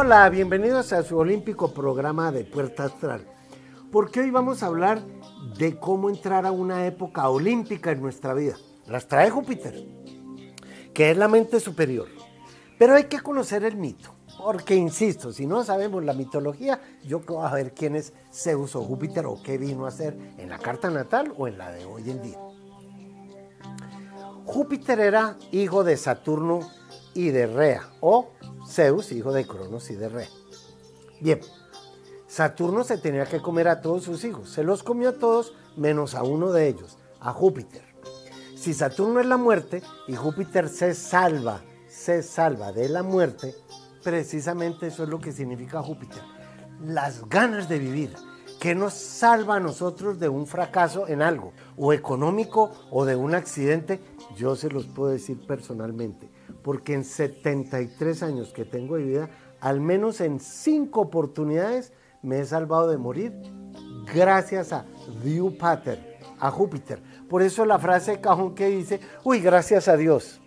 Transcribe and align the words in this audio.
Hola, 0.00 0.28
bienvenidos 0.30 0.92
a 0.92 1.02
su 1.02 1.18
olímpico 1.18 1.74
programa 1.74 2.30
de 2.30 2.44
Puerta 2.44 2.84
Astral. 2.84 3.26
Porque 3.90 4.20
hoy 4.20 4.30
vamos 4.30 4.62
a 4.62 4.66
hablar 4.66 5.02
de 5.58 5.76
cómo 5.76 6.08
entrar 6.08 6.46
a 6.46 6.52
una 6.52 6.86
época 6.86 7.28
olímpica 7.28 7.90
en 7.90 8.00
nuestra 8.00 8.32
vida. 8.32 8.54
Las 8.86 9.08
trae 9.08 9.28
Júpiter, 9.28 9.74
que 10.94 11.10
es 11.10 11.16
la 11.16 11.26
mente 11.26 11.58
superior. 11.58 12.06
Pero 12.78 12.94
hay 12.94 13.06
que 13.06 13.18
conocer 13.18 13.64
el 13.64 13.74
mito. 13.74 14.14
Porque, 14.38 14.76
insisto, 14.76 15.32
si 15.32 15.48
no 15.48 15.64
sabemos 15.64 16.04
la 16.04 16.12
mitología, 16.12 16.80
yo 17.02 17.18
voy 17.18 17.44
a 17.44 17.52
ver 17.52 17.74
quién 17.74 17.96
es 17.96 18.12
Zeus 18.32 18.76
o 18.76 18.84
Júpiter 18.84 19.26
o 19.26 19.42
qué 19.42 19.58
vino 19.58 19.84
a 19.84 19.88
hacer 19.88 20.16
en 20.38 20.48
la 20.48 20.58
carta 20.58 20.90
natal 20.90 21.34
o 21.36 21.48
en 21.48 21.58
la 21.58 21.72
de 21.72 21.84
hoy 21.84 22.08
en 22.08 22.22
día. 22.22 22.38
Júpiter 24.44 25.00
era 25.00 25.36
hijo 25.50 25.82
de 25.82 25.96
Saturno 25.96 26.60
y 27.18 27.32
de 27.32 27.48
Rea, 27.48 27.82
o 28.00 28.30
Zeus, 28.64 29.10
hijo 29.10 29.32
de 29.32 29.44
Cronos 29.44 29.90
y 29.90 29.96
de 29.96 30.08
Rea. 30.08 30.28
Bien, 31.20 31.40
Saturno 32.28 32.84
se 32.84 32.96
tenía 32.96 33.26
que 33.26 33.42
comer 33.42 33.66
a 33.66 33.80
todos 33.80 34.04
sus 34.04 34.22
hijos, 34.22 34.50
se 34.50 34.62
los 34.62 34.84
comió 34.84 35.08
a 35.08 35.14
todos 35.14 35.52
menos 35.76 36.14
a 36.14 36.22
uno 36.22 36.52
de 36.52 36.68
ellos, 36.68 36.96
a 37.18 37.32
Júpiter. 37.32 37.82
Si 38.54 38.72
Saturno 38.72 39.18
es 39.18 39.26
la 39.26 39.36
muerte 39.36 39.82
y 40.06 40.14
Júpiter 40.14 40.68
se 40.68 40.94
salva, 40.94 41.60
se 41.88 42.22
salva 42.22 42.70
de 42.70 42.88
la 42.88 43.02
muerte, 43.02 43.52
precisamente 44.04 44.86
eso 44.86 45.02
es 45.02 45.08
lo 45.08 45.18
que 45.18 45.32
significa 45.32 45.82
Júpiter. 45.82 46.22
Las 46.84 47.28
ganas 47.28 47.68
de 47.68 47.80
vivir, 47.80 48.14
que 48.60 48.76
nos 48.76 48.94
salva 48.94 49.56
a 49.56 49.60
nosotros 49.60 50.20
de 50.20 50.28
un 50.28 50.46
fracaso 50.46 51.08
en 51.08 51.22
algo, 51.22 51.52
o 51.76 51.92
económico 51.92 52.70
o 52.92 53.04
de 53.04 53.16
un 53.16 53.34
accidente, 53.34 53.98
yo 54.36 54.54
se 54.54 54.70
los 54.70 54.86
puedo 54.86 55.10
decir 55.10 55.44
personalmente 55.48 56.37
porque 56.62 56.94
en 56.94 57.04
73 57.04 58.22
años 58.22 58.52
que 58.52 58.64
tengo 58.64 58.96
de 58.96 59.04
vida, 59.04 59.30
al 59.60 59.80
menos 59.80 60.20
en 60.20 60.40
5 60.40 61.00
oportunidades 61.00 61.92
me 62.22 62.40
he 62.40 62.44
salvado 62.44 62.88
de 62.88 62.98
morir 62.98 63.32
gracias 64.12 64.72
a 64.72 64.84
Pater, 65.58 66.18
a 66.38 66.50
Júpiter. 66.50 67.00
Por 67.28 67.42
eso 67.42 67.64
la 67.64 67.78
frase 67.78 68.12
de 68.12 68.20
cajón 68.20 68.54
que 68.54 68.68
dice, 68.68 69.00
uy, 69.24 69.40
gracias 69.40 69.88
a 69.88 69.96
Dios. 69.96 70.40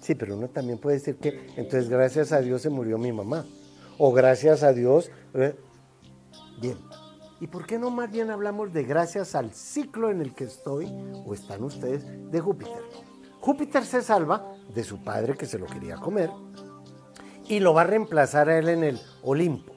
Sí, 0.00 0.14
pero 0.14 0.36
uno 0.36 0.48
también 0.48 0.78
puede 0.78 0.98
decir 0.98 1.16
que 1.16 1.46
entonces 1.56 1.88
gracias 1.88 2.32
a 2.32 2.40
Dios 2.40 2.62
se 2.62 2.70
murió 2.70 2.98
mi 2.98 3.12
mamá. 3.12 3.44
O 3.98 4.12
gracias 4.12 4.62
a 4.62 4.72
Dios. 4.72 5.10
Eh, 5.34 5.56
bien. 6.60 6.76
¿Y 7.40 7.48
por 7.48 7.66
qué 7.66 7.78
no 7.78 7.90
más 7.90 8.10
bien 8.10 8.30
hablamos 8.30 8.72
de 8.72 8.84
gracias 8.84 9.34
al 9.34 9.52
ciclo 9.52 10.10
en 10.10 10.20
el 10.20 10.34
que 10.34 10.44
estoy 10.44 10.86
o 11.26 11.34
están 11.34 11.64
ustedes 11.64 12.04
de 12.30 12.40
Júpiter? 12.40 12.80
Júpiter 13.46 13.84
se 13.84 14.02
salva 14.02 14.56
de 14.74 14.82
su 14.82 15.04
padre 15.04 15.36
que 15.36 15.46
se 15.46 15.56
lo 15.56 15.66
quería 15.66 15.98
comer 15.98 16.30
y 17.46 17.60
lo 17.60 17.74
va 17.74 17.82
a 17.82 17.84
reemplazar 17.84 18.48
a 18.48 18.58
él 18.58 18.68
en 18.68 18.82
el 18.82 19.00
Olimpo. 19.22 19.72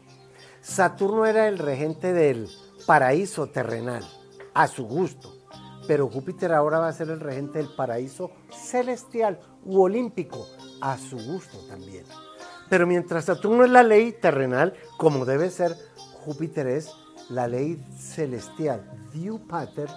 Saturno 0.60 1.28
era 1.28 1.48
el 1.48 1.60
regente 1.60 2.12
del 2.12 2.50
paraíso 2.88 3.52
terrenal, 3.52 4.04
a 4.56 4.66
su 4.66 4.88
gusto, 4.88 5.36
pero 5.88 6.10
Júpiter 6.10 6.52
ahora 6.52 6.80
va 6.80 6.88
a 6.88 6.94
ser 6.94 7.12
el 7.12 7.20
regente 7.20 7.60
del 7.60 7.70
paraíso 7.76 8.32
celestial 8.50 9.40
u 9.64 9.82
olímpico, 9.82 10.48
a 10.82 10.98
su 10.98 11.20
gusto 11.20 11.60
también. 11.68 12.06
Pero 12.72 12.88
mientras 12.88 13.26
Saturno 13.26 13.66
es 13.66 13.70
la 13.70 13.84
ley 13.84 14.14
terrenal, 14.14 14.74
como 14.98 15.26
debe 15.26 15.52
ser, 15.52 15.76
Júpiter 16.26 16.66
es 16.66 16.92
la 17.30 17.48
ley 17.48 17.80
celestial. 17.96 18.84
Dios 19.14 19.40
Pater, 19.42 19.90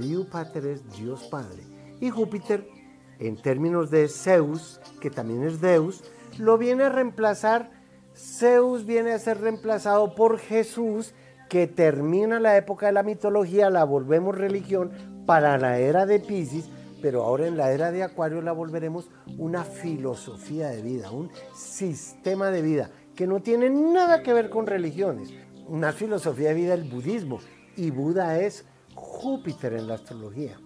Dios 0.00 0.26
Pater 0.28 0.64
es 0.64 0.96
Dios 0.96 1.24
Padre. 1.24 1.62
Y 2.00 2.08
Júpiter 2.10 2.75
en 3.18 3.36
términos 3.36 3.90
de 3.90 4.08
Zeus, 4.08 4.80
que 5.00 5.10
también 5.10 5.42
es 5.44 5.60
Deus, 5.60 6.04
lo 6.38 6.58
viene 6.58 6.84
a 6.84 6.88
reemplazar, 6.88 7.70
Zeus 8.14 8.84
viene 8.84 9.12
a 9.12 9.18
ser 9.18 9.40
reemplazado 9.40 10.14
por 10.14 10.38
Jesús, 10.38 11.14
que 11.48 11.66
termina 11.66 12.40
la 12.40 12.56
época 12.56 12.86
de 12.86 12.92
la 12.92 13.02
mitología, 13.02 13.70
la 13.70 13.84
volvemos 13.84 14.36
religión 14.36 14.90
para 15.26 15.58
la 15.58 15.78
era 15.78 16.06
de 16.06 16.18
Pisces, 16.18 16.68
pero 17.00 17.22
ahora 17.22 17.46
en 17.46 17.56
la 17.56 17.72
era 17.72 17.92
de 17.92 18.02
Acuario 18.02 18.40
la 18.42 18.52
volveremos 18.52 19.10
una 19.38 19.64
filosofía 19.64 20.68
de 20.68 20.82
vida, 20.82 21.10
un 21.10 21.30
sistema 21.54 22.50
de 22.50 22.62
vida 22.62 22.90
que 23.14 23.26
no 23.26 23.40
tiene 23.40 23.70
nada 23.70 24.22
que 24.22 24.32
ver 24.32 24.50
con 24.50 24.66
religiones. 24.66 25.32
Una 25.68 25.92
filosofía 25.92 26.48
de 26.48 26.54
vida 26.54 26.74
el 26.74 26.84
budismo 26.84 27.38
y 27.76 27.90
Buda 27.90 28.38
es 28.38 28.64
Júpiter 28.94 29.74
en 29.74 29.88
la 29.88 29.94
astrología. 29.94 30.58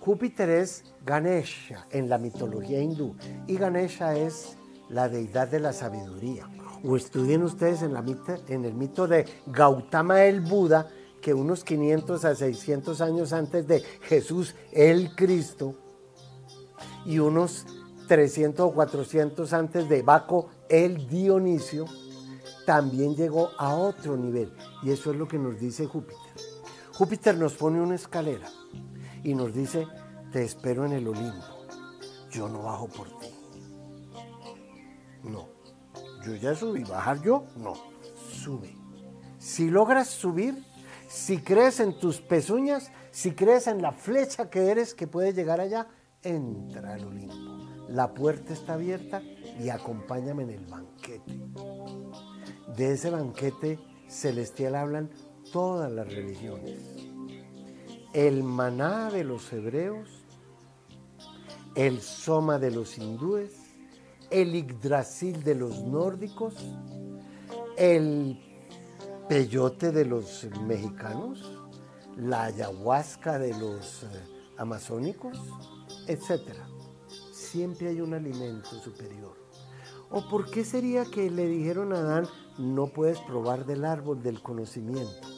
Júpiter 0.00 0.48
es 0.48 0.84
Ganesha 1.04 1.86
en 1.90 2.08
la 2.08 2.16
mitología 2.16 2.80
hindú 2.80 3.14
y 3.46 3.56
Ganesha 3.56 4.16
es 4.16 4.56
la 4.88 5.10
deidad 5.10 5.48
de 5.48 5.60
la 5.60 5.74
sabiduría. 5.74 6.48
O 6.82 6.96
estudien 6.96 7.42
ustedes 7.42 7.82
en, 7.82 7.92
la 7.92 8.02
en 8.48 8.64
el 8.64 8.72
mito 8.72 9.06
de 9.06 9.26
Gautama 9.46 10.24
el 10.24 10.40
Buda, 10.40 10.88
que 11.20 11.34
unos 11.34 11.64
500 11.64 12.24
a 12.24 12.34
600 12.34 13.00
años 13.02 13.34
antes 13.34 13.66
de 13.66 13.82
Jesús 14.00 14.54
el 14.72 15.14
Cristo 15.14 15.74
y 17.04 17.18
unos 17.18 17.66
300 18.08 18.70
o 18.70 18.72
400 18.72 19.52
antes 19.52 19.86
de 19.86 20.00
Baco 20.00 20.48
el 20.70 21.06
Dionisio, 21.08 21.84
también 22.64 23.14
llegó 23.14 23.50
a 23.58 23.74
otro 23.74 24.16
nivel. 24.16 24.50
Y 24.82 24.92
eso 24.92 25.10
es 25.10 25.18
lo 25.18 25.28
que 25.28 25.38
nos 25.38 25.60
dice 25.60 25.84
Júpiter. 25.84 26.16
Júpiter 26.94 27.36
nos 27.36 27.52
pone 27.52 27.82
una 27.82 27.96
escalera 27.96 28.48
y 29.22 29.34
nos 29.34 29.52
dice, 29.54 29.86
te 30.32 30.42
espero 30.42 30.86
en 30.86 30.92
el 30.92 31.08
Olimpo, 31.08 31.66
yo 32.30 32.48
no 32.48 32.62
bajo 32.62 32.88
por 32.88 33.08
ti. 33.18 33.28
No, 35.24 35.48
yo 36.24 36.34
ya 36.36 36.54
subí, 36.54 36.84
bajar 36.84 37.20
yo, 37.22 37.44
no, 37.56 37.74
sube. 38.32 38.76
Si 39.38 39.70
logras 39.70 40.08
subir, 40.08 40.64
si 41.08 41.38
crees 41.38 41.80
en 41.80 41.98
tus 41.98 42.20
pezuñas, 42.20 42.90
si 43.10 43.32
crees 43.32 43.66
en 43.66 43.82
la 43.82 43.92
flecha 43.92 44.48
que 44.48 44.70
eres 44.70 44.94
que 44.94 45.06
puede 45.06 45.32
llegar 45.32 45.60
allá, 45.60 45.88
entra 46.22 46.94
al 46.94 47.04
Olimpo. 47.04 47.34
La 47.88 48.14
puerta 48.14 48.52
está 48.52 48.74
abierta 48.74 49.20
y 49.58 49.68
acompáñame 49.68 50.44
en 50.44 50.50
el 50.50 50.66
banquete. 50.66 51.40
De 52.76 52.92
ese 52.92 53.10
banquete 53.10 53.80
celestial 54.08 54.76
hablan 54.76 55.10
todas 55.52 55.90
las 55.90 56.06
religiones 56.06 57.09
el 58.12 58.42
maná 58.42 59.10
de 59.10 59.24
los 59.24 59.52
hebreos, 59.52 60.08
el 61.74 62.00
soma 62.00 62.58
de 62.58 62.70
los 62.70 62.98
hindúes, 62.98 63.52
el 64.30 64.54
yggdrasil 64.54 65.42
de 65.44 65.54
los 65.54 65.82
nórdicos, 65.82 66.54
el 67.76 68.40
peyote 69.28 69.92
de 69.92 70.04
los 70.04 70.46
mexicanos, 70.66 71.58
la 72.16 72.44
ayahuasca 72.44 73.38
de 73.38 73.56
los 73.58 74.02
eh, 74.02 74.06
amazónicos, 74.58 75.38
etc. 76.06 76.56
Siempre 77.32 77.88
hay 77.88 78.00
un 78.00 78.14
alimento 78.14 78.70
superior. 78.82 79.36
¿O 80.10 80.28
por 80.28 80.50
qué 80.50 80.64
sería 80.64 81.04
que 81.04 81.30
le 81.30 81.46
dijeron 81.46 81.92
a 81.92 81.98
Adán, 81.98 82.26
no 82.58 82.88
puedes 82.88 83.20
probar 83.20 83.64
del 83.64 83.84
árbol 83.84 84.22
del 84.22 84.42
conocimiento? 84.42 85.28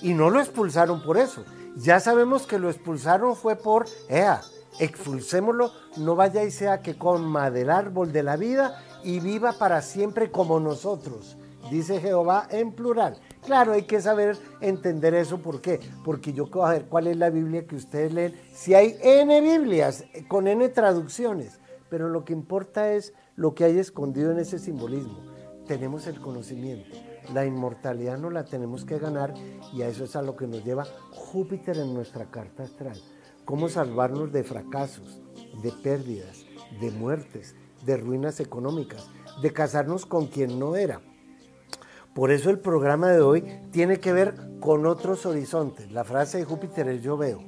Y 0.00 0.14
no 0.14 0.30
lo 0.30 0.40
expulsaron 0.40 1.02
por 1.02 1.18
eso, 1.18 1.44
ya 1.76 2.00
sabemos 2.00 2.46
que 2.46 2.58
lo 2.58 2.70
expulsaron 2.70 3.34
fue 3.34 3.56
por, 3.56 3.86
ea, 4.08 4.42
expulsémoslo, 4.78 5.72
no 5.96 6.16
vaya 6.16 6.44
y 6.44 6.50
sea 6.50 6.80
que 6.80 6.96
coma 6.96 7.50
del 7.50 7.70
árbol 7.70 8.12
de 8.12 8.22
la 8.22 8.36
vida 8.36 8.82
y 9.04 9.20
viva 9.20 9.52
para 9.52 9.82
siempre 9.82 10.30
como 10.30 10.60
nosotros, 10.60 11.36
dice 11.70 12.00
Jehová 12.00 12.46
en 12.50 12.72
plural. 12.72 13.18
Claro, 13.44 13.72
hay 13.72 13.82
que 13.82 14.00
saber 14.00 14.38
entender 14.60 15.14
eso, 15.14 15.38
¿por 15.38 15.60
qué? 15.60 15.80
Porque 16.04 16.32
yo 16.32 16.50
quiero 16.50 16.68
ver 16.68 16.84
cuál 16.86 17.08
es 17.08 17.16
la 17.16 17.30
Biblia 17.30 17.66
que 17.66 17.76
ustedes 17.76 18.12
leen. 18.12 18.40
Si 18.54 18.74
hay 18.74 18.96
N 19.02 19.40
Biblias, 19.40 20.04
con 20.28 20.46
N 20.46 20.68
traducciones, 20.68 21.58
pero 21.88 22.08
lo 22.08 22.24
que 22.24 22.32
importa 22.32 22.92
es 22.92 23.14
lo 23.34 23.54
que 23.54 23.64
hay 23.64 23.78
escondido 23.78 24.30
en 24.30 24.38
ese 24.38 24.58
simbolismo. 24.58 25.18
Tenemos 25.66 26.06
el 26.06 26.20
conocimiento. 26.20 27.11
La 27.30 27.46
inmortalidad 27.46 28.18
no 28.18 28.30
la 28.30 28.44
tenemos 28.44 28.84
que 28.84 28.98
ganar 28.98 29.32
y 29.72 29.82
a 29.82 29.88
eso 29.88 30.04
es 30.04 30.16
a 30.16 30.22
lo 30.22 30.36
que 30.36 30.46
nos 30.46 30.64
lleva 30.64 30.86
Júpiter 31.12 31.78
en 31.78 31.94
nuestra 31.94 32.30
carta 32.30 32.64
astral. 32.64 33.00
Cómo 33.44 33.68
salvarnos 33.68 34.32
de 34.32 34.44
fracasos, 34.44 35.20
de 35.62 35.72
pérdidas, 35.82 36.44
de 36.80 36.90
muertes, 36.90 37.54
de 37.84 37.96
ruinas 37.96 38.40
económicas, 38.40 39.08
de 39.40 39.52
casarnos 39.52 40.04
con 40.04 40.26
quien 40.26 40.58
no 40.58 40.76
era. 40.76 41.00
Por 42.14 42.30
eso 42.30 42.50
el 42.50 42.58
programa 42.58 43.08
de 43.10 43.20
hoy 43.20 43.44
tiene 43.70 43.98
que 43.98 44.12
ver 44.12 44.34
con 44.60 44.84
otros 44.84 45.24
horizontes. 45.24 45.90
La 45.92 46.04
frase 46.04 46.38
de 46.38 46.44
Júpiter 46.44 46.88
es 46.88 47.02
yo 47.02 47.16
veo. 47.16 47.42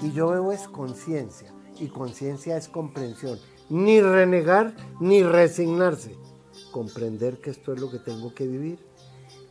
Y 0.00 0.12
yo 0.12 0.28
veo 0.28 0.52
es 0.52 0.66
conciencia. 0.68 1.52
Y 1.78 1.88
conciencia 1.88 2.56
es 2.56 2.68
comprensión. 2.68 3.38
Ni 3.68 4.00
renegar 4.00 4.74
ni 5.00 5.22
resignarse. 5.22 6.16
Comprender 6.72 7.40
que 7.40 7.50
esto 7.50 7.74
es 7.74 7.80
lo 7.80 7.90
que 7.90 7.98
tengo 7.98 8.32
que 8.32 8.46
vivir 8.46 8.87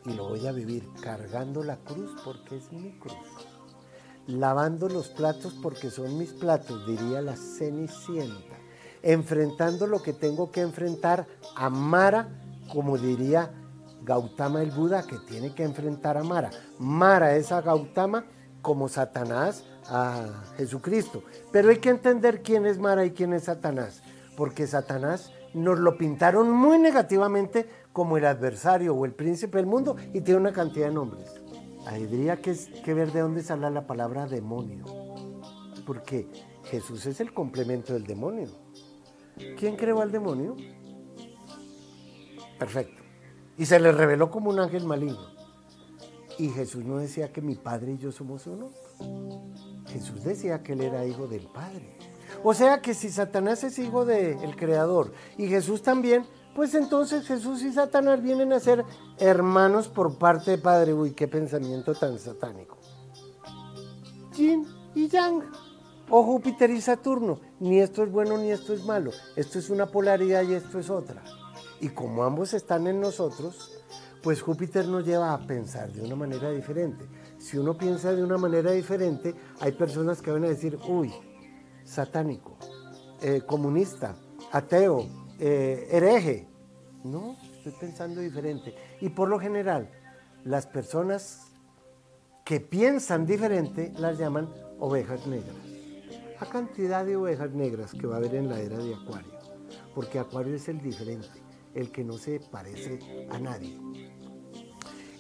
y 0.08 0.14
lo 0.14 0.30
voy 0.30 0.48
a 0.48 0.52
vivir 0.52 0.88
cargando 1.02 1.64
la 1.64 1.78
cruz 1.78 2.16
porque 2.24 2.58
es 2.58 2.72
mi 2.72 2.98
cruz. 2.98 3.16
Lavando 4.26 4.90
los 4.90 5.10
platos 5.10 5.54
porque 5.62 5.90
son 5.90 6.18
mis 6.18 6.32
platos, 6.32 6.88
diría 6.88 7.22
la 7.22 7.36
cenicienta. 7.36 8.56
Enfrentando 9.04 9.86
lo 9.86 10.02
que 10.02 10.14
tengo 10.14 10.52
que 10.52 10.62
enfrentar 10.62 11.28
a 11.56 11.70
Mara 11.70 12.30
como 12.72 12.98
diría 12.98 13.52
Gautama 14.04 14.62
el 14.62 14.72
Buda, 14.72 15.06
que 15.06 15.18
tiene 15.20 15.54
que 15.54 15.64
enfrentar 15.64 16.18
a 16.18 16.24
Mara. 16.24 16.50
Mara 16.80 17.36
es 17.36 17.52
a 17.52 17.62
Gautama 17.62 18.26
como 18.62 18.88
Satanás 18.88 19.64
a 19.90 20.44
Jesucristo. 20.58 21.24
Pero 21.52 21.70
hay 21.70 21.78
que 21.78 21.90
entender 21.90 22.42
quién 22.42 22.66
es 22.66 22.80
Mara 22.80 23.06
y 23.06 23.12
quién 23.12 23.34
es 23.34 23.46
Satanás, 23.46 24.02
porque 24.36 24.68
Satanás 24.68 25.32
nos 25.54 25.80
lo 25.80 25.98
pintaron 25.98 26.52
muy 26.52 26.78
negativamente 26.78 27.70
como 27.98 28.16
el 28.16 28.28
adversario 28.28 28.94
o 28.94 29.06
el 29.06 29.14
príncipe 29.14 29.58
del 29.58 29.66
mundo 29.66 29.96
y 30.14 30.22
tiene 30.22 30.40
una 30.40 30.54
cantidad 30.54 30.86
de 30.86 30.94
nombres. 30.94 31.34
Habría 31.88 32.40
que, 32.40 32.56
que 32.86 32.94
ver 32.94 33.12
de 33.12 33.22
dónde 33.22 33.42
sale 33.42 33.72
la 33.72 33.88
palabra 33.88 34.28
demonio, 34.28 34.86
porque 35.84 36.28
Jesús 36.66 37.08
es 37.08 37.22
el 37.22 37.34
complemento 37.34 37.94
del 37.94 38.04
demonio. 38.04 38.50
¿Quién 39.58 39.76
creó 39.76 40.00
al 40.02 40.12
demonio? 40.12 40.56
Perfecto. 42.60 43.02
Y 43.58 43.66
se 43.66 43.80
le 43.80 43.92
reveló 43.92 44.30
como 44.30 44.52
un 44.52 44.60
ángel 44.60 44.86
maligno. 44.86 45.32
Y 46.38 46.50
Jesús 46.50 46.86
no 46.86 47.00
decía 47.00 47.34
que 47.34 47.42
mi 47.42 47.56
padre 47.56 47.94
y 47.94 47.98
yo 47.98 48.12
somos 48.12 48.46
uno. 48.46 48.70
Jesús 49.88 50.24
decía 50.24 50.62
que 50.62 50.74
él 50.74 50.82
era 50.82 51.04
hijo 51.04 51.26
del 51.26 51.48
Padre. 51.48 51.98
O 52.44 52.54
sea 52.54 52.80
que 52.80 52.94
si 52.94 53.10
Satanás 53.10 53.64
es 53.64 53.80
hijo 53.80 54.06
del 54.06 54.56
Creador 54.56 55.14
y 55.36 55.48
Jesús 55.48 55.82
también, 55.82 56.28
pues 56.58 56.74
entonces 56.74 57.24
Jesús 57.28 57.62
y 57.62 57.72
Satanás 57.72 58.24
vienen 58.24 58.52
a 58.52 58.60
ser 58.60 58.84
hermanos 59.20 59.90
por 59.90 60.18
parte 60.18 60.50
de 60.50 60.58
Padre. 60.58 60.92
Uy, 60.92 61.12
qué 61.12 61.28
pensamiento 61.28 61.94
tan 61.94 62.18
satánico. 62.18 62.80
Yin 64.36 64.66
y 64.96 65.08
Yang. 65.08 65.44
O 66.10 66.24
Júpiter 66.24 66.72
y 66.72 66.82
Saturno. 66.82 67.40
Ni 67.60 67.80
esto 67.80 68.02
es 68.02 68.12
bueno 68.12 68.40
ni 68.40 68.50
esto 68.50 68.74
es 68.74 68.84
malo. 68.84 69.12
Esto 69.36 69.60
es 69.60 69.70
una 69.70 69.86
polaridad 69.86 70.42
y 70.42 70.56
esto 70.56 70.80
es 70.80 70.90
otra. 70.90 71.24
Y 71.80 71.90
como 71.90 72.24
ambos 72.24 72.56
están 72.56 72.88
en 72.88 73.02
nosotros, 73.02 73.84
pues 74.24 74.42
Júpiter 74.42 74.88
nos 74.88 75.06
lleva 75.06 75.34
a 75.34 75.46
pensar 75.46 75.94
de 75.94 76.02
una 76.02 76.16
manera 76.16 76.50
diferente. 76.50 77.06
Si 77.38 77.60
uno 77.60 77.78
piensa 77.78 78.14
de 78.14 78.24
una 78.24 78.40
manera 78.40 78.72
diferente, 78.72 79.36
hay 79.60 79.74
personas 79.74 80.24
que 80.24 80.32
van 80.32 80.46
a 80.46 80.50
decir, 80.50 80.80
uy, 80.88 81.14
satánico, 81.84 82.58
eh, 83.22 83.44
comunista, 83.46 84.16
ateo, 84.52 85.27
eh, 85.40 85.88
hereje. 85.92 86.48
No, 87.04 87.38
estoy 87.58 87.74
pensando 87.80 88.22
diferente. 88.22 88.74
Y 89.02 89.10
por 89.10 89.30
lo 89.30 89.40
general, 89.40 89.90
las 90.44 90.66
personas 90.66 91.48
que 92.46 92.60
piensan 92.60 93.26
diferente 93.26 93.92
las 93.98 94.18
llaman 94.18 94.50
ovejas 94.80 95.28
negras. 95.28 95.56
A 96.40 96.46
cantidad 96.46 97.06
de 97.06 97.18
ovejas 97.18 97.52
negras 97.52 97.92
que 97.92 98.08
va 98.08 98.16
a 98.16 98.18
haber 98.20 98.36
en 98.36 98.48
la 98.50 98.60
era 98.60 98.78
de 98.78 98.94
Acuario, 98.94 99.34
porque 99.94 100.20
Acuario 100.20 100.56
es 100.56 100.70
el 100.70 100.82
diferente, 100.82 101.28
el 101.74 101.92
que 101.92 102.04
no 102.04 102.14
se 102.18 102.40
parece 102.40 103.00
a 103.32 103.40
nadie. 103.40 103.78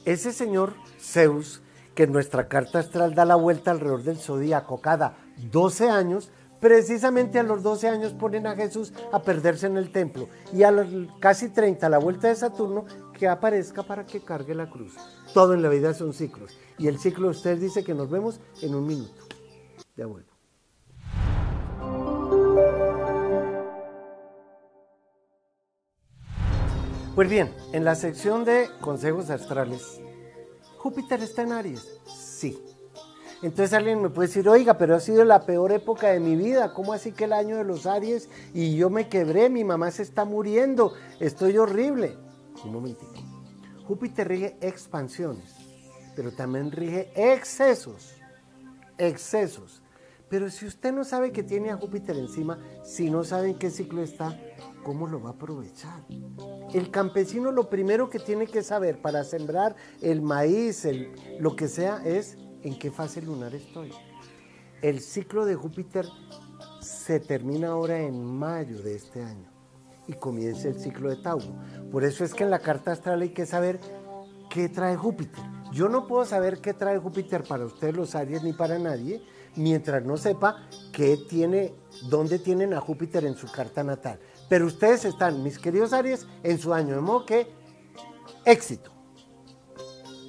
Ese 0.05 0.31
señor 0.31 0.73
Zeus, 0.99 1.61
que 1.95 2.03
en 2.03 2.13
nuestra 2.13 2.47
carta 2.47 2.79
astral 2.79 3.13
da 3.13 3.25
la 3.25 3.35
vuelta 3.35 3.71
alrededor 3.71 4.03
del 4.03 4.17
zodíaco 4.17 4.79
cada 4.79 5.17
12 5.51 5.89
años, 5.89 6.31
precisamente 6.59 7.39
a 7.39 7.43
los 7.43 7.63
12 7.63 7.87
años 7.87 8.13
ponen 8.13 8.47
a 8.47 8.55
Jesús 8.55 8.93
a 9.11 9.21
perderse 9.21 9.67
en 9.67 9.77
el 9.77 9.91
templo 9.91 10.27
y 10.53 10.63
a 10.63 10.71
los 10.71 10.87
casi 11.19 11.49
30 11.49 11.89
la 11.89 11.97
vuelta 11.97 12.27
de 12.27 12.35
Saturno 12.35 12.85
que 13.13 13.27
aparezca 13.27 13.83
para 13.83 14.05
que 14.05 14.21
cargue 14.21 14.55
la 14.55 14.69
cruz. 14.69 14.95
Todo 15.33 15.53
en 15.53 15.61
la 15.61 15.69
vida 15.69 15.93
son 15.93 16.13
ciclos 16.13 16.57
y 16.77 16.87
el 16.87 16.99
ciclo 16.99 17.29
usted 17.29 17.57
dice 17.57 17.83
que 17.83 17.93
nos 17.93 18.09
vemos 18.09 18.39
en 18.61 18.75
un 18.75 18.85
minuto. 18.85 19.23
Ya 19.95 20.05
vuelvo. 20.05 20.29
Pues 27.15 27.29
bien, 27.29 27.51
en 27.73 27.83
la 27.83 27.95
sección 27.95 28.45
de 28.45 28.69
consejos 28.79 29.31
astrales, 29.31 29.99
Júpiter 30.77 31.23
está 31.23 31.41
en 31.41 31.51
Aries. 31.51 31.99
Sí. 32.05 32.76
Entonces 33.41 33.73
alguien 33.73 34.01
me 34.01 34.09
puede 34.09 34.27
decir, 34.27 34.49
oiga, 34.49 34.77
pero 34.77 34.95
ha 34.95 34.99
sido 34.99 35.23
la 35.23 35.45
peor 35.45 35.71
época 35.71 36.07
de 36.07 36.19
mi 36.19 36.35
vida. 36.35 36.73
¿Cómo 36.73 36.93
así 36.93 37.11
que 37.11 37.25
el 37.25 37.33
año 37.33 37.57
de 37.57 37.63
los 37.63 37.85
Aries 37.85 38.29
y 38.53 38.75
yo 38.75 38.89
me 38.89 39.09
quebré? 39.09 39.49
Mi 39.49 39.63
mamá 39.63 39.91
se 39.91 40.01
está 40.01 40.25
muriendo. 40.25 40.93
Estoy 41.19 41.57
horrible. 41.57 42.17
Un 42.63 42.73
momentito. 42.73 43.13
Júpiter 43.85 44.27
rige 44.27 44.57
expansiones, 44.59 45.55
pero 46.15 46.31
también 46.31 46.71
rige 46.71 47.11
excesos. 47.15 48.15
Excesos. 48.97 49.83
Pero 50.29 50.49
si 50.49 50.65
usted 50.65 50.91
no 50.91 51.05
sabe 51.05 51.31
que 51.31 51.43
tiene 51.43 51.69
a 51.69 51.77
Júpiter 51.77 52.17
encima, 52.17 52.59
si 52.83 53.09
no 53.09 53.23
sabe 53.23 53.51
en 53.51 53.59
qué 53.59 53.69
ciclo 53.69 54.03
está, 54.03 54.37
¿cómo 54.83 55.07
lo 55.07 55.21
va 55.21 55.29
a 55.29 55.33
aprovechar? 55.33 56.03
El 56.73 56.91
campesino 56.91 57.51
lo 57.51 57.69
primero 57.69 58.09
que 58.09 58.19
tiene 58.19 58.47
que 58.47 58.61
saber 58.63 59.01
para 59.01 59.23
sembrar 59.23 59.75
el 60.01 60.21
maíz, 60.21 60.85
lo 61.39 61.55
que 61.55 61.69
sea, 61.69 62.01
es 62.03 62.37
en 62.63 62.77
qué 62.77 62.91
fase 62.91 63.21
lunar 63.21 63.53
estoy. 63.55 63.91
El 64.81 65.01
ciclo 65.01 65.45
de 65.45 65.55
Júpiter 65.55 66.05
se 66.81 67.19
termina 67.19 67.69
ahora 67.69 67.99
en 67.99 68.23
mayo 68.23 68.81
de 68.81 68.95
este 68.95 69.23
año 69.23 69.49
y 70.07 70.13
comienza 70.13 70.67
el 70.67 70.79
ciclo 70.79 71.09
de 71.09 71.17
Tauro. 71.17 71.55
Por 71.91 72.03
eso 72.03 72.23
es 72.23 72.33
que 72.33 72.43
en 72.43 72.49
la 72.49 72.59
carta 72.59 72.91
astral 72.91 73.21
hay 73.21 73.29
que 73.29 73.45
saber 73.45 73.79
qué 74.49 74.69
trae 74.69 74.95
Júpiter. 74.95 75.43
Yo 75.71 75.89
no 75.89 76.07
puedo 76.07 76.25
saber 76.25 76.61
qué 76.61 76.73
trae 76.73 76.97
Júpiter 76.97 77.43
para 77.43 77.65
ustedes 77.65 77.95
los 77.95 78.15
Aries 78.15 78.43
ni 78.43 78.53
para 78.53 78.79
nadie 78.79 79.21
mientras 79.55 80.03
no 80.05 80.17
sepa 80.17 80.67
qué 80.93 81.17
tiene, 81.29 81.73
dónde 82.09 82.39
tienen 82.39 82.73
a 82.73 82.79
Júpiter 82.79 83.25
en 83.25 83.35
su 83.35 83.51
carta 83.51 83.83
natal. 83.83 84.19
Pero 84.47 84.65
ustedes 84.65 85.03
están, 85.03 85.43
mis 85.43 85.59
queridos 85.59 85.93
Aries, 85.93 86.25
en 86.43 86.57
su 86.57 86.73
año 86.73 86.95
de 86.95 87.01
modo 87.01 87.25
que 87.25 87.47
éxito. 88.45 88.91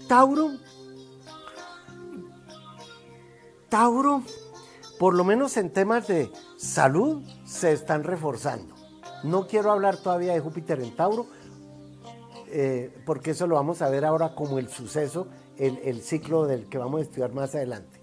Tauro. 0.08 0.52
Tauro, 3.68 4.22
por 4.98 5.14
lo 5.14 5.24
menos 5.24 5.56
en 5.56 5.70
temas 5.70 6.08
de 6.08 6.30
salud, 6.56 7.22
se 7.44 7.72
están 7.72 8.04
reforzando. 8.04 8.74
No 9.24 9.46
quiero 9.46 9.70
hablar 9.70 9.96
todavía 9.96 10.32
de 10.32 10.40
Júpiter 10.40 10.80
en 10.80 10.94
Tauro, 10.94 11.26
eh, 12.50 12.94
porque 13.04 13.32
eso 13.32 13.46
lo 13.46 13.56
vamos 13.56 13.82
a 13.82 13.90
ver 13.90 14.04
ahora 14.04 14.34
como 14.34 14.58
el 14.58 14.68
suceso, 14.68 15.28
el, 15.56 15.78
el 15.84 16.02
ciclo 16.02 16.46
del 16.46 16.68
que 16.68 16.78
vamos 16.78 17.00
a 17.00 17.02
estudiar 17.02 17.32
más 17.32 17.54
adelante. 17.54 18.00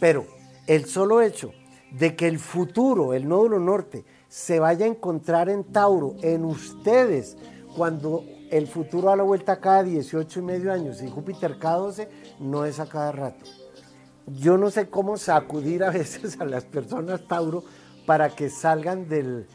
Pero 0.00 0.26
el 0.66 0.86
solo 0.86 1.20
hecho 1.20 1.52
de 1.92 2.16
que 2.16 2.26
el 2.26 2.38
futuro, 2.38 3.14
el 3.14 3.28
nódulo 3.28 3.58
norte, 3.60 4.04
se 4.28 4.58
vaya 4.58 4.84
a 4.84 4.88
encontrar 4.88 5.48
en 5.48 5.64
Tauro, 5.64 6.16
en 6.22 6.44
ustedes, 6.44 7.36
cuando 7.76 8.24
el 8.50 8.66
futuro 8.66 9.10
a 9.10 9.16
la 9.16 9.22
vuelta 9.22 9.60
cada 9.60 9.82
18 9.82 10.40
y 10.40 10.42
medio 10.42 10.72
años 10.72 11.02
y 11.02 11.08
Júpiter 11.08 11.58
cada 11.58 11.76
12, 11.76 12.08
no 12.40 12.64
es 12.64 12.80
a 12.80 12.86
cada 12.86 13.12
rato. 13.12 13.44
Yo 14.34 14.58
no 14.58 14.70
sé 14.70 14.88
cómo 14.88 15.16
sacudir 15.16 15.82
a 15.84 15.90
veces 15.90 16.40
a 16.40 16.44
las 16.44 16.64
personas 16.64 17.26
Tauro 17.26 17.64
para 18.06 18.30
que 18.30 18.50
salgan 18.50 19.08
del, 19.08 19.46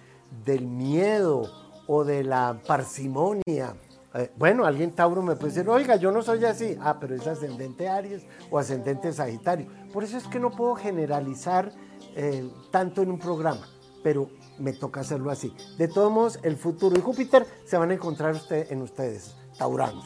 del 0.45 0.67
miedo 0.67 1.49
o 1.87 2.03
de 2.03 2.23
la 2.23 2.59
parsimonia. 2.65 3.75
Eh, 4.15 4.31
bueno, 4.37 4.65
alguien 4.65 4.91
Tauro 4.91 5.21
me 5.21 5.35
puede 5.35 5.53
decir, 5.53 5.69
oiga, 5.69 5.95
yo 5.95 6.11
no 6.11 6.21
soy 6.21 6.45
así. 6.45 6.77
Ah, 6.79 6.97
pero 6.99 7.15
es 7.15 7.25
ascendente 7.25 7.89
Aries 7.89 8.25
o 8.51 8.59
ascendente 8.59 9.11
Sagitario. 9.11 9.67
Por 9.91 10.03
eso 10.03 10.17
es 10.17 10.27
que 10.27 10.39
no 10.39 10.51
puedo 10.51 10.75
generalizar 10.75 11.71
eh, 12.15 12.47
tanto 12.71 13.01
en 13.01 13.09
un 13.09 13.19
programa, 13.19 13.67
pero 14.03 14.29
me 14.59 14.73
toca 14.73 15.01
hacerlo 15.01 15.31
así. 15.31 15.53
De 15.77 15.87
todos 15.87 16.11
modos, 16.11 16.39
el 16.43 16.57
futuro 16.57 16.97
y 16.97 17.01
Júpiter 17.01 17.45
se 17.65 17.77
van 17.77 17.91
a 17.91 17.95
encontrar 17.95 18.35
usted, 18.35 18.71
en 18.71 18.81
ustedes, 18.81 19.35
tauranos. 19.57 20.05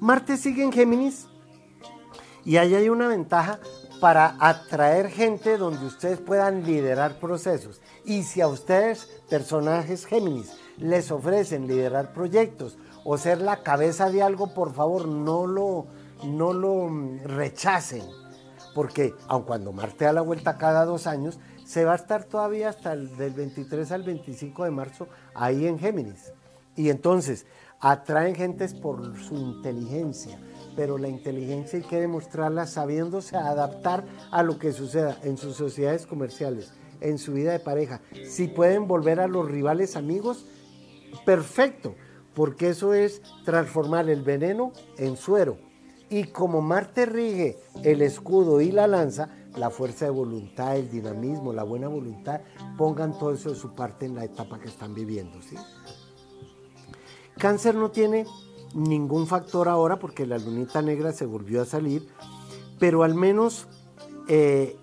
Marte 0.00 0.36
sigue 0.36 0.64
en 0.64 0.72
Géminis 0.72 1.26
y 2.44 2.56
ahí 2.56 2.74
hay 2.74 2.88
una 2.88 3.08
ventaja 3.08 3.58
para 4.00 4.36
atraer 4.40 5.10
gente 5.10 5.56
donde 5.58 5.86
ustedes 5.86 6.20
puedan 6.20 6.64
liderar 6.64 7.20
procesos. 7.20 7.80
Y 8.04 8.24
si 8.24 8.40
a 8.40 8.48
ustedes, 8.48 9.06
personajes 9.30 10.06
Géminis, 10.06 10.52
les 10.76 11.10
ofrecen 11.12 11.68
liderar 11.68 12.12
proyectos 12.12 12.76
o 13.04 13.16
ser 13.16 13.40
la 13.40 13.62
cabeza 13.62 14.10
de 14.10 14.22
algo, 14.22 14.54
por 14.54 14.72
favor, 14.74 15.06
no 15.06 15.46
lo, 15.46 15.86
no 16.24 16.52
lo 16.52 16.90
rechacen. 17.24 18.04
Porque 18.74 19.14
aun 19.28 19.42
cuando 19.42 19.72
Marte 19.72 20.06
da 20.06 20.12
la 20.12 20.22
vuelta 20.22 20.58
cada 20.58 20.84
dos 20.84 21.06
años, 21.06 21.38
se 21.64 21.84
va 21.84 21.92
a 21.92 21.96
estar 21.96 22.24
todavía 22.24 22.68
hasta 22.68 22.92
el 22.92 23.16
del 23.16 23.32
23 23.32 23.92
al 23.92 24.02
25 24.02 24.64
de 24.64 24.70
marzo 24.70 25.08
ahí 25.34 25.66
en 25.66 25.78
Géminis. 25.78 26.32
Y 26.74 26.90
entonces 26.90 27.46
atraen 27.80 28.34
gentes 28.34 28.74
por 28.74 29.16
su 29.18 29.34
inteligencia, 29.34 30.38
pero 30.76 30.98
la 30.98 31.08
inteligencia 31.08 31.78
hay 31.78 31.84
que 31.84 32.00
demostrarla 32.00 32.66
sabiéndose 32.66 33.36
adaptar 33.36 34.04
a 34.30 34.42
lo 34.42 34.58
que 34.58 34.72
suceda 34.72 35.18
en 35.22 35.36
sus 35.36 35.56
sociedades 35.56 36.06
comerciales, 36.06 36.72
en 37.00 37.18
su 37.18 37.32
vida 37.34 37.52
de 37.52 37.60
pareja. 37.60 38.00
Si 38.24 38.48
pueden 38.48 38.86
volver 38.86 39.20
a 39.20 39.28
los 39.28 39.50
rivales 39.50 39.96
amigos, 39.96 40.46
perfecto, 41.24 41.94
porque 42.34 42.70
eso 42.70 42.94
es 42.94 43.22
transformar 43.44 44.08
el 44.08 44.22
veneno 44.22 44.72
en 44.98 45.16
suero. 45.16 45.58
Y 46.08 46.24
como 46.24 46.60
Marte 46.60 47.06
rige 47.06 47.58
el 47.82 48.02
escudo 48.02 48.60
y 48.60 48.70
la 48.70 48.86
lanza, 48.86 49.30
la 49.56 49.70
fuerza 49.70 50.06
de 50.06 50.10
voluntad, 50.10 50.76
el 50.76 50.90
dinamismo, 50.90 51.52
la 51.52 51.62
buena 51.62 51.88
voluntad, 51.88 52.40
pongan 52.76 53.18
todo 53.18 53.32
eso 53.32 53.50
de 53.50 53.56
su 53.56 53.74
parte 53.74 54.06
en 54.06 54.14
la 54.14 54.24
etapa 54.24 54.58
que 54.58 54.68
están 54.68 54.94
viviendo. 54.94 55.40
¿sí? 55.42 55.56
Cáncer 57.38 57.74
no 57.74 57.90
tiene 57.90 58.26
ningún 58.74 59.26
factor 59.26 59.68
ahora 59.68 59.98
porque 59.98 60.26
la 60.26 60.38
lunita 60.38 60.82
negra 60.82 61.12
se 61.12 61.26
volvió 61.26 61.62
a 61.62 61.64
salir, 61.64 62.08
pero 62.78 63.02
al 63.02 63.14
menos 63.14 63.68
eh, 64.28 64.76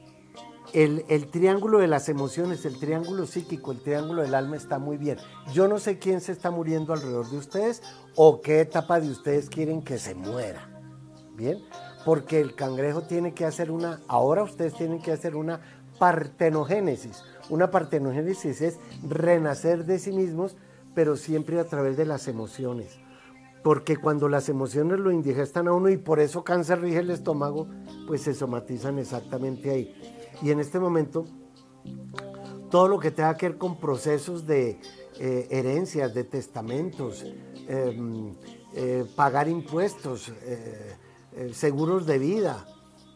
el, 0.74 1.06
el, 1.10 1.28
triángulo 1.28 1.80
de 1.80 1.88
las 1.88 2.10
emociones, 2.10 2.66
el 2.66 2.80
triángulo 2.80 3.26
psíquico, 3.26 3.72
el 3.72 3.82
triángulo 3.82 4.22
del 4.22 4.36
alma 4.36 4.56
está 4.56 4.80
muy 4.80 4.98
bien. 4.98 5.18
Yo 5.54 5.68
no 5.68 5.80
sé 5.80 5.98
quién 5.98 6.22
se 6.22 6.32
está 6.32 6.52
muriendo 6.52 6.94
alrededor 6.94 7.30
de 7.30 7.38
ustedes 7.38 7.82
o 8.16 8.42
qué 8.42 8.62
etapa 8.62 9.00
de 9.00 9.10
ustedes 9.10 9.50
quieren 9.50 9.82
que 9.82 9.98
se 9.98 10.16
muera. 10.16 10.70
Bien, 11.36 11.60
porque 12.06 12.42
el 12.42 12.54
cangrejo 12.54 13.04
tiene 13.04 13.34
que 13.34 13.46
hacer 13.46 13.72
una, 13.72 14.02
ahora 14.08 14.44
ustedes 14.44 14.74
tienen 14.74 15.02
que 15.02 15.14
hacer 15.14 15.36
una 15.36 15.62
partenogénesis. 16.00 17.24
Una 17.50 17.72
partenogénesis 17.72 18.62
es 18.62 18.78
renacer 19.08 19.86
de 19.86 20.00
sí 20.00 20.12
mismos, 20.12 20.56
pero 20.94 21.16
siempre 21.16 21.60
a 21.60 21.66
través 21.66 21.98
de 21.98 22.06
las 22.06 22.28
emociones. 22.28 23.00
Porque 23.64 23.98
cuando 23.98 24.30
las 24.30 24.48
emociones 24.50 25.00
lo 25.00 25.12
indigestan 25.12 25.68
a 25.68 25.74
uno 25.74 25.90
y 25.90 25.98
por 25.98 26.20
eso 26.20 26.44
cáncer 26.44 26.82
rige 26.82 27.00
el 27.00 27.10
estómago, 27.10 27.68
pues 28.08 28.22
se 28.22 28.34
somatizan 28.34 29.00
exactamente 29.00 29.70
ahí. 29.70 29.94
Y 30.42 30.52
en 30.52 30.60
este 30.60 30.80
momento, 30.80 31.26
todo 32.70 32.88
lo 32.88 33.00
que 33.00 33.12
tenga 33.12 33.36
que 33.36 33.50
ver 33.50 33.58
con 33.58 33.80
procesos 33.80 34.46
de 34.46 34.80
eh, 35.20 35.48
herencias, 35.50 36.14
de 36.14 36.24
testamentos, 36.24 37.26
em, 37.68 38.34
eh, 38.74 39.06
pagar 39.16 39.50
impuestos, 39.50 40.32
eh, 40.44 40.96
seguros 41.52 42.06
de 42.06 42.18
vida, 42.20 42.66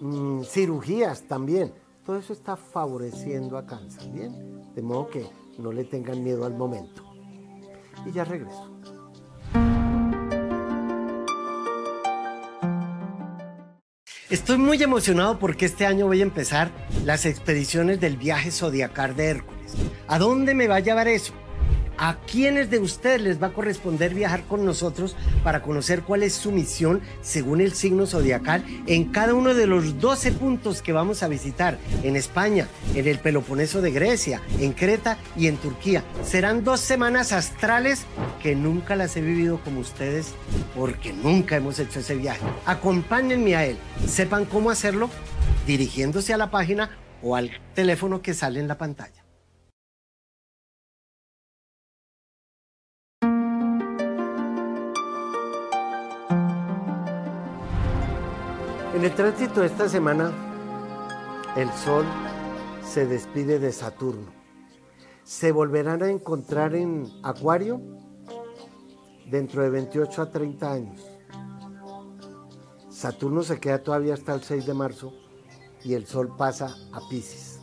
mm, 0.01 0.41
cirugías 0.43 1.23
también, 1.23 1.73
todo 2.05 2.17
eso 2.17 2.33
está 2.33 2.57
favoreciendo 2.57 3.57
a 3.57 3.65
cáncer, 3.65 4.11
¿bien? 4.11 4.73
De 4.75 4.81
modo 4.81 5.07
que 5.09 5.25
no 5.57 5.71
le 5.71 5.85
tengan 5.85 6.21
miedo 6.21 6.45
al 6.45 6.53
momento. 6.53 7.03
Y 8.05 8.11
ya 8.11 8.25
regreso. 8.25 8.72
Estoy 14.33 14.57
muy 14.57 14.81
emocionado 14.81 15.37
porque 15.37 15.67
este 15.67 15.85
año 15.85 16.07
voy 16.07 16.21
a 16.21 16.23
empezar 16.23 16.71
las 17.05 17.27
expediciones 17.27 17.99
del 17.99 18.17
viaje 18.17 18.49
zodiacal 18.49 19.15
de 19.15 19.27
Hércules. 19.27 19.75
¿A 20.07 20.17
dónde 20.17 20.55
me 20.55 20.67
va 20.67 20.77
a 20.77 20.79
llevar 20.79 21.07
eso? 21.07 21.33
¿A 21.99 22.17
quiénes 22.25 22.71
de 22.71 22.79
ustedes 22.79 23.21
les 23.21 23.41
va 23.41 23.47
a 23.47 23.53
corresponder 23.53 24.15
viajar 24.15 24.41
con 24.45 24.65
nosotros 24.65 25.15
para 25.43 25.61
conocer 25.61 26.01
cuál 26.01 26.23
es 26.23 26.33
su 26.33 26.51
misión 26.51 27.01
según 27.21 27.61
el 27.61 27.73
signo 27.73 28.07
zodiacal 28.07 28.65
en 28.87 29.05
cada 29.11 29.35
uno 29.35 29.53
de 29.53 29.67
los 29.67 29.99
12 29.99 30.31
puntos 30.31 30.81
que 30.81 30.93
vamos 30.93 31.21
a 31.21 31.27
visitar 31.27 31.77
en 32.01 32.15
España, 32.15 32.67
en 32.95 33.07
el 33.07 33.19
Peloponeso 33.19 33.83
de 33.83 33.91
Grecia, 33.91 34.41
en 34.59 34.73
Creta 34.73 35.19
y 35.37 35.45
en 35.45 35.57
Turquía? 35.57 36.03
Serán 36.23 36.63
dos 36.63 36.79
semanas 36.79 37.33
astrales 37.33 38.07
que 38.43 38.55
nunca 38.55 38.97
las 38.97 39.15
he 39.15 39.21
vivido 39.21 39.57
como 39.63 39.79
ustedes 39.79 40.35
porque 40.75 41.13
nunca 41.13 41.55
hemos 41.55 41.79
hecho 41.79 42.01
ese 42.01 42.15
viaje. 42.15 42.45
Acompáñenme 42.65 43.55
a 43.55 43.65
él, 43.65 43.77
sepan 44.05 44.43
cómo 44.43 44.69
hacerlo 44.69 45.09
dirigiéndose 45.65 46.33
a 46.33 46.37
la 46.37 46.51
página 46.51 46.89
o 47.23 47.37
al 47.37 47.51
teléfono 47.73 48.21
que 48.21 48.33
sale 48.33 48.59
en 48.59 48.67
la 48.67 48.77
pantalla. 48.77 49.23
En 58.93 59.03
el 59.05 59.15
tránsito 59.15 59.61
de 59.61 59.67
esta 59.67 59.87
semana, 59.87 60.33
el 61.55 61.71
Sol 61.71 62.05
se 62.85 63.05
despide 63.05 63.59
de 63.59 63.71
Saturno. 63.71 64.33
Se 65.23 65.53
volverán 65.53 66.03
a 66.03 66.09
encontrar 66.09 66.75
en 66.75 67.07
Acuario 67.23 68.02
dentro 69.29 69.63
de 69.63 69.69
28 69.69 70.21
a 70.21 70.31
30 70.31 70.71
años. 70.71 71.01
Saturno 72.89 73.43
se 73.43 73.59
queda 73.59 73.83
todavía 73.83 74.13
hasta 74.13 74.33
el 74.33 74.43
6 74.43 74.65
de 74.65 74.73
marzo 74.73 75.13
y 75.83 75.93
el 75.93 76.05
Sol 76.05 76.35
pasa 76.37 76.75
a 76.91 77.01
Pisces. 77.09 77.59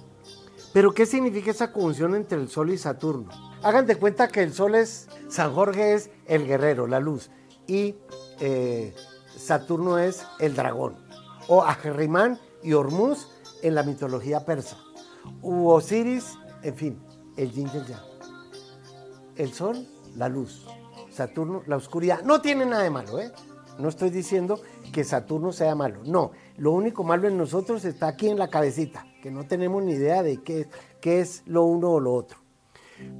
Pero 0.72 0.92
¿qué 0.92 1.06
significa 1.06 1.50
esa 1.50 1.72
conjunción 1.72 2.14
entre 2.14 2.38
el 2.38 2.48
Sol 2.48 2.70
y 2.70 2.78
Saturno? 2.78 3.28
Hagan 3.62 3.86
de 3.86 3.96
cuenta 3.96 4.28
que 4.28 4.42
el 4.42 4.52
Sol 4.52 4.74
es, 4.74 5.08
San 5.28 5.54
Jorge 5.54 5.94
es 5.94 6.10
el 6.26 6.46
guerrero, 6.46 6.86
la 6.86 7.00
luz, 7.00 7.30
y 7.66 7.96
eh, 8.40 8.94
Saturno 9.36 9.98
es 9.98 10.26
el 10.38 10.54
dragón 10.54 11.10
o 11.50 11.64
Ajerrimán 11.64 12.38
y 12.62 12.74
Hormuz 12.74 13.26
en 13.62 13.74
la 13.74 13.82
mitología 13.82 14.44
persa, 14.44 14.76
u 15.42 15.68
Osiris, 15.68 16.38
en 16.62 16.76
fin, 16.76 17.02
el 17.36 17.50
yin 17.50 17.68
y 17.74 19.42
el 19.42 19.52
sol, 19.52 19.86
la 20.16 20.28
luz, 20.28 20.66
Saturno, 21.10 21.62
la 21.66 21.76
oscuridad. 21.76 22.22
No 22.22 22.40
tiene 22.40 22.66
nada 22.66 22.82
de 22.82 22.90
malo, 22.90 23.18
¿eh? 23.18 23.30
No 23.78 23.88
estoy 23.88 24.10
diciendo 24.10 24.60
que 24.92 25.04
Saturno 25.04 25.52
sea 25.52 25.74
malo, 25.74 26.00
no. 26.04 26.32
Lo 26.58 26.72
único 26.72 27.02
malo 27.04 27.28
en 27.28 27.38
nosotros 27.38 27.84
está 27.84 28.08
aquí 28.08 28.28
en 28.28 28.38
la 28.38 28.48
cabecita, 28.48 29.06
que 29.22 29.30
no 29.30 29.46
tenemos 29.46 29.82
ni 29.82 29.92
idea 29.92 30.22
de 30.22 30.42
qué, 30.42 30.68
qué 31.00 31.20
es 31.20 31.42
lo 31.46 31.64
uno 31.64 31.90
o 31.90 32.00
lo 32.00 32.12
otro. 32.12 32.38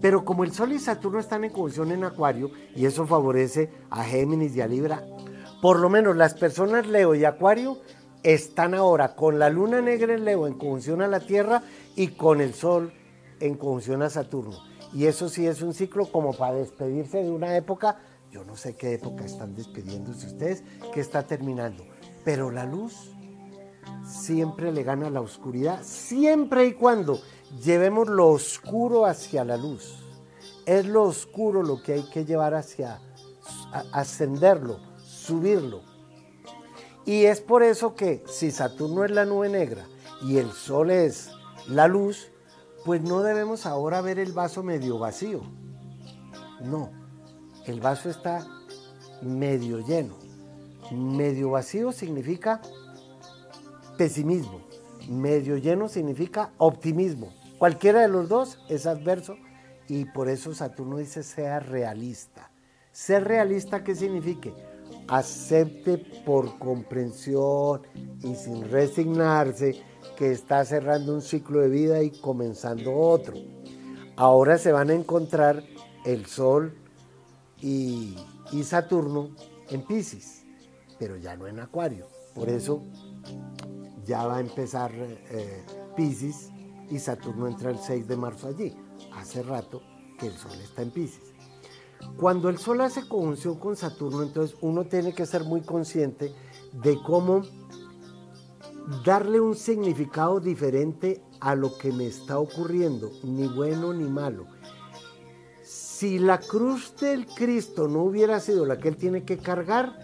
Pero 0.01 0.25
como 0.25 0.45
el 0.45 0.53
Sol 0.53 0.73
y 0.73 0.79
Saturno 0.79 1.19
están 1.19 1.45
en 1.45 1.51
conjunción 1.51 1.91
en 1.93 2.05
Acuario, 2.05 2.51
y 2.75 2.85
eso 2.85 3.07
favorece 3.07 3.71
a 3.89 4.05
Géminis 4.05 4.55
y 4.55 4.61
a 4.61 4.67
Libra, 4.67 5.03
por 5.63 5.79
lo 5.79 5.89
menos 5.89 6.17
las 6.17 6.35
personas 6.35 6.87
Leo 6.87 7.15
y 7.15 7.25
Acuario 7.25 7.79
están 8.23 8.75
ahora 8.75 9.15
con 9.15 9.39
la 9.39 9.49
luna 9.49 9.81
negra 9.81 10.13
en 10.13 10.25
Leo 10.27 10.47
en 10.47 10.55
conjunción 10.55 11.01
a 11.01 11.09
la 11.09 11.21
Tierra 11.21 11.63
y 11.97 12.09
con 12.09 12.43
el 12.43 12.53
Sol 12.53 12.93
en 13.41 13.55
conjunción 13.55 14.03
a 14.03 14.11
Saturno. 14.11 14.70
Y 14.93 15.07
eso 15.07 15.29
sí 15.29 15.47
es 15.47 15.63
un 15.63 15.73
ciclo 15.73 16.11
como 16.11 16.33
para 16.33 16.55
despedirse 16.55 17.23
de 17.23 17.31
una 17.31 17.57
época, 17.57 18.01
yo 18.31 18.45
no 18.45 18.57
sé 18.57 18.77
qué 18.77 18.95
época 18.95 19.25
están 19.25 19.55
despidiéndose 19.55 20.27
ustedes, 20.27 20.65
que 20.93 21.01
está 21.01 21.27
terminando. 21.27 21.85
Pero 22.25 22.51
la 22.51 22.65
luz 22.65 23.13
siempre 24.05 24.73
le 24.73 24.83
gana 24.83 25.07
a 25.07 25.11
la 25.11 25.21
oscuridad, 25.21 25.83
siempre 25.83 26.67
y 26.67 26.75
cuando 26.75 27.21
llevemos 27.63 28.09
lo 28.09 28.29
oscuro 28.29 29.07
hacia 29.07 29.45
la 29.45 29.57
luz. 29.57 30.05
Es 30.67 30.87
lo 30.87 31.05
oscuro 31.05 31.63
lo 31.63 31.83
que 31.83 31.95
hay 31.95 32.03
que 32.11 32.25
llevar 32.25 32.55
hacia, 32.55 33.01
ascenderlo, 33.93 34.79
subirlo. 35.03 35.83
Y 37.05 37.25
es 37.25 37.41
por 37.41 37.63
eso 37.63 37.95
que 37.95 38.23
si 38.27 38.51
Saturno 38.51 39.05
es 39.05 39.11
la 39.11 39.25
nube 39.25 39.49
negra 39.49 39.87
y 40.23 40.37
el 40.37 40.53
Sol 40.53 40.91
es 40.91 41.31
la 41.67 41.89
luz, 41.89 42.30
pues 42.85 43.03
no 43.03 43.23
debemos 43.23 43.67
ahora 43.67 44.01
ver 44.01 44.19
el 44.19 44.33
vaso 44.33 44.63
medio 44.63 44.99
vacío. 44.99 45.43
No, 46.61 46.91
el 47.67 47.81
vaso 47.81 48.11
está 48.11 48.47
medio 49.23 49.81
lleno. 49.81 50.17
Medio 50.91 51.51
vacío 51.51 51.93
significa 51.93 52.61
pesimismo. 53.97 54.61
Medio 55.09 55.57
lleno 55.57 55.89
significa 55.89 56.53
optimismo. 56.59 57.33
Cualquiera 57.59 58.01
de 58.01 58.09
los 58.09 58.29
dos 58.29 58.59
es 58.69 58.87
adverso 58.87 59.37
y 59.89 60.07
por 60.07 60.29
eso 60.29 60.55
Saturno 60.55 60.99
dice 60.99 61.23
sea 61.23 61.61
realista. 61.61 62.51
Ser 62.93 63.25
realista, 63.25 63.85
¿qué 63.85 63.95
significa? 63.95 64.51
Acepte 65.11 65.99
por 66.25 66.59
comprensión 66.59 67.83
y 68.23 68.37
sin 68.37 68.71
resignarse 68.71 69.83
que 70.17 70.31
está 70.31 70.65
cerrando 70.65 71.13
un 71.13 71.21
ciclo 71.21 71.61
de 71.61 71.69
vida 71.69 72.03
y 72.03 72.11
comenzando 72.11 72.95
otro. 72.95 73.35
Ahora 74.17 74.57
se 74.57 74.71
van 74.71 74.91
a 74.91 74.95
encontrar 74.95 75.65
el 76.05 76.27
Sol 76.27 76.77
y, 77.61 78.17
Saturno 78.63 79.31
en 79.69 79.83
Pisces, 79.83 80.45
pero 80.99 81.17
ya 81.17 81.37
no 81.37 81.49
en 81.49 81.59
Acuario. 81.59 82.07
Por 82.35 82.49
eso 82.49 82.85
ya 84.05 84.27
va 84.27 84.37
a 84.37 84.41
empezar 84.41 84.93
eh, 84.95 85.65
Pisces 85.97 86.51
y 86.89 86.99
Saturno 86.99 87.49
entra 87.49 87.71
el 87.71 87.79
6 87.79 88.07
de 88.07 88.17
marzo 88.17 88.49
allí. 88.49 88.77
Hace 89.15 89.43
rato 89.43 89.83
que 90.19 90.29
el 90.29 90.35
Sol 90.35 90.59
está 90.63 90.83
en 90.83 90.91
Pisces. 90.93 91.33
Cuando 92.17 92.49
el 92.49 92.59
Sol 92.59 92.81
hace 92.81 93.09
conjunción 93.09 93.59
con 93.59 93.77
Saturno, 93.77 94.23
entonces 94.23 94.57
uno 94.61 94.85
tiene 94.85 95.15
que 95.15 95.27
ser 95.27 95.45
muy 95.45 95.63
consciente 95.63 96.35
de 96.73 96.99
cómo 97.03 97.43
darle 99.05 99.41
un 99.41 99.55
significado 99.55 100.41
diferente 100.41 101.23
a 101.41 101.55
lo 101.55 101.77
que 101.79 101.93
me 101.93 102.07
está 102.07 102.39
ocurriendo, 102.39 103.11
ni 103.23 103.49
bueno 103.49 103.93
ni 103.93 104.05
malo. 104.05 104.47
Si 105.63 106.19
la 106.19 106.39
cruz 106.39 106.95
del 106.97 107.27
Cristo 107.27 107.89
no 107.89 108.03
hubiera 108.03 108.41
sido 108.41 108.67
la 108.67 108.79
que 108.79 108.89
él 108.89 108.97
tiene 108.97 109.25
que 109.25 109.39
cargar, 109.39 109.99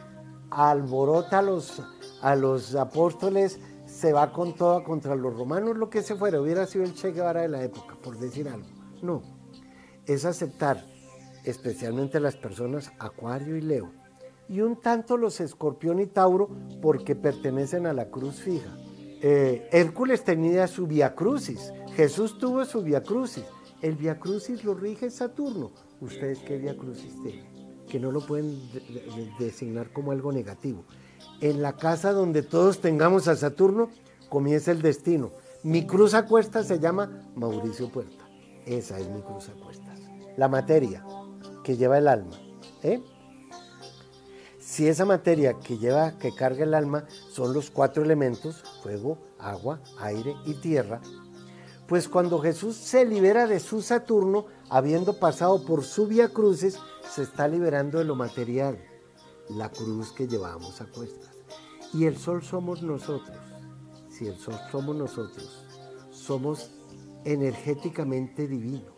alborota 0.51 1.39
a 1.39 1.43
los, 1.43 1.83
a 2.23 2.35
los 2.35 2.75
apóstoles, 2.75 3.59
se 3.87 4.13
va 4.13 4.33
con 4.33 4.55
todo 4.55 4.85
contra 4.85 5.15
los 5.15 5.37
romanos, 5.37 5.77
lo 5.77 5.91
que 5.91 6.03
se 6.03 6.17
fuera, 6.17 6.41
hubiera 6.41 6.67
sido 6.67 6.85
el 6.85 6.95
Che 6.95 7.13
Guevara 7.13 7.43
de 7.43 7.49
la 7.49 7.63
época, 7.63 7.97
por 8.03 8.19
decir 8.19 8.49
algo. 8.49 8.67
No, 9.03 9.23
es 10.07 10.25
aceptar 10.25 10.85
especialmente 11.47 12.21
las 12.21 12.37
personas 12.37 12.93
Acuario 12.99 13.57
y 13.57 13.63
Leo, 13.63 13.91
y 14.49 14.61
un 14.61 14.81
tanto 14.81 15.17
los 15.17 15.41
Escorpión 15.41 16.01
y 16.01 16.07
Tauro 16.07 16.51
porque 16.83 17.17
pertenecen 17.17 17.87
a 17.87 17.95
la 17.95 18.11
cruz 18.11 18.37
fija. 18.37 18.77
Eh, 19.23 19.67
Hércules 19.73 20.25
tenía 20.25 20.67
su 20.67 20.87
Via 20.87 21.15
Crucis, 21.15 21.73
Jesús 21.95 22.39
tuvo 22.39 22.65
su 22.65 22.83
Via 22.83 23.03
Crucis, 23.03 23.45
el 23.81 23.97
Via 23.97 24.19
Crucis 24.19 24.65
lo 24.65 24.75
rige 24.75 25.11
Saturno. 25.11 25.73
¿Ustedes 26.01 26.41
qué 26.41 26.59
Via 26.59 26.77
Crucis 26.77 27.15
tienen? 27.23 27.57
que 27.87 28.01
no 28.01 28.11
lo 28.11 28.21
pueden 28.21 28.61
designar 29.39 29.93
como 29.93 30.13
algo 30.13 30.33
negativo. 30.33 30.85
En 31.41 31.63
la 31.63 31.77
casa 31.77 32.13
donde 32.13 32.43
todos 32.43 32.81
tengamos 32.81 33.29
a 33.29 33.37
Saturno, 33.37 33.91
comienza 34.29 34.73
el 34.73 34.83
destino. 34.83 35.31
Mi 35.63 35.87
cruz 35.87 36.15
a 36.15 36.27
cuestas 36.27 36.67
se 36.67 36.79
llama 36.79 37.25
Mauricio 37.35 37.91
Puerta. 37.91 38.29
Esa 38.67 38.99
es 38.99 39.09
mi 39.09 39.21
cruz 39.23 39.49
a 39.49 39.53
cuestas. 39.65 40.01
La 40.37 40.49
materia 40.49 41.05
que 41.67 41.77
lleva 41.77 41.99
el 41.99 42.07
alma. 42.07 42.39
¿eh? 42.85 43.03
Si 44.61 44.87
esa 44.87 45.05
materia 45.05 45.55
que 45.55 45.79
lleva, 45.79 46.17
que 46.17 46.33
carga 46.33 46.63
el 46.63 46.75
alma, 46.75 47.07
son 47.29 47.53
los 47.53 47.73
cuatro 47.73 48.05
elementos, 48.05 48.63
fuego, 48.85 49.19
agua, 49.37 49.81
aire 49.99 50.37
y 50.45 50.55
tierra, 50.55 51.01
pues 51.89 52.09
cuando 52.09 52.39
Jesús 52.39 52.77
se 52.77 53.05
libera 53.05 53.49
de 53.49 53.59
su 53.59 53.83
Saturno, 53.83 54.47
habiendo 54.71 55.19
pasado 55.19 55.65
por 55.65 55.83
su 55.83 56.07
vía 56.07 56.29
cruces, 56.29 56.79
se 57.11 57.25
está 57.25 57.49
liberando 57.49 57.99
de 57.99 58.05
lo 58.05 58.15
material, 58.15 58.79
la 59.49 59.69
cruz 59.69 60.13
que 60.13 60.29
llevamos 60.29 60.81
a 60.81 60.87
cuestas. 60.87 61.35
Y 61.93 62.05
el 62.05 62.17
sol 62.17 62.45
somos 62.45 62.81
nosotros. 62.85 63.37
Si 64.09 64.29
el 64.29 64.39
sol 64.39 64.55
somos 64.71 64.95
nosotros, 64.95 65.65
somos 66.13 66.71
energéticamente 67.25 68.47
divino, 68.47 68.96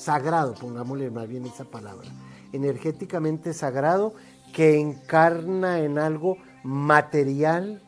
sagrado, 0.00 0.54
pongámosle 0.54 1.10
más 1.10 1.28
bien 1.28 1.44
esa 1.46 1.64
palabra, 1.64 2.08
energéticamente 2.52 3.52
sagrado 3.52 4.14
que 4.54 4.80
encarna 4.80 5.80
en 5.80 5.98
algo 5.98 6.38
material 6.64 7.82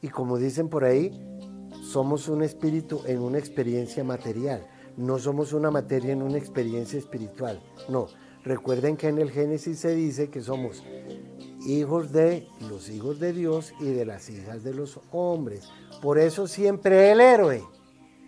y 0.00 0.08
como 0.08 0.38
dicen 0.38 0.68
por 0.68 0.84
ahí, 0.84 1.12
somos 1.82 2.28
un 2.28 2.42
espíritu 2.42 3.02
en 3.06 3.20
una 3.20 3.38
experiencia 3.38 4.02
material, 4.02 4.66
no 4.96 5.18
somos 5.18 5.52
una 5.52 5.70
materia 5.70 6.12
en 6.12 6.22
una 6.22 6.38
experiencia 6.38 6.98
espiritual, 6.98 7.62
no. 7.88 8.06
Recuerden 8.44 8.96
que 8.96 9.06
en 9.06 9.18
el 9.18 9.30
Génesis 9.30 9.78
se 9.78 9.94
dice 9.94 10.28
que 10.28 10.40
somos 10.40 10.82
hijos 11.64 12.10
de 12.10 12.48
los 12.68 12.88
hijos 12.88 13.20
de 13.20 13.32
Dios 13.32 13.72
y 13.78 13.84
de 13.84 14.04
las 14.04 14.28
hijas 14.30 14.64
de 14.64 14.74
los 14.74 14.98
hombres. 15.12 15.68
Por 16.00 16.18
eso 16.18 16.48
siempre 16.48 17.12
el 17.12 17.20
héroe, 17.20 17.62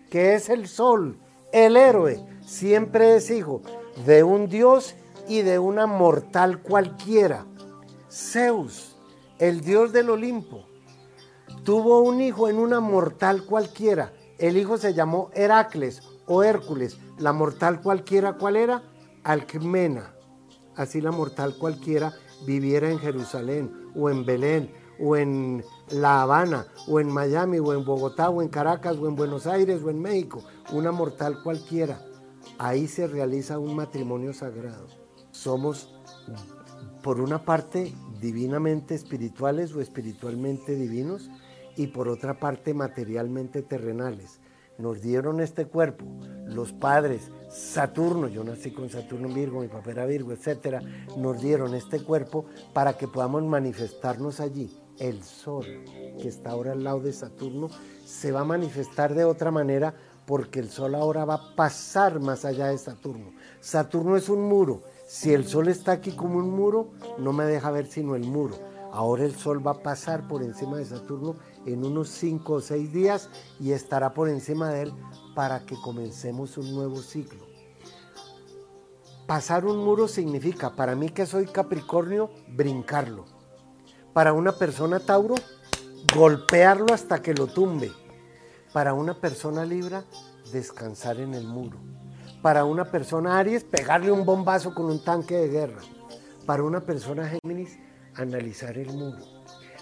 que 0.09 0.35
es 0.35 0.47
el 0.47 0.69
sol, 0.69 1.19
el 1.51 1.77
héroe, 1.77 2.25
siempre 2.45 3.15
es 3.15 3.29
hijo 3.29 3.61
de 4.05 4.23
un 4.23 4.49
Dios 4.49 4.95
y 5.27 5.41
de 5.41 5.59
una 5.59 5.85
mortal 5.85 6.61
cualquiera. 6.61 7.45
Zeus, 8.09 8.95
el 9.39 9.61
Dios 9.61 9.91
del 9.91 10.09
Olimpo, 10.09 10.65
tuvo 11.63 11.99
un 11.99 12.21
hijo 12.21 12.47
en 12.47 12.57
una 12.57 12.79
mortal 12.79 13.45
cualquiera. 13.45 14.13
El 14.37 14.57
hijo 14.57 14.77
se 14.77 14.93
llamó 14.93 15.29
Heracles 15.33 16.01
o 16.25 16.43
Hércules. 16.43 16.97
La 17.17 17.33
mortal 17.33 17.81
cualquiera, 17.81 18.33
¿cuál 18.33 18.55
era? 18.55 18.83
Alcmena. 19.23 20.13
Así 20.75 21.01
la 21.01 21.11
mortal 21.11 21.55
cualquiera 21.57 22.13
viviera 22.45 22.89
en 22.89 22.99
Jerusalén 22.99 23.71
o 23.95 24.09
en 24.09 24.25
Belén 24.25 24.71
o 24.99 25.15
en 25.15 25.63
La 25.91 26.23
Habana 26.23 26.65
o 26.87 26.99
en 26.99 27.07
Miami 27.07 27.59
o 27.59 27.73
en 27.73 27.85
Bogotá 27.85 28.29
o 28.29 28.41
en 28.41 28.49
Caracas 28.49 28.97
o 28.97 29.07
en 29.07 29.15
Buenos 29.15 29.45
Aires 29.45 29.81
o 29.83 29.89
en 29.89 30.01
México. 30.01 30.43
Una 30.73 30.91
mortal 30.91 31.43
cualquiera. 31.43 32.01
Ahí 32.57 32.87
se 32.87 33.07
realiza 33.07 33.59
un 33.59 33.75
matrimonio 33.75 34.33
sagrado. 34.33 34.87
Somos, 35.31 35.93
por 37.03 37.19
una 37.19 37.45
parte, 37.45 37.93
divinamente 38.19 38.95
espirituales 38.95 39.73
o 39.75 39.81
espiritualmente 39.81 40.75
divinos 40.75 41.29
y 41.75 41.87
por 41.87 42.07
otra 42.07 42.39
parte 42.39 42.73
materialmente 42.73 43.61
terrenales. 43.61 44.39
Nos 44.77 45.01
dieron 45.01 45.39
este 45.39 45.67
cuerpo, 45.67 46.05
los 46.45 46.73
padres, 46.73 47.31
Saturno, 47.49 48.27
yo 48.27 48.43
nací 48.43 48.71
con 48.71 48.89
Saturno 48.89 49.29
Virgo, 49.29 49.61
mi 49.61 49.67
papá 49.67 49.91
era 49.91 50.05
Virgo, 50.05 50.33
etc. 50.33 50.81
Nos 51.17 51.41
dieron 51.41 51.73
este 51.75 52.01
cuerpo 52.01 52.45
para 52.73 52.97
que 52.97 53.07
podamos 53.07 53.43
manifestarnos 53.43 54.39
allí. 54.39 54.75
El 54.99 55.23
Sol, 55.23 55.65
que 56.21 56.27
está 56.27 56.51
ahora 56.51 56.71
al 56.71 56.83
lado 56.83 57.01
de 57.01 57.11
Saturno, 57.11 57.69
se 58.05 58.31
va 58.31 58.41
a 58.41 58.45
manifestar 58.45 59.13
de 59.13 59.25
otra 59.25 59.51
manera 59.51 59.93
porque 60.25 60.59
el 60.59 60.69
Sol 60.69 60.95
ahora 60.95 61.25
va 61.25 61.35
a 61.35 61.55
pasar 61.55 62.19
más 62.19 62.45
allá 62.45 62.67
de 62.67 62.77
Saturno. 62.77 63.33
Saturno 63.59 64.15
es 64.15 64.29
un 64.29 64.41
muro. 64.41 64.83
Si 65.07 65.33
el 65.33 65.45
Sol 65.45 65.67
está 65.67 65.93
aquí 65.93 66.11
como 66.11 66.37
un 66.39 66.49
muro, 66.49 66.91
no 67.17 67.33
me 67.33 67.45
deja 67.45 67.71
ver 67.71 67.87
sino 67.87 68.15
el 68.15 68.23
muro. 68.23 68.55
Ahora 68.91 69.25
el 69.25 69.35
Sol 69.35 69.65
va 69.65 69.71
a 69.71 69.83
pasar 69.83 70.27
por 70.27 70.41
encima 70.41 70.77
de 70.77 70.85
Saturno 70.85 71.35
en 71.65 71.83
unos 71.83 72.09
5 72.09 72.53
o 72.53 72.61
6 72.61 72.93
días 72.93 73.29
y 73.59 73.73
estará 73.73 74.13
por 74.13 74.29
encima 74.29 74.69
de 74.69 74.83
él 74.83 74.93
para 75.35 75.65
que 75.65 75.75
comencemos 75.75 76.57
un 76.57 76.73
nuevo 76.73 77.01
ciclo. 77.01 77.45
Pasar 79.27 79.65
un 79.65 79.83
muro 79.83 80.07
significa, 80.07 80.75
para 80.75 80.95
mí 80.95 81.09
que 81.09 81.25
soy 81.25 81.47
Capricornio, 81.47 82.29
brincarlo. 82.47 83.34
Para 84.15 84.31
una 84.31 84.53
persona 84.53 85.01
Tauro, 85.01 85.35
golpearlo 86.15 86.93
hasta 86.93 87.21
que 87.21 87.33
lo 87.33 87.47
tumbe. 87.47 87.91
Para 88.71 88.93
una 88.93 89.19
persona 89.19 89.65
Libra, 89.65 90.05
descansar 90.53 91.19
en 91.19 91.33
el 91.33 91.43
muro. 91.43 91.79
Para 92.41 92.63
una 92.63 92.85
persona 92.85 93.37
Aries, 93.37 93.65
pegarle 93.65 94.13
un 94.13 94.23
bombazo 94.23 94.73
con 94.73 94.85
un 94.85 95.03
tanque 95.03 95.35
de 95.35 95.49
guerra. 95.49 95.81
Para 96.45 96.63
una 96.63 96.79
persona 96.85 97.27
Géminis, 97.27 97.77
analizar 98.13 98.77
el 98.77 98.87
muro. 98.93 99.21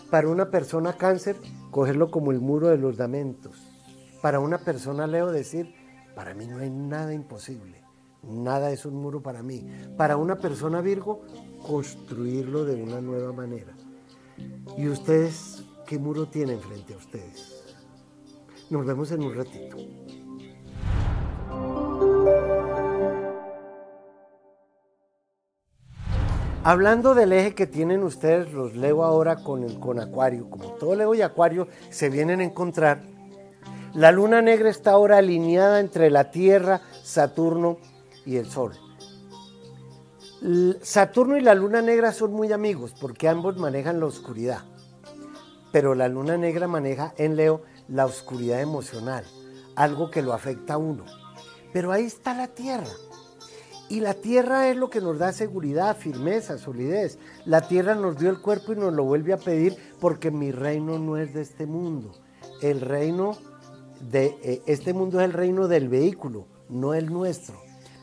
Para 0.09 0.27
una 0.27 0.49
persona 0.49 0.93
cáncer, 0.93 1.35
cogerlo 1.69 2.09
como 2.09 2.31
el 2.31 2.39
muro 2.39 2.69
de 2.69 2.79
los 2.79 2.97
lamentos. 2.97 3.55
Para 4.23 4.39
una 4.39 4.57
persona 4.57 5.05
Leo, 5.05 5.31
decir, 5.31 5.75
para 6.15 6.33
mí 6.33 6.47
no 6.47 6.57
hay 6.57 6.71
nada 6.71 7.13
imposible. 7.13 7.83
Nada 8.23 8.71
es 8.71 8.83
un 8.87 8.95
muro 8.95 9.21
para 9.21 9.43
mí. 9.43 9.63
Para 9.95 10.17
una 10.17 10.39
persona 10.39 10.81
Virgo, 10.81 11.21
construirlo 11.67 12.65
de 12.65 12.81
una 12.81 12.99
nueva 12.99 13.31
manera. 13.31 13.75
¿Y 14.77 14.87
ustedes 14.87 15.63
qué 15.87 15.99
muro 15.99 16.27
tienen 16.27 16.59
frente 16.59 16.93
a 16.93 16.97
ustedes? 16.97 17.63
Nos 18.69 18.85
vemos 18.85 19.11
en 19.11 19.23
un 19.23 19.35
ratito. 19.35 19.77
Hablando 26.65 27.13
del 27.13 27.33
eje 27.33 27.55
que 27.55 27.67
tienen 27.67 28.03
ustedes, 28.03 28.53
los 28.53 28.73
leo 28.73 29.03
ahora 29.03 29.35
con, 29.43 29.63
el, 29.63 29.79
con 29.81 29.99
Acuario. 29.99 30.49
Como 30.49 30.71
todo 30.75 30.95
Leo 30.95 31.13
y 31.13 31.21
Acuario 31.21 31.67
se 31.89 32.09
vienen 32.09 32.39
a 32.39 32.45
encontrar, 32.45 33.01
la 33.93 34.13
luna 34.13 34.41
negra 34.41 34.69
está 34.69 34.91
ahora 34.91 35.17
alineada 35.17 35.81
entre 35.81 36.09
la 36.09 36.31
Tierra, 36.31 36.79
Saturno 37.03 37.79
y 38.25 38.37
el 38.37 38.45
Sol. 38.45 38.71
Saturno 40.81 41.37
y 41.37 41.41
la 41.41 41.55
luna 41.55 41.81
negra 41.81 42.11
son 42.11 42.33
muy 42.33 42.51
amigos 42.51 42.93
porque 42.99 43.29
ambos 43.29 43.57
manejan 43.57 44.01
la 44.01 44.07
oscuridad. 44.07 44.63
Pero 45.71 45.95
la 45.95 46.09
luna 46.09 46.37
negra 46.37 46.67
maneja 46.67 47.13
en 47.17 47.37
Leo 47.37 47.61
la 47.87 48.05
oscuridad 48.05 48.59
emocional, 48.59 49.23
algo 49.75 50.11
que 50.11 50.21
lo 50.21 50.33
afecta 50.33 50.73
a 50.73 50.77
uno. 50.77 51.05
Pero 51.71 51.93
ahí 51.93 52.03
está 52.03 52.33
la 52.33 52.47
Tierra. 52.47 52.91
Y 53.89 53.99
la 53.99 54.15
tierra 54.15 54.69
es 54.69 54.77
lo 54.77 54.89
que 54.89 55.01
nos 55.01 55.19
da 55.19 55.31
seguridad, 55.33 55.95
firmeza, 55.95 56.57
solidez. 56.57 57.19
La 57.45 57.67
tierra 57.67 57.95
nos 57.95 58.17
dio 58.17 58.29
el 58.29 58.41
cuerpo 58.41 58.73
y 58.73 58.75
nos 58.75 58.93
lo 58.93 59.03
vuelve 59.03 59.33
a 59.33 59.37
pedir 59.37 59.77
porque 59.99 60.31
mi 60.31 60.51
reino 60.51 60.97
no 60.99 61.17
es 61.17 61.33
de 61.33 61.41
este 61.41 61.65
mundo. 61.65 62.11
El 62.61 62.81
reino 62.81 63.37
de 64.11 64.37
eh, 64.41 64.61
este 64.65 64.93
mundo 64.93 65.19
es 65.19 65.25
el 65.25 65.33
reino 65.33 65.67
del 65.67 65.89
vehículo, 65.89 66.47
no 66.69 66.93
el 66.93 67.11
nuestro. 67.11 67.55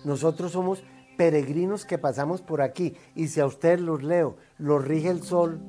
Nosotros 0.05 0.53
somos 0.53 0.83
peregrinos 1.21 1.85
que 1.85 1.99
pasamos 1.99 2.41
por 2.41 2.63
aquí 2.63 2.97
y 3.15 3.29
si 3.29 3.41
a 3.41 3.47
ustedes 3.47 3.79
los 3.79 4.03
leo, 4.03 4.39
los 4.57 4.83
rige 4.83 5.11
el 5.11 5.23
sol, 5.23 5.61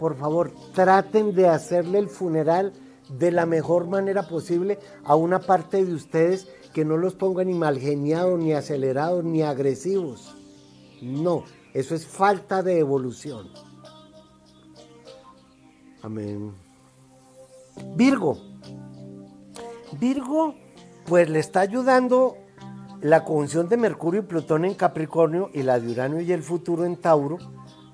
por 0.00 0.16
favor, 0.16 0.50
traten 0.74 1.36
de 1.36 1.46
hacerle 1.46 2.00
el 2.00 2.08
funeral 2.08 2.72
de 3.08 3.30
la 3.30 3.46
mejor 3.46 3.86
manera 3.86 4.26
posible 4.26 4.80
a 5.04 5.14
una 5.14 5.38
parte 5.38 5.84
de 5.84 5.94
ustedes 5.94 6.48
que 6.74 6.84
no 6.84 6.96
los 6.96 7.14
ponga 7.14 7.44
ni 7.44 7.54
mal 7.54 7.78
geniados, 7.78 8.40
ni 8.40 8.54
acelerados, 8.54 9.22
ni 9.22 9.42
agresivos. 9.42 10.34
No, 11.00 11.44
eso 11.74 11.94
es 11.94 12.04
falta 12.04 12.64
de 12.64 12.80
evolución. 12.80 13.50
Amén. 16.02 16.52
Virgo. 17.94 18.36
Virgo, 20.00 20.56
pues 21.06 21.30
le 21.30 21.38
está 21.38 21.60
ayudando 21.60 22.41
la 23.02 23.24
conjunción 23.24 23.68
de 23.68 23.76
Mercurio 23.76 24.20
y 24.20 24.26
Plutón 24.26 24.64
en 24.64 24.74
Capricornio 24.74 25.50
y 25.52 25.64
la 25.64 25.80
de 25.80 25.90
Urano 25.90 26.20
y 26.20 26.30
el 26.30 26.42
futuro 26.42 26.84
en 26.84 26.96
Tauro 26.96 27.36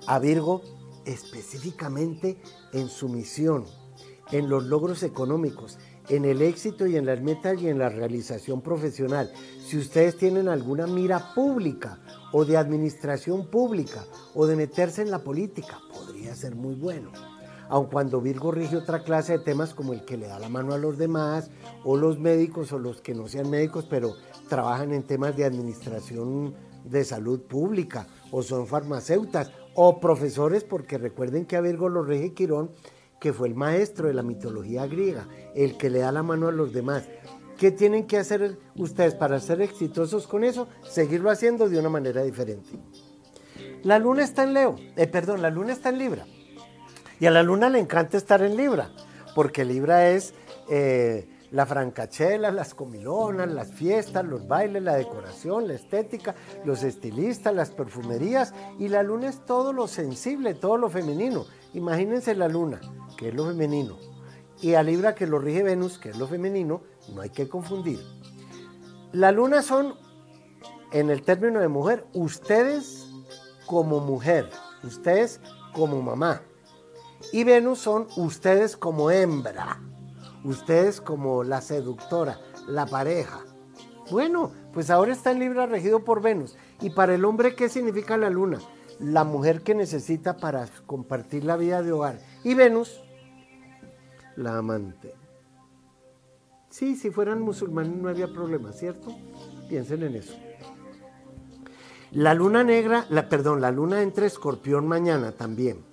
a 0.07 0.19
Virgo 0.19 0.61
específicamente 1.07 2.39
en 2.75 2.91
su 2.91 3.09
misión, 3.09 3.65
en 4.31 4.51
los 4.51 4.65
logros 4.65 5.03
económicos, 5.03 5.79
en 6.11 6.27
el 6.27 6.43
éxito 6.43 6.87
y 6.87 6.97
en 6.97 7.07
las 7.07 7.23
metas 7.23 7.59
y 7.59 7.69
en 7.69 7.79
la 7.79 7.89
realización 7.89 8.61
profesional. 8.61 9.33
Si 9.67 9.79
ustedes 9.79 10.19
tienen 10.19 10.47
alguna 10.47 10.87
mira 10.87 11.33
pública 11.35 12.01
o 12.33 12.45
de 12.45 12.59
administración 12.59 13.47
pública 13.51 14.05
o 14.35 14.47
de 14.47 14.57
meterse 14.57 15.01
en 15.01 15.11
la 15.11 15.25
política, 15.25 15.79
podría 15.91 16.37
ser 16.37 16.55
muy 16.55 16.75
bueno. 16.75 17.13
Aun 17.69 17.87
cuando 17.87 18.21
Virgo 18.21 18.51
rige 18.51 18.77
otra 18.77 19.03
clase 19.03 19.33
de 19.33 19.45
temas 19.45 19.75
como 19.75 19.93
el 19.93 20.05
que 20.05 20.17
le 20.17 20.27
da 20.27 20.39
la 20.39 20.49
mano 20.49 20.73
a 20.73 20.79
los 20.79 20.99
demás, 20.99 21.51
o 21.85 21.97
los 21.97 22.19
médicos 22.19 22.73
o 22.73 22.79
los 22.79 23.01
que 23.01 23.15
no 23.15 23.29
sean 23.29 23.51
médicos, 23.51 23.87
pero 23.89 24.15
trabajan 24.49 24.93
en 24.93 25.03
temas 25.03 25.37
de 25.37 25.45
administración 25.45 26.55
de 26.85 27.05
salud 27.05 27.41
pública, 27.43 28.07
o 28.31 28.43
son 28.43 28.67
farmacéutas, 28.67 29.53
o 29.75 30.01
profesores, 30.01 30.65
porque 30.65 30.99
recuerden 30.99 31.45
que 31.45 31.57
a 31.57 31.61
Virgo 31.61 31.89
lo 31.89 32.03
rige 32.03 32.33
Quirón, 32.33 32.71
que 33.21 33.33
fue 33.33 33.49
el 33.49 33.55
maestro 33.55 34.09
de 34.09 34.15
la 34.15 34.23
mitología 34.23 34.87
griega, 34.87 35.29
el 35.55 35.77
que 35.77 35.91
le 35.91 36.01
da 36.01 36.13
la 36.13 36.23
mano 36.23 36.49
a 36.49 36.53
los 36.53 36.73
demás. 36.73 37.09
¿Qué 37.59 37.73
tienen 37.73 38.07
que 38.07 38.17
hacer 38.17 38.57
ustedes 38.77 39.15
para 39.15 39.41
ser 39.41 39.61
exitosos 39.61 40.29
con 40.29 40.45
eso? 40.45 40.69
Seguirlo 40.89 41.29
haciendo 41.29 41.69
de 41.69 41.79
una 41.79 41.89
manera 41.89 42.23
diferente. 42.23 42.71
La 43.83 43.99
luna 43.99 44.23
está 44.23 44.45
en 44.45 44.55
Leo, 44.55 44.77
eh, 44.97 45.07
perdón, 45.09 45.43
la 45.43 45.51
luna 45.51 45.73
está 45.73 45.89
en 45.89 45.99
Libra. 45.99 46.27
Y 47.21 47.27
a 47.27 47.31
la 47.31 47.43
luna 47.43 47.69
le 47.69 47.79
encanta 47.79 48.17
estar 48.17 48.43
en 48.43 48.57
Libra, 48.57 48.91
porque 49.35 49.65
Libra 49.65 50.11
es 50.11 50.35
eh, 50.71 51.29
la 51.51 51.67
francachela, 51.67 52.51
las 52.51 52.75
comilonas, 52.75 53.49
las 53.49 53.73
fiestas, 53.73 54.25
los 54.25 54.47
bailes, 54.47 54.83
la 54.83 54.97
decoración, 54.97 55.67
la 55.67 55.75
estética, 55.75 56.35
los 56.65 56.83
estilistas, 56.83 57.55
las 57.55 57.71
perfumerías. 57.71 58.55
Y 58.79 58.89
la 58.89 59.03
luna 59.03 59.29
es 59.29 59.45
todo 59.45 59.73
lo 59.73 59.89
sensible, 59.89 60.55
todo 60.55 60.77
lo 60.77 60.91
femenino. 60.91 61.47
Imagínense 61.75 62.35
la 62.35 62.49
luna, 62.49 62.81
que 63.17 63.29
es 63.29 63.35
lo 63.35 63.47
femenino, 63.47 63.99
y 64.61 64.75
a 64.75 64.83
Libra 64.83 65.15
que 65.15 65.27
lo 65.27 65.39
rige 65.39 65.63
Venus, 65.63 65.99
que 65.99 66.11
es 66.11 66.19
lo 66.19 66.27
femenino, 66.27 66.83
no 67.15 67.21
hay 67.21 67.31
que 67.31 67.49
confundir. 67.49 68.01
La 69.13 69.33
luna 69.33 69.63
son, 69.63 69.95
en 70.93 71.11
el 71.11 71.23
término 71.23 71.61
de 71.61 71.69
mujer, 71.69 72.05
ustedes 72.13 73.07
como 73.67 74.01
mujer, 74.01 74.51
ustedes 74.83 75.41
como 75.73 76.03
mamá. 76.03 76.43
Y 77.33 77.45
Venus 77.45 77.81
son 77.81 78.07
ustedes 78.17 78.77
como 78.77 79.11
hembra, 79.11 79.81
ustedes 80.45 81.01
como 81.01 81.45
la 81.45 81.61
seductora, 81.61 82.39
la 82.67 82.87
pareja. 82.87 83.41
Bueno, 84.11 84.53
pues 84.73 84.91
ahora 84.91 85.13
está 85.13 85.33
en 85.33 85.41
Libra 85.41 85.67
regido 85.67 86.05
por 86.05 86.23
Venus. 86.23 86.57
¿Y 86.81 86.91
para 86.91 87.15
el 87.15 87.25
hombre 87.25 87.55
qué 87.55 87.69
significa 87.69 88.17
la 88.17 88.31
luna? 88.31 88.59
La 88.99 89.25
mujer 89.25 89.63
que 89.63 89.75
necesita 89.75 90.37
para 90.37 90.67
compartir 90.87 91.45
la 91.45 91.57
vida 91.57 91.83
de 91.83 91.93
hogar. 91.93 92.21
Y 92.45 92.55
Venus, 92.55 93.03
la 94.37 94.59
amante. 94.59 95.15
Sí, 96.71 96.97
si 96.97 97.11
fueran 97.11 97.43
musulmanes 97.43 97.97
no 97.97 98.09
había 98.09 98.29
problema, 98.29 98.73
¿cierto? 98.73 99.15
Piensen 99.69 100.03
en 100.03 100.15
eso. 100.17 100.35
La 102.13 102.35
luna 102.35 102.65
negra, 102.65 103.05
la, 103.11 103.29
perdón, 103.29 103.61
la 103.61 103.71
luna 103.71 104.03
entra 104.03 104.27
escorpión 104.27 104.87
mañana 104.87 105.33
también. 105.33 105.88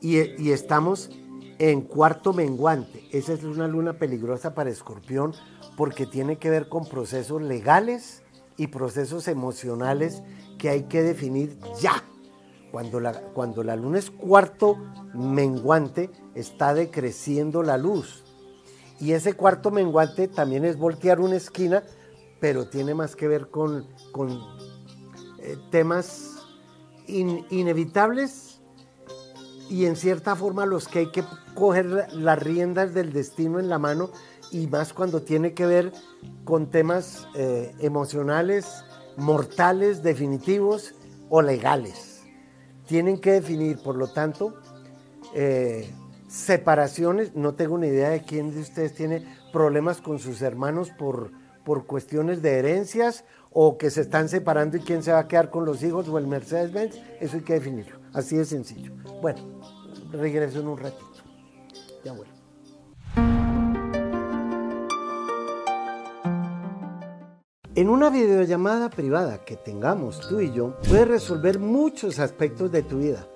Y, 0.00 0.50
estamos 0.50 1.10
en 1.58 1.82
cuarto 1.82 2.32
menguante. 2.32 3.08
Esa 3.12 3.32
es 3.32 3.44
una 3.44 3.66
luna 3.66 3.94
peligrosa 3.94 4.54
para 4.54 4.70
escorpión 4.70 5.32
porque 5.76 6.06
tiene 6.06 6.36
que 6.36 6.50
ver 6.50 6.68
con 6.68 6.86
procesos 6.86 7.40
legales 7.42 8.22
y 8.56 8.68
procesos 8.68 9.28
emocionales 9.28 10.22
que 10.58 10.68
hay 10.68 10.84
que 10.84 11.02
definir 11.02 11.58
ya. 11.80 12.04
Cuando 12.70 13.00
la, 13.00 13.12
cuando 13.12 13.62
la 13.62 13.76
luna 13.76 13.98
es 13.98 14.10
cuarto 14.10 14.76
menguante, 15.14 16.10
está 16.34 16.74
decreciendo 16.74 17.62
la 17.62 17.78
luz. 17.78 18.24
Y 19.00 19.12
ese 19.12 19.34
cuarto 19.34 19.70
menguante 19.70 20.28
también 20.28 20.64
es 20.64 20.76
voltear 20.76 21.20
una 21.20 21.36
esquina, 21.36 21.82
pero 22.40 22.68
tiene 22.68 22.94
más 22.94 23.16
que 23.16 23.28
ver 23.28 23.48
con, 23.48 23.86
con 24.12 24.30
eh, 25.38 25.56
temas 25.70 26.32
inevitables 27.06 28.45
y 29.68 29.86
en 29.86 29.96
cierta 29.96 30.36
forma 30.36 30.66
los 30.66 30.88
que 30.88 31.00
hay 31.00 31.10
que 31.10 31.24
coger 31.54 31.86
las 32.12 32.42
riendas 32.42 32.94
del 32.94 33.12
destino 33.12 33.58
en 33.58 33.68
la 33.68 33.78
mano 33.78 34.10
y 34.52 34.66
más 34.66 34.92
cuando 34.92 35.22
tiene 35.22 35.54
que 35.54 35.66
ver 35.66 35.92
con 36.44 36.70
temas 36.70 37.26
eh, 37.34 37.74
emocionales, 37.80 38.84
mortales, 39.16 40.02
definitivos 40.02 40.94
o 41.28 41.42
legales. 41.42 42.22
Tienen 42.86 43.18
que 43.18 43.32
definir, 43.32 43.78
por 43.82 43.96
lo 43.96 44.08
tanto, 44.08 44.54
eh, 45.34 45.90
separaciones, 46.28 47.34
no 47.34 47.54
tengo 47.54 47.78
ni 47.78 47.88
idea 47.88 48.10
de 48.10 48.22
quién 48.22 48.54
de 48.54 48.60
ustedes 48.60 48.94
tiene 48.94 49.26
problemas 49.52 50.00
con 50.00 50.18
sus 50.18 50.42
hermanos 50.42 50.90
por, 50.96 51.32
por 51.64 51.86
cuestiones 51.86 52.42
de 52.42 52.58
herencias 52.58 53.24
o 53.58 53.78
que 53.78 53.88
se 53.88 54.02
están 54.02 54.28
separando 54.28 54.76
y 54.76 54.80
quién 54.80 55.02
se 55.02 55.12
va 55.12 55.20
a 55.20 55.28
quedar 55.28 55.48
con 55.48 55.64
los 55.64 55.82
hijos 55.82 56.06
o 56.08 56.18
el 56.18 56.26
Mercedes-Benz, 56.26 57.00
eso 57.20 57.36
hay 57.38 57.42
que 57.42 57.54
definirlo, 57.54 57.98
así 58.12 58.36
de 58.36 58.44
sencillo. 58.44 58.92
Bueno, 59.22 59.40
regreso 60.12 60.60
en 60.60 60.68
un 60.68 60.76
ratito. 60.76 61.22
Ya 62.04 62.12
vuelvo. 62.12 62.34
En 67.74 67.88
una 67.88 68.10
videollamada 68.10 68.90
privada 68.90 69.42
que 69.42 69.56
tengamos 69.56 70.20
tú 70.28 70.40
y 70.42 70.52
yo, 70.52 70.76
puedes 70.86 71.08
resolver 71.08 71.58
muchos 71.58 72.18
aspectos 72.18 72.70
de 72.70 72.82
tu 72.82 72.98
vida 72.98 73.26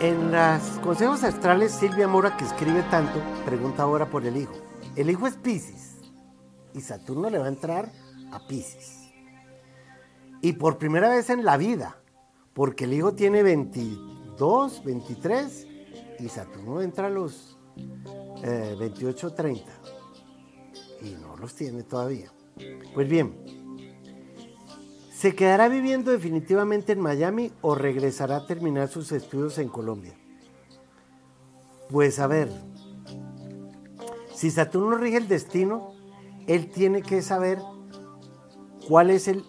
En 0.00 0.32
los 0.32 0.62
consejos 0.82 1.24
astrales, 1.24 1.72
Silvia 1.72 2.08
Mora, 2.08 2.34
que 2.34 2.46
escribe 2.46 2.82
tanto, 2.84 3.20
pregunta 3.44 3.82
ahora 3.82 4.08
por 4.08 4.24
el 4.24 4.38
hijo. 4.38 4.54
El 4.96 5.10
hijo 5.10 5.26
es 5.26 5.36
Pisces 5.36 5.98
y 6.72 6.80
Saturno 6.80 7.28
le 7.28 7.36
va 7.36 7.44
a 7.44 7.48
entrar 7.48 7.92
a 8.32 8.46
Pisces. 8.46 9.10
Y 10.40 10.54
por 10.54 10.78
primera 10.78 11.10
vez 11.10 11.28
en 11.28 11.44
la 11.44 11.58
vida, 11.58 12.00
porque 12.54 12.84
el 12.84 12.94
hijo 12.94 13.12
tiene 13.12 13.42
22, 13.42 14.84
23 14.84 15.66
y 16.18 16.28
Saturno 16.30 16.80
entra 16.80 17.08
a 17.08 17.10
los 17.10 17.58
28, 18.42 19.28
eh, 19.28 19.30
30. 19.36 19.72
Y 21.02 21.10
no 21.20 21.36
los 21.36 21.54
tiene 21.54 21.82
todavía. 21.82 22.32
Pues 22.94 23.06
bien, 23.06 23.59
¿Se 25.20 25.34
quedará 25.34 25.68
viviendo 25.68 26.12
definitivamente 26.12 26.92
en 26.92 27.00
Miami 27.00 27.52
o 27.60 27.74
regresará 27.74 28.36
a 28.36 28.46
terminar 28.46 28.88
sus 28.88 29.12
estudios 29.12 29.58
en 29.58 29.68
Colombia? 29.68 30.14
Pues 31.90 32.18
a 32.20 32.26
ver, 32.26 32.48
si 34.34 34.50
Saturno 34.50 34.96
rige 34.96 35.18
el 35.18 35.28
destino, 35.28 35.92
él 36.46 36.70
tiene 36.70 37.02
que 37.02 37.20
saber 37.20 37.58
cuál 38.88 39.10
es 39.10 39.28
el, 39.28 39.44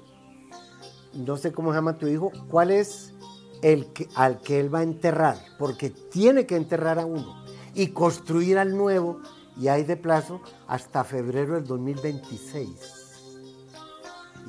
no 1.14 1.38
sé 1.38 1.54
cómo 1.54 1.72
se 1.72 1.78
llama 1.78 1.98
tu 1.98 2.08
hijo, 2.08 2.34
cuál 2.50 2.70
es 2.70 3.14
el 3.62 3.88
al 4.16 4.42
que 4.42 4.60
él 4.60 4.76
va 4.76 4.80
a 4.80 4.84
enterrar, 4.84 5.38
porque 5.58 5.90
tiene 5.90 6.46
que 6.46 6.58
enterrar 6.58 7.00
a 7.00 7.06
uno 7.06 7.46
y 7.74 7.92
construir 7.92 8.58
al 8.58 8.76
nuevo, 8.76 9.22
y 9.56 9.70
hay 9.70 9.86
de 9.86 9.96
plazo 9.96 10.42
hasta 10.68 11.06
febrero 11.06 11.54
del 11.54 11.64
2026. 11.64 13.01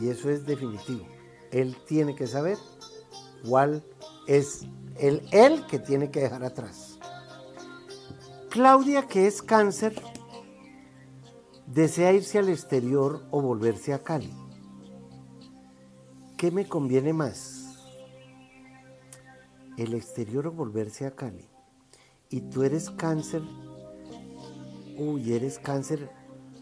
Y 0.01 0.09
eso 0.09 0.31
es 0.31 0.47
definitivo 0.47 1.07
él 1.53 1.77
tiene 1.87 2.17
que 2.17 2.27
saber 2.27 2.59
cuál 3.47 3.85
es 4.27 4.67
el 4.99 5.23
él 5.31 5.65
que 5.67 5.79
tiene 5.79 6.11
que 6.11 6.21
dejar 6.21 6.45
atrás. 6.45 6.99
Claudia, 8.51 9.07
que 9.07 9.27
es 9.27 9.43
cáncer, 9.43 9.95
desea 11.67 12.13
irse 12.13 12.39
al 12.39 12.49
exterior 12.49 13.25
o 13.31 13.41
volverse 13.41 13.93
a 13.93 14.03
Cali. 14.03 14.33
¿Qué 16.37 16.51
me 16.51 16.67
conviene 16.67 17.13
más? 17.13 17.79
¿El 19.77 19.95
exterior 19.95 20.49
o 20.49 20.53
volverse 20.53 21.07
a 21.07 21.15
Cali? 21.15 21.49
Y 22.31 22.41
tú 22.43 22.63
eres 22.63 22.91
cáncer, 22.91 23.43
uy, 24.97 25.35
eres 25.35 25.59
cáncer 25.59 26.11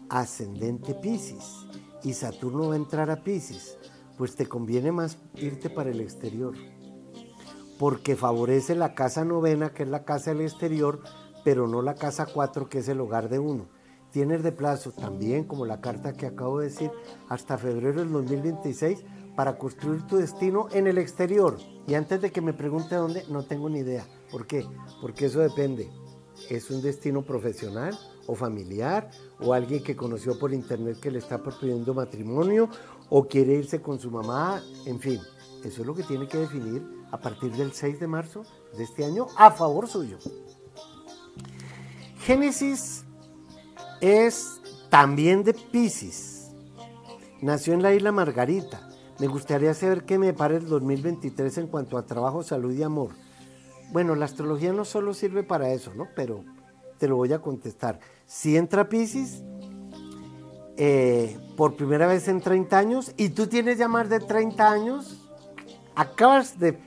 ascendente 0.09 0.93
Pisces, 0.93 1.65
y 2.03 2.13
Saturno 2.13 2.69
va 2.69 2.73
a 2.73 2.77
entrar 2.77 3.09
a 3.09 3.23
Pisces 3.23 3.77
pues 4.21 4.35
te 4.35 4.45
conviene 4.45 4.91
más 4.91 5.17
irte 5.33 5.67
para 5.71 5.89
el 5.89 5.99
exterior, 5.99 6.53
porque 7.79 8.15
favorece 8.15 8.75
la 8.75 8.93
casa 8.93 9.25
novena, 9.25 9.73
que 9.73 9.81
es 9.81 9.89
la 9.89 10.03
casa 10.05 10.29
del 10.29 10.41
exterior, 10.41 11.01
pero 11.43 11.67
no 11.67 11.81
la 11.81 11.95
casa 11.95 12.27
cuatro, 12.27 12.69
que 12.69 12.77
es 12.77 12.87
el 12.87 13.01
hogar 13.01 13.29
de 13.29 13.39
uno. 13.39 13.67
Tienes 14.11 14.43
de 14.43 14.51
plazo 14.51 14.91
también, 14.91 15.45
como 15.45 15.65
la 15.65 15.81
carta 15.81 16.13
que 16.13 16.27
acabo 16.27 16.59
de 16.59 16.67
decir, 16.67 16.91
hasta 17.29 17.57
febrero 17.57 18.01
del 18.01 18.11
2026 18.11 19.03
para 19.35 19.57
construir 19.57 20.05
tu 20.05 20.17
destino 20.17 20.67
en 20.71 20.85
el 20.85 20.99
exterior. 20.99 21.57
Y 21.87 21.95
antes 21.95 22.21
de 22.21 22.31
que 22.31 22.41
me 22.41 22.53
pregunte 22.53 22.93
dónde, 22.93 23.23
no 23.27 23.45
tengo 23.45 23.71
ni 23.71 23.79
idea. 23.79 24.05
¿Por 24.31 24.45
qué? 24.45 24.67
Porque 25.01 25.25
eso 25.25 25.39
depende. 25.39 25.89
¿Es 26.47 26.69
un 26.69 26.83
destino 26.83 27.23
profesional 27.23 27.97
o 28.31 28.35
familiar? 28.35 29.09
¿O 29.39 29.53
alguien 29.53 29.83
que 29.83 29.95
conoció 29.95 30.39
por 30.39 30.53
internet 30.53 30.99
que 30.99 31.11
le 31.11 31.19
está 31.19 31.37
proponiendo 31.41 31.93
matrimonio? 31.93 32.69
o 33.13 33.27
quiere 33.27 33.55
irse 33.55 33.81
con 33.81 33.99
su 33.99 34.09
mamá, 34.09 34.63
en 34.85 34.97
fin, 34.99 35.19
eso 35.65 35.81
es 35.81 35.85
lo 35.85 35.93
que 35.93 36.03
tiene 36.03 36.29
que 36.29 36.37
definir 36.37 36.81
a 37.11 37.19
partir 37.19 37.51
del 37.51 37.73
6 37.73 37.99
de 37.99 38.07
marzo 38.07 38.43
de 38.77 38.85
este 38.85 39.03
año 39.03 39.27
a 39.35 39.51
favor 39.51 39.89
suyo. 39.89 40.17
Génesis 42.19 43.03
es 43.99 44.61
también 44.89 45.43
de 45.43 45.53
Pisces. 45.53 46.51
Nació 47.41 47.73
en 47.73 47.81
la 47.81 47.93
isla 47.93 48.13
Margarita. 48.13 48.89
Me 49.19 49.27
gustaría 49.27 49.73
saber 49.73 50.05
qué 50.05 50.17
me 50.17 50.33
para 50.33 50.55
el 50.55 50.65
2023 50.67 51.57
en 51.57 51.67
cuanto 51.67 51.97
a 51.97 52.05
trabajo, 52.05 52.43
salud 52.43 52.73
y 52.73 52.81
amor. 52.81 53.11
Bueno, 53.91 54.15
la 54.15 54.23
astrología 54.23 54.71
no 54.71 54.85
solo 54.85 55.13
sirve 55.13 55.43
para 55.43 55.73
eso, 55.73 55.93
¿no? 55.93 56.07
Pero 56.15 56.45
te 56.97 57.09
lo 57.09 57.17
voy 57.17 57.33
a 57.33 57.41
contestar. 57.41 57.99
Si 58.33 58.55
entra 58.55 58.87
Pisces, 58.87 59.43
eh, 60.77 61.37
por 61.57 61.75
primera 61.75 62.07
vez 62.07 62.29
en 62.29 62.39
30 62.39 62.77
años, 62.77 63.11
y 63.17 63.31
tú 63.31 63.47
tienes 63.47 63.77
ya 63.77 63.89
más 63.89 64.07
de 64.07 64.21
30 64.21 64.71
años, 64.71 65.29
acabas 65.95 66.57
de, 66.57 66.79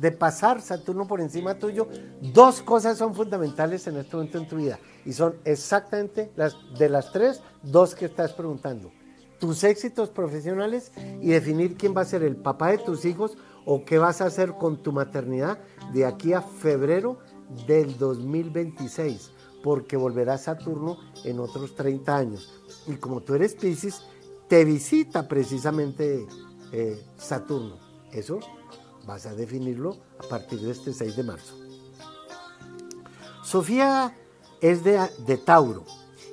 de 0.00 0.12
pasar 0.12 0.62
Saturno 0.62 1.08
por 1.08 1.20
encima 1.20 1.58
tuyo, 1.58 1.88
dos 2.22 2.62
cosas 2.62 2.96
son 2.96 3.12
fundamentales 3.12 3.84
en 3.88 3.96
este 3.96 4.14
momento 4.14 4.38
en 4.38 4.46
tu 4.46 4.56
vida, 4.56 4.78
y 5.04 5.12
son 5.12 5.34
exactamente 5.44 6.30
las 6.36 6.54
de 6.78 6.88
las 6.88 7.10
tres, 7.10 7.42
dos 7.64 7.96
que 7.96 8.04
estás 8.04 8.32
preguntando. 8.32 8.92
Tus 9.40 9.64
éxitos 9.64 10.10
profesionales 10.10 10.92
y 11.20 11.30
definir 11.30 11.76
quién 11.76 11.92
va 11.94 12.02
a 12.02 12.06
ser 12.06 12.22
el 12.22 12.36
papá 12.36 12.70
de 12.70 12.78
tus 12.78 13.04
hijos 13.04 13.36
o 13.66 13.84
qué 13.84 13.98
vas 13.98 14.20
a 14.20 14.26
hacer 14.26 14.52
con 14.52 14.80
tu 14.80 14.92
maternidad 14.92 15.58
de 15.92 16.06
aquí 16.06 16.34
a 16.34 16.40
febrero 16.40 17.18
del 17.66 17.98
2026, 17.98 19.33
porque 19.64 19.96
volverá 19.96 20.36
Saturno 20.36 20.98
en 21.24 21.40
otros 21.40 21.74
30 21.74 22.14
años. 22.14 22.52
Y 22.86 22.96
como 22.96 23.22
tú 23.22 23.34
eres 23.34 23.54
Pisces, 23.54 24.02
te 24.46 24.62
visita 24.62 25.26
precisamente 25.26 26.26
eh, 26.70 27.02
Saturno. 27.16 27.78
Eso 28.12 28.40
vas 29.06 29.24
a 29.24 29.34
definirlo 29.34 29.96
a 30.18 30.28
partir 30.28 30.60
de 30.60 30.70
este 30.70 30.92
6 30.92 31.16
de 31.16 31.22
marzo. 31.22 31.54
Sofía 33.42 34.14
es 34.60 34.84
de, 34.84 35.00
de 35.26 35.38
Tauro 35.38 35.84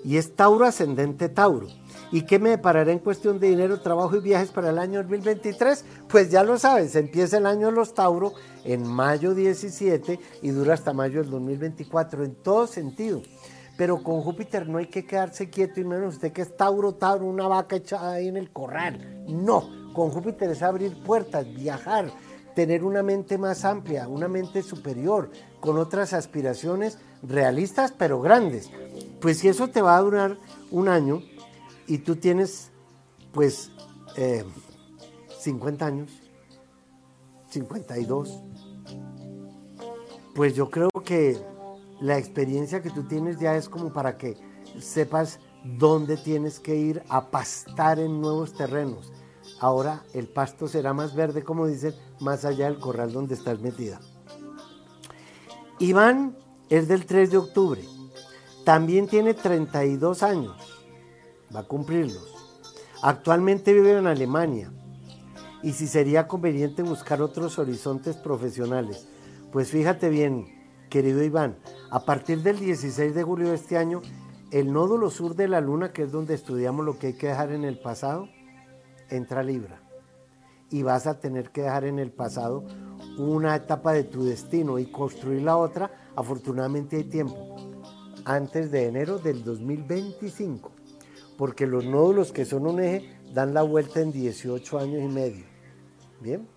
y 0.04 0.18
es 0.18 0.36
Tauro 0.36 0.66
ascendente 0.66 1.30
Tauro. 1.30 1.70
¿Y 2.12 2.24
qué 2.24 2.40
me 2.40 2.50
deparará 2.50 2.92
en 2.92 3.00
cuestión 3.00 3.40
de 3.40 3.50
dinero, 3.50 3.80
trabajo 3.80 4.18
y 4.18 4.20
viajes 4.20 4.52
para 4.52 4.70
el 4.70 4.80
año 4.80 5.00
2023? 5.00 5.86
Pues 6.10 6.30
ya 6.30 6.44
lo 6.44 6.60
sabes, 6.60 6.96
empieza 6.98 7.38
el 7.38 7.46
año 7.46 7.68
de 7.68 7.74
los 7.74 7.94
Tauro 7.94 8.34
en 8.66 8.86
mayo 8.86 9.34
17 9.34 10.20
y 10.42 10.50
dura 10.50 10.74
hasta 10.74 10.92
mayo 10.92 11.22
del 11.22 11.32
2024 11.32 12.26
en 12.26 12.36
todo 12.36 12.68
sentido. 12.68 13.22
Pero 13.78 14.04
con 14.04 14.22
Júpiter 14.22 14.68
no 14.68 14.78
hay 14.78 14.88
que 14.88 15.06
quedarse 15.06 15.50
quieto 15.50 15.80
y 15.80 15.86
menos 15.86 16.16
usted 16.16 16.34
que 16.34 16.42
es 16.42 16.58
Tauro, 16.58 16.96
Tauro, 16.96 17.26
una 17.26 17.48
vaca 17.48 17.78
echada 17.78 18.12
ahí 18.12 18.28
en 18.28 18.36
el 18.36 18.52
corral. 18.52 19.24
No, 19.28 19.94
con 19.94 20.10
Júpiter 20.10 20.50
es 20.50 20.62
abrir 20.62 21.02
puertas, 21.04 21.48
viajar, 21.54 22.12
tener 22.54 22.84
una 22.84 23.04
mente 23.04 23.38
más 23.38 23.64
amplia, 23.64 24.10
una 24.10 24.28
mente 24.28 24.64
superior, 24.64 25.32
con 25.62 25.78
otras 25.78 26.12
aspiraciones 26.12 26.98
realistas 27.24 27.94
pero 27.98 28.20
grandes. 28.22 28.70
Pues 29.22 29.38
si 29.38 29.48
eso 29.48 29.70
te 29.70 29.82
va 29.82 29.96
a 29.96 30.02
durar 30.02 30.38
un 30.72 30.90
año, 30.90 31.22
y 31.88 32.00
tú 32.00 32.16
tienes 32.16 32.72
pues 33.32 33.72
50 35.40 35.86
eh, 35.86 35.88
años, 35.88 36.12
52, 37.50 38.42
pues 40.36 40.56
yo 40.56 40.70
creo 40.70 40.90
que 41.04 41.38
la 42.00 42.18
experiencia 42.18 42.82
que 42.82 42.90
tú 42.90 43.04
tienes 43.04 43.40
ya 43.40 43.56
es 43.56 43.70
como 43.70 43.94
para 43.94 44.18
que 44.18 44.38
sepas 44.80 45.40
dónde 45.64 46.18
tienes 46.18 46.60
que 46.60 46.76
ir 46.76 47.04
a 47.10 47.30
pastar 47.30 48.00
en 48.00 48.22
nuevos 48.22 48.54
terrenos. 48.54 49.12
Ahora 49.60 50.04
el 50.14 50.28
pasto 50.28 50.68
será 50.68 50.94
más 50.94 51.14
verde, 51.16 51.44
como 51.44 51.68
dicen, 51.68 51.94
más 52.20 52.46
allá 52.46 52.66
del 52.66 52.80
corral 52.80 53.12
donde 53.12 53.36
estás 53.36 53.60
metida. 53.60 54.00
Iván 55.80 56.38
es 56.70 56.88
del 56.88 57.06
3 57.06 57.32
de 57.32 57.38
octubre. 57.38 57.84
También 58.66 59.08
tiene 59.08 59.34
32 59.34 60.24
años 60.24 60.71
va 61.56 61.62
a 61.62 61.68
cumplirlos. 61.68 62.36
Actualmente 63.02 63.74
vive 63.74 63.98
en 63.98 64.08
Alemania 64.08 64.72
y 65.64 65.74
si 65.74 65.88
sería 65.88 66.28
conveniente 66.28 66.84
buscar 66.84 67.22
otros 67.22 67.60
horizontes 67.60 68.16
profesionales. 68.18 69.08
Pues 69.52 69.70
fíjate 69.70 70.10
bien, 70.10 70.48
querido 70.90 71.24
Iván, 71.24 71.58
a 71.90 72.06
partir 72.06 72.42
del 72.42 72.60
16 72.60 73.14
de 73.14 73.24
julio 73.24 73.50
de 73.50 73.56
este 73.56 73.78
año, 73.78 74.02
el 74.52 74.72
nódulo 74.72 75.10
sur 75.10 75.36
de 75.36 75.48
la 75.48 75.62
luna, 75.62 75.94
que 75.94 76.04
es 76.04 76.12
donde 76.12 76.34
estudiamos 76.34 76.86
lo 76.86 76.98
que 76.98 77.08
hay 77.08 77.14
que 77.14 77.28
dejar 77.28 77.52
en 77.52 77.64
el 77.64 77.80
pasado, 77.80 78.28
entra 79.10 79.44
Libra. 79.44 79.82
Y 80.70 80.84
vas 80.84 81.08
a 81.08 81.20
tener 81.20 81.52
que 81.52 81.64
dejar 81.64 81.86
en 81.86 82.00
el 82.00 82.12
pasado 82.12 82.64
una 83.18 83.56
etapa 83.56 83.94
de 83.94 84.04
tu 84.04 84.24
destino 84.24 84.80
y 84.80 84.86
construir 84.86 85.42
la 85.42 85.58
otra. 85.58 85.92
Afortunadamente 86.16 86.98
hay 86.98 87.04
tiempo. 87.04 87.56
Antes 88.24 88.72
de 88.72 88.88
enero 88.88 89.18
del 89.18 89.44
2025 89.44 90.81
porque 91.42 91.66
los 91.66 91.86
nódulos 91.86 92.32
que 92.32 92.46
son 92.46 92.68
un 92.68 92.80
eje 92.80 93.18
dan 93.34 93.56
la 93.56 93.64
vuelta 93.64 94.00
en 94.00 94.12
18 94.12 94.78
años 94.78 95.02
y 95.02 95.08
medio. 95.08 95.44
¿Bien? 96.20 96.48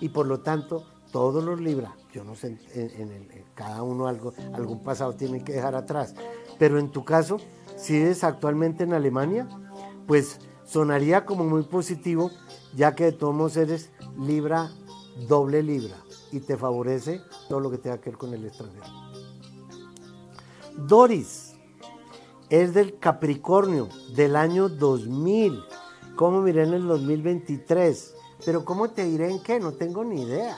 Y 0.00 0.10
por 0.10 0.28
lo 0.28 0.42
tanto, 0.42 0.86
todos 1.10 1.42
los 1.42 1.60
Libra, 1.60 1.96
yo 2.12 2.22
no 2.22 2.36
sé, 2.36 2.56
en, 2.72 3.28
cada 3.56 3.82
uno 3.82 4.06
algo, 4.06 4.32
algún 4.54 4.84
pasado 4.84 5.14
tiene 5.14 5.42
que 5.42 5.54
dejar 5.54 5.74
atrás, 5.74 6.14
pero 6.56 6.78
en 6.78 6.92
tu 6.92 7.04
caso, 7.04 7.38
si 7.76 7.96
eres 7.96 8.22
actualmente 8.22 8.84
en 8.84 8.92
Alemania, 8.92 9.48
pues 10.06 10.38
sonaría 10.64 11.26
como 11.26 11.42
muy 11.42 11.64
positivo, 11.64 12.30
ya 12.76 12.94
que 12.94 13.06
de 13.06 13.12
todos 13.14 13.34
modos 13.34 13.56
eres 13.56 13.90
Libra, 14.16 14.70
doble 15.26 15.64
Libra, 15.64 15.96
y 16.30 16.38
te 16.38 16.56
favorece 16.56 17.22
todo 17.48 17.58
lo 17.58 17.72
que 17.72 17.78
tenga 17.78 18.00
que 18.00 18.10
ver 18.10 18.18
con 18.20 18.32
el 18.32 18.44
extranjero. 18.44 18.86
Doris, 20.76 21.47
es 22.50 22.74
del 22.74 22.98
Capricornio 22.98 23.88
del 24.14 24.36
año 24.36 24.68
2000. 24.68 25.60
¿Cómo 26.16 26.40
miré 26.40 26.64
en 26.64 26.74
el 26.74 26.86
2023? 26.86 28.14
Pero 28.44 28.64
¿cómo 28.64 28.90
te 28.90 29.04
diré 29.04 29.30
en 29.30 29.42
qué? 29.42 29.60
No 29.60 29.72
tengo 29.72 30.04
ni 30.04 30.22
idea. 30.22 30.56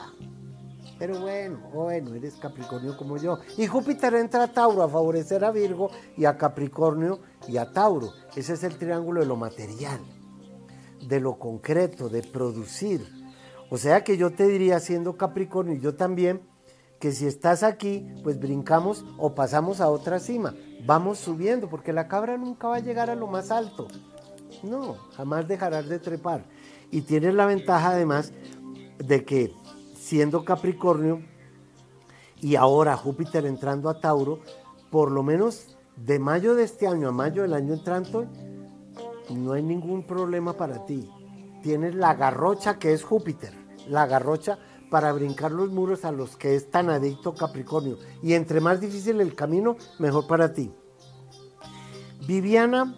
Pero 0.97 1.19
bueno, 1.19 1.59
bueno, 1.73 2.13
eres 2.13 2.35
Capricornio 2.35 2.95
como 2.95 3.17
yo. 3.17 3.39
Y 3.57 3.67
Júpiter 3.67 4.13
entra 4.13 4.43
a 4.43 4.53
Tauro 4.53 4.83
a 4.83 4.89
favorecer 4.89 5.43
a 5.43 5.51
Virgo 5.51 5.89
y 6.15 6.25
a 6.25 6.37
Capricornio 6.37 7.19
y 7.47 7.57
a 7.57 7.71
Tauro. 7.71 8.13
Ese 8.35 8.53
es 8.53 8.63
el 8.63 8.77
triángulo 8.77 9.21
de 9.21 9.25
lo 9.25 9.35
material, 9.35 9.99
de 11.07 11.19
lo 11.19 11.39
concreto, 11.39 12.07
de 12.07 12.21
producir. 12.21 13.01
O 13.69 13.77
sea 13.77 14.03
que 14.03 14.15
yo 14.15 14.31
te 14.31 14.47
diría, 14.47 14.79
siendo 14.79 15.17
Capricornio 15.17 15.75
y 15.75 15.79
yo 15.79 15.95
también, 15.95 16.41
que 16.99 17.11
si 17.11 17.25
estás 17.25 17.63
aquí, 17.63 18.07
pues 18.23 18.39
brincamos 18.39 19.03
o 19.17 19.33
pasamos 19.33 19.81
a 19.81 19.89
otra 19.89 20.19
cima. 20.19 20.53
Vamos 20.85 21.19
subiendo, 21.19 21.69
porque 21.69 21.93
la 21.93 22.07
cabra 22.07 22.37
nunca 22.37 22.67
va 22.67 22.77
a 22.77 22.79
llegar 22.79 23.09
a 23.09 23.15
lo 23.15 23.27
más 23.27 23.51
alto. 23.51 23.87
No, 24.63 24.95
jamás 25.15 25.47
dejarás 25.47 25.87
de 25.87 25.99
trepar. 25.99 26.43
Y 26.91 27.01
tienes 27.01 27.33
la 27.33 27.45
ventaja 27.45 27.91
además 27.91 28.33
de 28.97 29.23
que 29.23 29.53
siendo 29.95 30.43
Capricornio 30.43 31.21
y 32.39 32.55
ahora 32.55 32.97
Júpiter 32.97 33.45
entrando 33.45 33.89
a 33.89 33.99
Tauro, 33.99 34.39
por 34.89 35.11
lo 35.11 35.23
menos 35.23 35.77
de 35.95 36.19
mayo 36.19 36.55
de 36.55 36.63
este 36.63 36.87
año 36.87 37.09
a 37.09 37.11
mayo 37.11 37.43
del 37.43 37.53
año 37.53 37.73
entrante, 37.73 38.27
no 39.29 39.53
hay 39.53 39.63
ningún 39.63 40.03
problema 40.03 40.53
para 40.53 40.85
ti. 40.85 41.09
Tienes 41.61 41.95
la 41.95 42.15
garrocha 42.15 42.79
que 42.79 42.93
es 42.93 43.03
Júpiter, 43.03 43.53
la 43.87 44.07
garrocha 44.07 44.57
para 44.91 45.13
brincar 45.13 45.53
los 45.53 45.71
muros 45.71 46.03
a 46.03 46.11
los 46.11 46.35
que 46.35 46.53
es 46.53 46.69
tan 46.69 46.89
adicto 46.89 47.33
Capricornio. 47.33 47.97
Y 48.21 48.33
entre 48.33 48.59
más 48.59 48.81
difícil 48.81 49.21
el 49.21 49.35
camino, 49.35 49.77
mejor 49.99 50.27
para 50.27 50.51
ti. 50.51 50.69
Viviana 52.27 52.93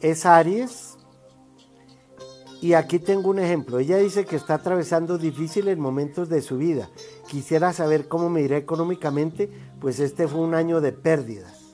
es 0.00 0.26
Aries. 0.26 0.98
Y 2.60 2.74
aquí 2.74 2.98
tengo 2.98 3.30
un 3.30 3.38
ejemplo. 3.38 3.78
Ella 3.78 3.96
dice 3.96 4.26
que 4.26 4.36
está 4.36 4.54
atravesando 4.54 5.16
difíciles 5.16 5.78
momentos 5.78 6.28
de 6.28 6.42
su 6.42 6.58
vida. 6.58 6.90
Quisiera 7.28 7.72
saber 7.72 8.06
cómo 8.06 8.28
me 8.28 8.42
irá 8.42 8.58
económicamente, 8.58 9.50
pues 9.80 10.00
este 10.00 10.28
fue 10.28 10.40
un 10.40 10.54
año 10.54 10.82
de 10.82 10.92
pérdidas. 10.92 11.70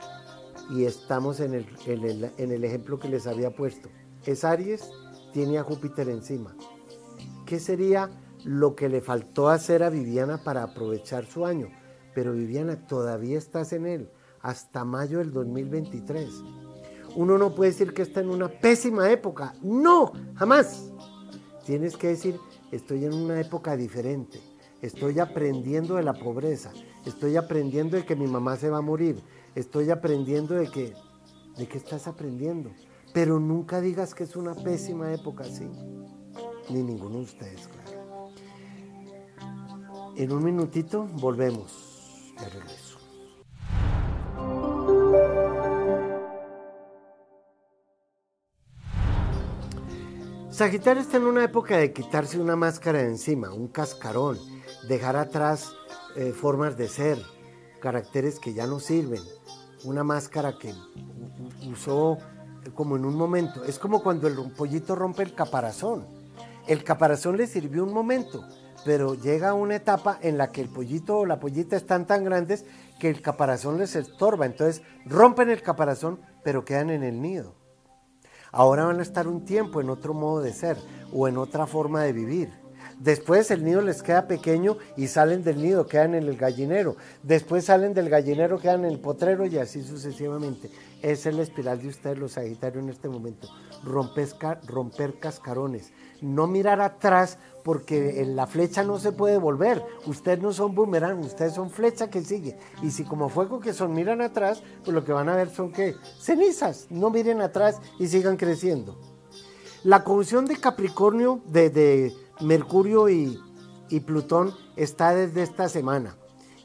Y 0.70 0.84
estamos 0.84 1.40
en 1.40 1.54
el, 1.54 1.66
en 1.86 2.52
el 2.52 2.62
ejemplo 2.62 3.00
que 3.00 3.08
les 3.08 3.26
había 3.26 3.50
puesto. 3.56 3.88
Es 4.24 4.44
Aries, 4.44 4.88
tiene 5.32 5.58
a 5.58 5.64
Júpiter 5.64 6.08
encima. 6.08 6.54
¿Qué 7.44 7.58
sería 7.58 8.08
lo 8.44 8.76
que 8.76 8.88
le 8.88 9.00
faltó 9.00 9.48
hacer 9.48 9.82
a 9.82 9.90
Viviana 9.90 10.42
para 10.44 10.62
aprovechar 10.62 11.26
su 11.26 11.46
año. 11.46 11.68
Pero 12.14 12.32
Viviana, 12.32 12.86
todavía 12.86 13.38
estás 13.38 13.72
en 13.72 13.86
él, 13.86 14.10
hasta 14.40 14.84
mayo 14.84 15.18
del 15.18 15.32
2023. 15.32 16.28
Uno 17.16 17.38
no 17.38 17.54
puede 17.54 17.70
decir 17.70 17.92
que 17.94 18.02
está 18.02 18.20
en 18.20 18.30
una 18.30 18.48
pésima 18.48 19.10
época. 19.10 19.54
No, 19.62 20.12
jamás. 20.34 20.92
Tienes 21.64 21.96
que 21.96 22.08
decir, 22.08 22.38
estoy 22.70 23.04
en 23.04 23.14
una 23.14 23.40
época 23.40 23.76
diferente. 23.76 24.40
Estoy 24.82 25.18
aprendiendo 25.18 25.94
de 25.94 26.02
la 26.02 26.12
pobreza. 26.12 26.70
Estoy 27.06 27.36
aprendiendo 27.36 27.96
de 27.96 28.04
que 28.04 28.16
mi 28.16 28.26
mamá 28.26 28.56
se 28.56 28.68
va 28.68 28.78
a 28.78 28.82
morir. 28.82 29.22
Estoy 29.54 29.90
aprendiendo 29.90 30.54
de 30.54 30.68
que... 30.68 30.94
¿De 31.56 31.68
qué 31.68 31.78
estás 31.78 32.08
aprendiendo? 32.08 32.70
Pero 33.12 33.38
nunca 33.38 33.80
digas 33.80 34.12
que 34.12 34.24
es 34.24 34.34
una 34.34 34.54
pésima 34.56 35.12
época, 35.14 35.44
¿sí? 35.44 35.70
Ni 36.68 36.82
ninguno 36.82 37.18
de 37.18 37.24
ustedes, 37.24 37.68
claro. 37.68 37.83
En 40.16 40.30
un 40.30 40.44
minutito 40.44 41.08
volvemos 41.14 42.32
de 42.38 42.48
regreso. 42.48 42.98
Sagitario 50.50 51.02
está 51.02 51.16
en 51.16 51.24
una 51.24 51.42
época 51.42 51.78
de 51.78 51.92
quitarse 51.92 52.38
una 52.38 52.54
máscara 52.54 53.00
de 53.00 53.08
encima, 53.08 53.52
un 53.52 53.66
cascarón, 53.66 54.38
dejar 54.88 55.16
atrás 55.16 55.72
eh, 56.14 56.30
formas 56.30 56.76
de 56.76 56.86
ser, 56.86 57.18
caracteres 57.80 58.38
que 58.38 58.54
ya 58.54 58.68
no 58.68 58.78
sirven, 58.78 59.20
una 59.82 60.04
máscara 60.04 60.56
que 60.56 60.72
usó 61.68 62.18
como 62.74 62.94
en 62.94 63.04
un 63.04 63.16
momento. 63.16 63.64
Es 63.64 63.80
como 63.80 64.00
cuando 64.00 64.28
el 64.28 64.36
pollito 64.52 64.94
rompe 64.94 65.24
el 65.24 65.34
caparazón. 65.34 66.06
El 66.68 66.84
caparazón 66.84 67.36
le 67.36 67.48
sirvió 67.48 67.82
un 67.82 67.92
momento, 67.92 68.46
pero 68.84 69.14
llega 69.14 69.54
una 69.54 69.76
etapa 69.76 70.18
en 70.20 70.38
la 70.38 70.52
que 70.52 70.60
el 70.60 70.68
pollito 70.68 71.18
o 71.18 71.26
la 71.26 71.40
pollita 71.40 71.76
están 71.76 72.06
tan 72.06 72.24
grandes 72.24 72.64
que 72.98 73.08
el 73.08 73.22
caparazón 73.22 73.78
les 73.78 73.96
estorba. 73.96 74.46
Entonces 74.46 74.82
rompen 75.04 75.50
el 75.50 75.62
caparazón, 75.62 76.20
pero 76.42 76.64
quedan 76.64 76.90
en 76.90 77.02
el 77.02 77.20
nido. 77.20 77.54
Ahora 78.52 78.84
van 78.84 79.00
a 79.00 79.02
estar 79.02 79.26
un 79.26 79.44
tiempo 79.44 79.80
en 79.80 79.90
otro 79.90 80.14
modo 80.14 80.40
de 80.40 80.52
ser 80.52 80.76
o 81.12 81.26
en 81.26 81.38
otra 81.38 81.66
forma 81.66 82.02
de 82.02 82.12
vivir. 82.12 82.64
Después 82.98 83.50
el 83.50 83.64
nido 83.64 83.80
les 83.80 84.02
queda 84.02 84.28
pequeño 84.28 84.76
y 84.96 85.08
salen 85.08 85.42
del 85.42 85.60
nido, 85.60 85.86
quedan 85.86 86.14
en 86.14 86.24
el 86.24 86.36
gallinero. 86.36 86.96
Después 87.22 87.64
salen 87.64 87.94
del 87.94 88.08
gallinero, 88.08 88.58
quedan 88.58 88.84
en 88.84 88.92
el 88.92 89.00
potrero 89.00 89.46
y 89.46 89.58
así 89.58 89.82
sucesivamente. 89.82 90.70
Esa 91.02 91.30
es 91.30 91.34
la 91.34 91.42
espiral 91.42 91.80
de 91.80 91.88
ustedes 91.88 92.18
los 92.18 92.32
Sagitarios 92.32 92.84
en 92.84 92.90
este 92.90 93.08
momento. 93.08 93.48
romper 93.82 95.18
cascarones. 95.18 95.92
No 96.20 96.46
mirar 96.46 96.80
atrás 96.80 97.38
porque 97.64 98.24
la 98.26 98.46
flecha 98.46 98.84
no 98.84 98.98
se 98.98 99.10
puede 99.10 99.38
volver. 99.38 99.84
Ustedes 100.06 100.40
no 100.40 100.52
son 100.52 100.74
boomerang, 100.74 101.18
ustedes 101.20 101.54
son 101.54 101.70
flecha 101.70 102.10
que 102.10 102.22
sigue. 102.22 102.56
Y 102.82 102.90
si 102.90 103.04
como 103.04 103.30
fuego 103.30 103.58
que 103.58 103.72
son 103.72 103.94
miran 103.94 104.20
atrás, 104.20 104.62
pues 104.84 104.94
lo 104.94 105.02
que 105.02 105.12
van 105.12 105.30
a 105.30 105.36
ver 105.36 105.50
son 105.50 105.72
que 105.72 105.96
cenizas. 106.20 106.86
No 106.90 107.08
miren 107.08 107.40
atrás 107.40 107.80
y 107.98 108.06
sigan 108.06 108.36
creciendo. 108.36 108.96
La 109.82 110.04
conjunción 110.04 110.44
de 110.44 110.56
Capricornio, 110.56 111.40
de, 111.46 112.14
Mercurio 112.40 113.08
y, 113.08 113.40
y 113.88 114.00
Plutón 114.00 114.54
está 114.76 115.14
desde 115.14 115.42
esta 115.42 115.68
semana. 115.70 116.16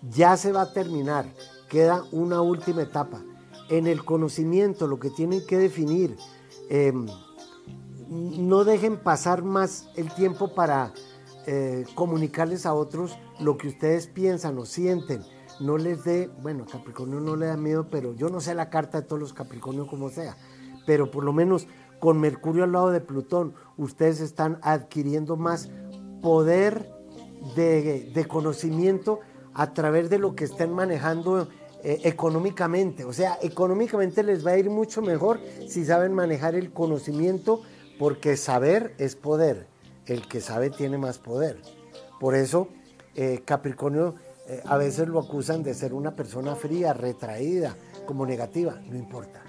Ya 0.01 0.35
se 0.35 0.51
va 0.51 0.63
a 0.63 0.73
terminar. 0.73 1.25
Queda 1.69 2.03
una 2.11 2.41
última 2.41 2.81
etapa. 2.81 3.21
En 3.69 3.87
el 3.87 4.03
conocimiento, 4.03 4.87
lo 4.87 4.99
que 4.99 5.11
tienen 5.11 5.45
que 5.45 5.57
definir. 5.57 6.17
Em, 6.69 7.07
no 8.09 8.63
dejen 8.63 8.97
pasar 8.97 9.43
más 9.43 9.89
el 9.95 10.11
tiempo 10.13 10.53
para 10.55 10.93
eh, 11.45 11.85
comunicarles 11.95 12.65
a 12.65 12.73
otros 12.73 13.17
lo 13.39 13.57
que 13.57 13.67
ustedes 13.67 14.07
piensan 14.07 14.57
o 14.57 14.65
sienten. 14.65 15.21
No 15.59 15.77
les 15.77 16.03
dé, 16.03 16.29
bueno, 16.41 16.65
Capricornio 16.65 17.19
no 17.19 17.35
le 17.35 17.47
da 17.47 17.57
miedo, 17.57 17.87
pero 17.89 18.15
yo 18.15 18.29
no 18.29 18.41
sé 18.41 18.55
la 18.55 18.69
carta 18.69 19.01
de 19.01 19.07
todos 19.07 19.21
los 19.21 19.33
Capricornios 19.33 19.87
como 19.87 20.09
sea, 20.09 20.37
pero 20.85 21.11
por 21.11 21.23
lo 21.23 21.33
menos 21.33 21.67
con 21.99 22.19
Mercurio 22.19 22.63
al 22.63 22.71
lado 22.71 22.91
de 22.91 23.01
Plutón, 23.01 23.53
ustedes 23.77 24.21
están 24.21 24.57
adquiriendo 24.63 25.35
más 25.35 25.69
poder 26.21 26.89
de, 27.55 28.25
conocimiento 28.27 29.19
a 29.53 29.73
través 29.73 30.09
de 30.09 30.17
lo 30.17 30.35
que 30.35 30.45
estén 30.45 30.73
manejando 30.73 31.47
eh, 31.83 31.99
económicamente. 32.03 33.05
O 33.05 33.13
sea, 33.13 33.37
económicamente 33.41 34.23
les 34.23 34.45
va 34.45 34.51
a 34.51 34.57
ir 34.57 34.69
mucho 34.69 35.01
mejor 35.01 35.39
si 35.67 35.85
saben 35.85 36.13
manejar 36.13 36.55
el 36.55 36.71
conocimiento 36.71 37.61
porque 37.99 38.37
saber 38.37 38.95
es 38.97 39.15
poder. 39.15 39.67
El 40.07 40.27
que 40.27 40.41
sabe 40.41 40.71
tiene 40.71 40.97
más 40.97 41.19
poder. 41.19 41.61
Por 42.19 42.33
eso 42.33 42.69
eh, 43.13 43.43
Capricornio 43.45 44.15
eh, 44.47 44.63
a 44.65 44.77
veces 44.77 45.07
lo 45.07 45.19
acusan 45.19 45.61
de 45.61 45.75
ser 45.75 45.93
una 45.93 46.15
persona 46.15 46.55
fría, 46.55 46.93
retraída, 46.93 47.75
como 48.07 48.25
negativa. 48.25 48.81
No 48.85 48.97
importa. 48.97 49.43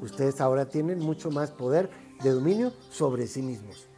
Ustedes 0.00 0.40
ahora 0.40 0.66
tienen 0.68 1.00
mucho 1.00 1.30
más 1.30 1.50
poder 1.50 1.90
de 2.22 2.30
dominio 2.30 2.72
sobre 2.90 3.26
sí 3.26 3.42
mismos. 3.42 3.88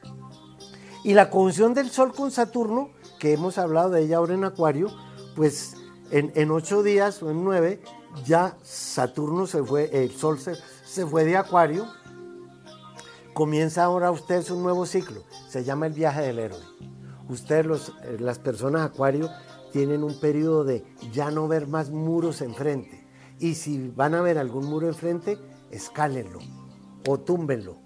Y 1.05 1.15
la 1.15 1.31
conjunción 1.31 1.75
del 1.75 1.91
Sol 1.91 2.12
con 2.12 2.31
Saturno, 2.33 2.91
que 3.21 3.35
hemos 3.35 3.59
hablado 3.59 3.91
de 3.91 4.03
ella 4.03 4.17
ahora 4.17 4.35
en 4.35 4.45
Acuario, 4.45 4.89
pues 5.37 5.77
en, 6.11 6.51
ocho 6.51 6.83
días 6.83 7.23
o 7.23 7.31
en 7.31 7.45
nueve, 7.45 7.81
ya 8.25 8.57
Saturno 8.62 9.47
se 9.47 9.62
fue, 9.62 9.91
el 9.93 10.11
Sol 10.11 10.39
se, 10.39 10.55
se 10.85 11.07
fue 11.07 11.25
de 11.25 11.37
Acuario 11.37 11.87
comienza 13.37 13.85
ahora 13.85 14.11
usted 14.11 14.51
un 14.51 14.62
nuevo 14.62 14.87
ciclo, 14.87 15.22
se 15.46 15.62
llama 15.62 15.87
el 15.87 15.92
viaje 15.92 16.22
del 16.22 16.38
héroe. 16.38 16.62
Ustedes, 17.29 17.92
eh, 18.05 18.16
las 18.18 18.38
personas 18.38 18.81
acuario, 18.81 19.29
tienen 19.72 20.03
un 20.05 20.18
periodo 20.18 20.64
de 20.64 20.87
ya 21.12 21.31
no 21.31 21.46
ver 21.46 21.66
más 21.66 21.90
muros 21.90 22.40
enfrente. 22.40 23.07
Y 23.38 23.57
si 23.57 23.88
van 23.94 24.14
a 24.14 24.22
ver 24.22 24.38
algún 24.38 24.64
muro 24.64 24.88
enfrente, 24.88 25.38
escálenlo, 25.70 26.38
o 27.07 27.20
túmbenlo, 27.20 27.77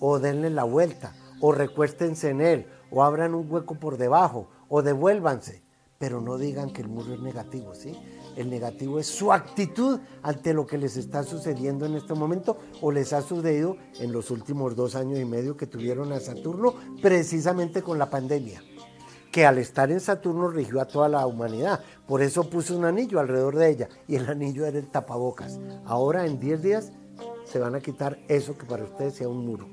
o 0.00 0.18
denle 0.18 0.50
la 0.50 0.64
vuelta, 0.64 1.14
o 1.40 1.52
recuéstense 1.52 2.30
en 2.30 2.40
él, 2.40 2.66
o 2.90 3.04
abran 3.04 3.36
un 3.36 3.48
hueco 3.48 3.76
por 3.76 3.98
debajo, 3.98 4.48
o 4.68 4.82
devuélvanse. 4.82 5.62
Pero 5.98 6.20
no 6.20 6.38
digan 6.38 6.72
que 6.72 6.82
el 6.82 6.88
muro 6.88 7.14
es 7.14 7.20
negativo, 7.20 7.72
¿sí? 7.76 7.92
El 8.38 8.50
negativo 8.50 9.00
es 9.00 9.08
su 9.08 9.32
actitud 9.32 9.98
ante 10.22 10.54
lo 10.54 10.64
que 10.64 10.78
les 10.78 10.96
está 10.96 11.24
sucediendo 11.24 11.86
en 11.86 11.96
este 11.96 12.14
momento 12.14 12.56
o 12.80 12.92
les 12.92 13.12
ha 13.12 13.20
sucedido 13.20 13.76
en 13.98 14.12
los 14.12 14.30
últimos 14.30 14.76
dos 14.76 14.94
años 14.94 15.18
y 15.18 15.24
medio 15.24 15.56
que 15.56 15.66
tuvieron 15.66 16.12
a 16.12 16.20
Saturno, 16.20 16.72
precisamente 17.02 17.82
con 17.82 17.98
la 17.98 18.08
pandemia, 18.08 18.62
que 19.32 19.44
al 19.44 19.58
estar 19.58 19.90
en 19.90 19.98
Saturno 19.98 20.46
rigió 20.46 20.80
a 20.80 20.86
toda 20.86 21.08
la 21.08 21.26
humanidad. 21.26 21.82
Por 22.06 22.22
eso 22.22 22.48
puso 22.48 22.78
un 22.78 22.84
anillo 22.84 23.18
alrededor 23.18 23.56
de 23.56 23.70
ella 23.70 23.88
y 24.06 24.14
el 24.14 24.28
anillo 24.28 24.66
era 24.66 24.78
el 24.78 24.86
tapabocas. 24.86 25.58
Ahora 25.84 26.24
en 26.24 26.38
10 26.38 26.62
días 26.62 26.92
se 27.44 27.58
van 27.58 27.74
a 27.74 27.80
quitar 27.80 28.20
eso 28.28 28.56
que 28.56 28.66
para 28.66 28.84
ustedes 28.84 29.14
sea 29.14 29.28
un 29.28 29.44
muro. 29.44 29.66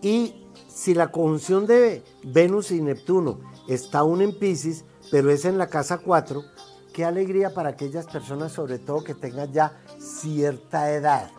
Y 0.00 0.46
si 0.68 0.94
la 0.94 1.10
conjunción 1.10 1.66
de 1.66 2.04
Venus 2.22 2.70
y 2.70 2.80
Neptuno 2.80 3.40
está 3.66 3.98
aún 3.98 4.22
en 4.22 4.38
Pisces, 4.38 4.84
pero 5.10 5.30
es 5.30 5.44
en 5.44 5.58
la 5.58 5.66
casa 5.66 5.98
4, 5.98 6.42
qué 6.92 7.04
alegría 7.04 7.54
para 7.54 7.70
aquellas 7.70 8.06
personas, 8.06 8.52
sobre 8.52 8.78
todo 8.78 9.02
que 9.02 9.14
tengan 9.14 9.52
ya 9.52 9.80
cierta 9.98 10.90
edad 10.92 11.30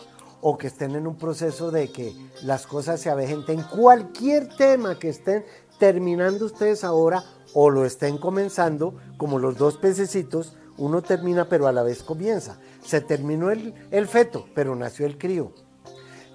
o 0.42 0.58
que 0.58 0.68
estén 0.68 0.96
en 0.96 1.08
un 1.08 1.18
proceso 1.18 1.72
de 1.72 1.90
que 1.90 2.14
las 2.44 2.68
cosas 2.68 3.00
se 3.00 3.10
avejenten. 3.10 3.64
Cualquier 3.64 4.50
tema 4.58 5.00
que 5.00 5.10
estén 5.10 5.46
terminando 5.80 6.46
ustedes 6.46 6.84
ahora 6.84 7.24
o 7.54 7.70
lo 7.70 7.86
estén 7.86 8.18
comenzando, 8.18 8.96
como 9.18 9.40
los 9.40 9.58
dos 9.58 9.78
pececitos, 9.78 10.58
uno 10.78 11.02
termina 11.02 11.48
pero 11.48 11.68
a 11.68 11.72
la 11.72 11.84
vez 11.84 12.04
comienza. 12.04 12.60
Se 12.84 13.00
terminó 13.00 13.52
el, 13.52 14.08
feto, 14.08 14.48
pero 14.54 14.76
nació 14.76 15.06
el 15.06 15.18
crío. 15.18 15.54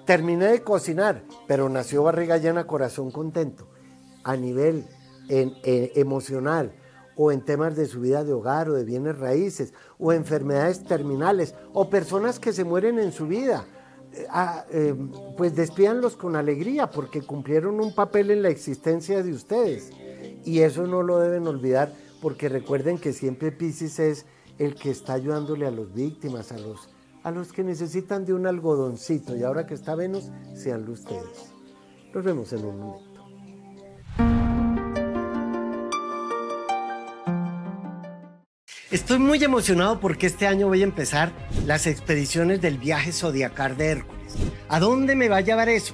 Terminé 0.05 0.47
de 0.47 0.63
cocinar, 0.63 1.23
pero 1.47 1.69
nació 1.69 2.01
barriga 2.03 2.37
llena, 2.37 2.65
corazón 2.65 3.11
contento. 3.11 3.67
A 4.23 4.35
nivel 4.35 4.87
emocional, 5.29 6.73
o 7.21 7.33
en 7.33 7.41
temas 7.41 7.75
de 7.75 7.85
su 7.85 7.99
vida 7.99 8.23
de 8.23 8.31
hogar 8.31 8.69
o 8.69 8.75
de 8.75 8.85
bienes 8.85 9.19
raíces 9.19 9.73
o 9.97 10.13
enfermedades 10.13 10.85
terminales 10.85 11.53
o 11.73 11.89
personas 11.89 12.39
que 12.39 12.53
se 12.53 12.63
mueren 12.63 12.97
en 12.97 13.11
su 13.11 13.27
vida. 13.27 13.65
Eh, 14.13 14.25
ah, 14.29 14.63
eh, 14.71 14.95
pues 15.35 15.53
despídanlos 15.53 16.15
con 16.15 16.37
alegría 16.37 16.89
porque 16.89 17.21
cumplieron 17.21 17.81
un 17.81 17.93
papel 17.93 18.31
en 18.31 18.41
la 18.41 18.47
existencia 18.47 19.21
de 19.21 19.33
ustedes. 19.33 19.91
Y 20.45 20.59
eso 20.59 20.87
no 20.87 21.03
lo 21.03 21.19
deben 21.19 21.45
olvidar 21.45 21.91
porque 22.21 22.47
recuerden 22.47 22.97
que 22.97 23.11
siempre 23.11 23.51
Pisces 23.51 23.99
es 23.99 24.25
el 24.57 24.75
que 24.75 24.89
está 24.89 25.11
ayudándole 25.11 25.67
a 25.67 25.71
las 25.71 25.93
víctimas, 25.93 26.53
a 26.53 26.57
los, 26.57 26.87
a 27.23 27.31
los 27.31 27.51
que 27.51 27.65
necesitan 27.65 28.23
de 28.23 28.33
un 28.33 28.47
algodoncito. 28.47 29.35
Y 29.35 29.43
ahora 29.43 29.67
que 29.67 29.73
está 29.73 29.93
Venus, 29.93 30.31
seanlo 30.55 30.93
ustedes. 30.93 31.51
Nos 32.13 32.23
vemos 32.23 32.53
en 32.53 32.63
un 32.63 32.79
momento. 32.79 33.08
Estoy 38.91 39.19
muy 39.19 39.43
emocionado 39.43 39.99
porque 39.99 40.25
este 40.25 40.47
año 40.47 40.67
voy 40.67 40.81
a 40.81 40.85
empezar 40.85 41.31
las 41.67 41.85
expediciones 41.85 42.59
del 42.59 42.79
viaje 42.79 43.11
zodiacal 43.11 43.77
de 43.77 43.85
Hércules. 43.85 44.33
¿A 44.67 44.79
dónde 44.79 45.15
me 45.15 45.29
va 45.29 45.37
a 45.37 45.41
llevar 45.41 45.69
eso? 45.69 45.93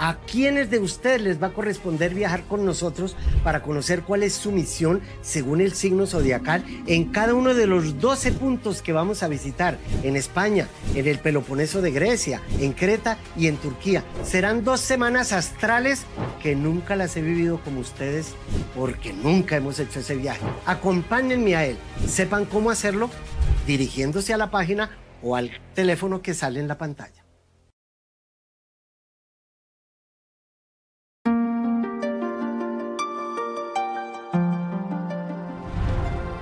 ¿A 0.00 0.16
quiénes 0.30 0.70
de 0.70 0.78
ustedes 0.78 1.20
les 1.20 1.42
va 1.42 1.48
a 1.48 1.52
corresponder 1.52 2.14
viajar 2.14 2.44
con 2.44 2.64
nosotros 2.64 3.16
para 3.42 3.62
conocer 3.62 4.02
cuál 4.02 4.22
es 4.22 4.32
su 4.32 4.52
misión 4.52 5.00
según 5.22 5.60
el 5.60 5.72
signo 5.72 6.06
zodiacal 6.06 6.64
en 6.86 7.06
cada 7.06 7.34
uno 7.34 7.52
de 7.52 7.66
los 7.66 7.98
12 7.98 8.30
puntos 8.32 8.80
que 8.80 8.92
vamos 8.92 9.24
a 9.24 9.28
visitar 9.28 9.76
en 10.04 10.14
España, 10.14 10.68
en 10.94 11.08
el 11.08 11.18
Peloponeso 11.18 11.82
de 11.82 11.90
Grecia, 11.90 12.40
en 12.60 12.74
Creta 12.74 13.18
y 13.36 13.48
en 13.48 13.56
Turquía? 13.56 14.04
Serán 14.22 14.62
dos 14.62 14.80
semanas 14.80 15.32
astrales 15.32 16.04
que 16.40 16.54
nunca 16.54 16.94
las 16.94 17.16
he 17.16 17.20
vivido 17.20 17.60
como 17.64 17.80
ustedes 17.80 18.34
porque 18.76 19.12
nunca 19.12 19.56
hemos 19.56 19.80
hecho 19.80 19.98
ese 19.98 20.14
viaje. 20.14 20.46
Acompáñenme 20.64 21.56
a 21.56 21.66
él, 21.66 21.76
sepan 22.06 22.44
cómo 22.44 22.70
hacerlo 22.70 23.10
dirigiéndose 23.66 24.32
a 24.32 24.36
la 24.36 24.52
página 24.52 24.90
o 25.24 25.34
al 25.34 25.50
teléfono 25.74 26.22
que 26.22 26.34
sale 26.34 26.60
en 26.60 26.68
la 26.68 26.78
pantalla. 26.78 27.17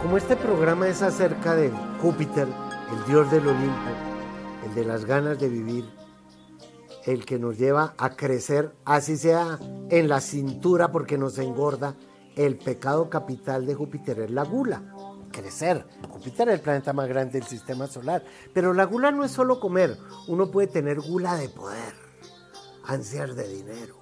Como 0.06 0.18
este 0.18 0.36
programa 0.36 0.86
es 0.86 1.02
acerca 1.02 1.56
de 1.56 1.68
Júpiter, 2.00 2.46
el 2.46 3.10
dios 3.10 3.28
del 3.28 3.48
Olimpo, 3.48 3.90
el 4.64 4.72
de 4.76 4.84
las 4.84 5.04
ganas 5.04 5.36
de 5.40 5.48
vivir, 5.48 5.84
el 7.06 7.26
que 7.26 7.40
nos 7.40 7.58
lleva 7.58 7.92
a 7.98 8.10
crecer, 8.10 8.72
así 8.84 9.16
sea 9.16 9.58
en 9.90 10.08
la 10.08 10.20
cintura 10.20 10.92
porque 10.92 11.18
nos 11.18 11.38
engorda, 11.38 11.96
el 12.36 12.56
pecado 12.56 13.10
capital 13.10 13.66
de 13.66 13.74
Júpiter 13.74 14.20
es 14.20 14.30
la 14.30 14.44
gula, 14.44 14.94
crecer. 15.32 15.84
Júpiter 16.08 16.50
es 16.50 16.54
el 16.54 16.60
planeta 16.60 16.92
más 16.92 17.08
grande 17.08 17.40
del 17.40 17.48
sistema 17.48 17.88
solar, 17.88 18.24
pero 18.54 18.72
la 18.74 18.84
gula 18.84 19.10
no 19.10 19.24
es 19.24 19.32
solo 19.32 19.58
comer, 19.58 19.98
uno 20.28 20.52
puede 20.52 20.68
tener 20.68 21.00
gula 21.00 21.34
de 21.34 21.48
poder, 21.48 21.94
ansias 22.84 23.34
de 23.34 23.48
dinero, 23.48 23.96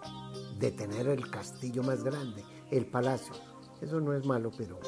de 0.59 0.71
tener 0.71 1.09
el 1.09 1.31
castillo 1.31 1.83
más 1.83 2.05
grande, 2.05 2.45
el 2.71 2.85
palacio. 2.85 3.33
Eso 3.81 4.03
no 4.03 4.13
es 4.13 4.27
malo, 4.27 4.51
pero... 4.55 4.79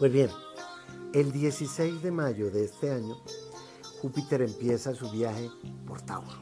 Pues 0.00 0.10
bien, 0.12 0.30
el 1.12 1.30
16 1.30 2.02
de 2.02 2.10
mayo 2.10 2.50
de 2.50 2.64
este 2.64 2.90
año, 2.90 3.18
Júpiter 4.00 4.40
empieza 4.40 4.94
su 4.94 5.10
viaje 5.10 5.50
por 5.86 6.00
Tauro. 6.00 6.40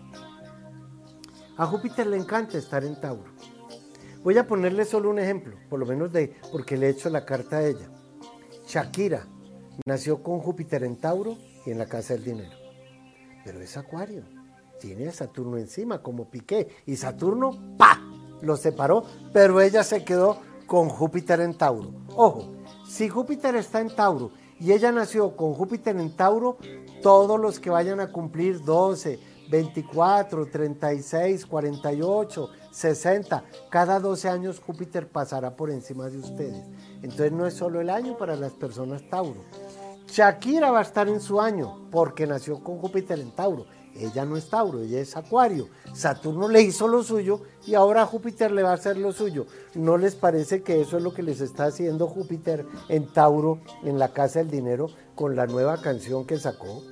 A 1.57 1.67
Júpiter 1.67 2.07
le 2.07 2.19
encanta 2.19 2.57
estar 2.57 2.85
en 2.85 3.01
Tauro. 3.01 3.33
Voy 4.23 4.39
a 4.39 4.47
ponerle 4.47 4.85
solo 4.85 5.11
un 5.11 5.19
ejemplo, 5.19 5.57
por 5.69 5.81
lo 5.81 5.87
menos 5.87 6.13
de 6.13 6.37
porque 6.53 6.77
le 6.77 6.87
he 6.87 6.91
hecho 6.91 7.11
la 7.11 7.25
carta 7.25 7.57
a 7.57 7.67
ella. 7.67 7.91
Shakira 8.69 9.27
nació 9.87 10.23
con 10.23 10.39
Júpiter 10.39 10.85
en 10.85 10.95
Tauro 10.95 11.37
y 11.67 11.73
en 11.73 11.79
la 11.79 11.87
casa 11.87 12.15
del 12.15 12.23
dinero. 12.23 12.57
Pero 13.45 13.61
es 13.61 13.77
Acuario. 13.77 14.23
Tiene 14.81 15.09
a 15.09 15.13
Saturno 15.13 15.57
encima, 15.57 16.01
como 16.01 16.31
Piqué. 16.31 16.69
Y 16.87 16.95
Saturno, 16.95 17.77
¡pa! 17.77 18.01
Lo 18.41 18.57
separó, 18.57 19.05
pero 19.33 19.61
ella 19.61 19.83
se 19.83 20.05
quedó 20.05 20.39
con 20.69 20.89
Júpiter 20.89 21.41
en 21.41 21.59
Tauro. 21.59 21.91
Ojo, 22.15 22.58
si 22.89 23.09
Júpiter 23.09 23.55
está 23.55 23.81
en 23.81 23.95
Tauro 23.95 24.33
y 24.59 24.73
ella 24.73 24.91
nació 24.91 25.37
con 25.37 25.55
Júpiter 25.55 25.97
en 25.97 26.17
Tauro, 26.17 26.57
todos 27.03 27.39
los 27.39 27.61
que 27.61 27.71
vayan 27.71 28.01
a 28.01 28.11
cumplir 28.11 28.65
12, 28.65 29.21
24, 29.51 30.47
36, 30.47 31.47
48, 31.47 32.51
60. 32.71 33.45
Cada 33.71 34.01
12 34.01 34.29
años 34.29 34.61
Júpiter 34.61 35.09
pasará 35.09 35.55
por 35.55 35.71
encima 35.71 36.09
de 36.09 36.19
ustedes. 36.19 36.65
Entonces 37.03 37.33
no 37.33 37.47
es 37.47 37.55
solo 37.55 37.81
el 37.81 37.91
año 37.91 38.17
para 38.17 38.37
las 38.37 38.53
personas 38.53 39.03
Tauro. 39.09 39.45
Shakira 40.09 40.71
va 40.71 40.79
a 40.79 40.83
estar 40.83 41.09
en 41.09 41.21
su 41.21 41.41
año 41.41 41.89
porque 41.91 42.27
nació 42.27 42.65
con 42.65 42.79
Júpiter 42.79 43.21
en 43.21 43.31
Tauro. 43.33 43.67
Ella 43.95 44.25
no 44.25 44.37
es 44.37 44.49
Tauro, 44.49 44.81
ella 44.81 45.01
es 45.01 45.17
Acuario. 45.17 45.69
Saturno 45.93 46.49
le 46.49 46.63
hizo 46.63 46.87
lo 46.89 47.03
suyo 47.03 47.43
y 47.67 47.75
ahora 47.75 48.07
Júpiter 48.07 48.53
le 48.53 48.63
va 48.63 48.71
a 48.71 48.75
hacer 48.75 48.97
lo 48.97 49.13
suyo. 49.13 49.47
¿No 49.75 49.99
les 49.99 50.15
parece 50.15 50.63
que 50.63 50.81
eso 50.81 50.97
es 50.99 51.03
lo 51.03 51.13
que 51.13 51.23
les 51.23 51.41
está 51.41 51.65
haciendo 51.65 52.07
Júpiter 52.07 52.67
en 52.89 53.13
Tauro 53.13 53.61
en 53.83 53.99
la 53.99 54.13
Casa 54.13 54.39
del 54.39 54.51
Dinero 54.51 54.89
con 55.15 55.35
la 55.35 55.47
nueva 55.47 55.81
canción 55.81 56.27
que 56.27 56.39
sacó? 56.39 56.83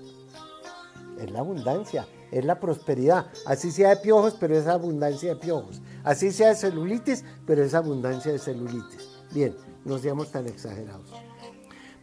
Es 1.18 1.30
la 1.30 1.40
abundancia 1.40 2.07
es 2.30 2.44
la 2.44 2.61
prosperidad. 2.61 3.26
Así 3.44 3.70
sea 3.70 3.90
de 3.90 3.97
piojos, 3.97 4.36
pero 4.38 4.57
es 4.57 4.66
abundancia 4.66 5.30
de 5.30 5.36
piojos. 5.36 5.80
Así 6.05 6.32
sea 6.32 6.49
de 6.49 6.57
celulitis, 6.57 7.24
pero 7.47 7.62
es 7.62 7.74
abundancia 7.74 8.32
de 8.32 8.38
celulitis. 8.38 9.09
Bien, 9.32 9.55
no 9.84 9.99
seamos 9.99 10.30
tan 10.30 10.47
exagerados. 10.47 11.11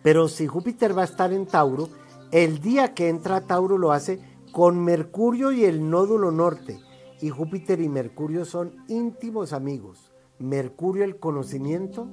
Pero 0.02 0.28
si 0.28 0.48
Júpiter 0.48 0.98
va 0.98 1.04
a 1.04 1.06
estar 1.06 1.32
en 1.32 1.46
Tauro, 1.46 1.90
el 2.32 2.60
día 2.60 2.94
que 2.94 3.10
entra 3.10 3.38
a 3.38 3.42
Tauro 3.42 3.78
lo 3.78 3.92
hace 3.92 4.20
con 4.54 4.86
Mercurio 4.86 5.52
y 5.52 5.66
el 5.66 5.90
nódulo 5.90 6.32
norte. 6.32 6.80
Y 7.20 7.30
Júpiter 7.30 7.82
y 7.82 7.90
Mercurio 7.90 8.46
son 8.46 8.86
íntimos 8.88 9.52
amigos. 9.52 10.12
Mercurio 10.38 11.04
el 11.04 11.18
conocimiento 11.18 12.08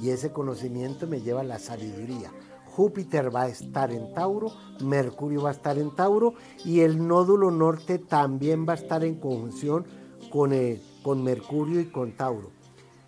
y 0.00 0.08
ese 0.08 0.32
conocimiento 0.32 1.06
me 1.06 1.20
lleva 1.20 1.42
a 1.42 1.44
la 1.44 1.58
sabiduría. 1.58 2.32
Júpiter 2.74 3.34
va 3.34 3.42
a 3.42 3.48
estar 3.48 3.92
en 3.92 4.14
Tauro, 4.14 4.52
Mercurio 4.82 5.42
va 5.42 5.50
a 5.50 5.52
estar 5.52 5.78
en 5.78 5.94
Tauro 5.94 6.32
y 6.64 6.80
el 6.80 7.06
nódulo 7.06 7.50
norte 7.50 7.98
también 7.98 8.66
va 8.66 8.72
a 8.72 8.76
estar 8.76 9.04
en 9.04 9.16
conjunción 9.16 9.84
con, 10.30 10.54
eh, 10.54 10.80
con 11.02 11.22
Mercurio 11.22 11.78
y 11.78 11.90
con 11.90 12.16
Tauro 12.16 12.52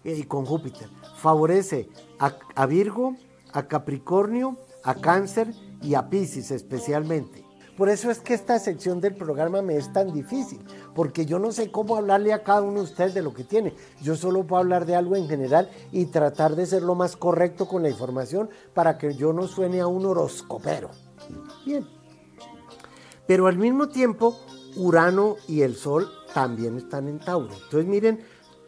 eh, 0.04 0.14
y 0.18 0.24
con 0.24 0.44
Júpiter. 0.44 0.90
Favorece 1.16 1.88
a 2.18 2.66
Virgo, 2.66 3.16
a 3.54 3.66
Capricornio, 3.66 4.58
a 4.82 4.94
Cáncer 4.96 5.54
y 5.80 5.94
a 5.94 6.10
Pisces 6.10 6.50
especialmente. 6.50 7.43
Por 7.76 7.88
eso 7.88 8.10
es 8.10 8.20
que 8.20 8.34
esta 8.34 8.58
sección 8.58 9.00
del 9.00 9.16
programa 9.16 9.60
me 9.60 9.76
es 9.76 9.92
tan 9.92 10.12
difícil, 10.12 10.60
porque 10.94 11.26
yo 11.26 11.40
no 11.40 11.50
sé 11.50 11.72
cómo 11.72 11.96
hablarle 11.96 12.32
a 12.32 12.44
cada 12.44 12.62
uno 12.62 12.78
de 12.78 12.84
ustedes 12.84 13.14
de 13.14 13.22
lo 13.22 13.34
que 13.34 13.42
tiene. 13.42 13.74
Yo 14.00 14.14
solo 14.14 14.46
puedo 14.46 14.60
hablar 14.60 14.86
de 14.86 14.94
algo 14.94 15.16
en 15.16 15.28
general 15.28 15.68
y 15.90 16.06
tratar 16.06 16.54
de 16.54 16.66
ser 16.66 16.82
lo 16.82 16.94
más 16.94 17.16
correcto 17.16 17.66
con 17.66 17.82
la 17.82 17.90
información 17.90 18.48
para 18.74 18.96
que 18.96 19.14
yo 19.14 19.32
no 19.32 19.48
suene 19.48 19.80
a 19.80 19.88
un 19.88 20.06
horoscopero. 20.06 20.90
Bien. 21.66 21.84
Pero 23.26 23.48
al 23.48 23.58
mismo 23.58 23.88
tiempo, 23.88 24.38
Urano 24.76 25.36
y 25.48 25.62
el 25.62 25.74
Sol 25.74 26.08
también 26.32 26.76
están 26.76 27.08
en 27.08 27.18
Tauro. 27.18 27.54
Entonces 27.54 27.86
miren 27.86 28.20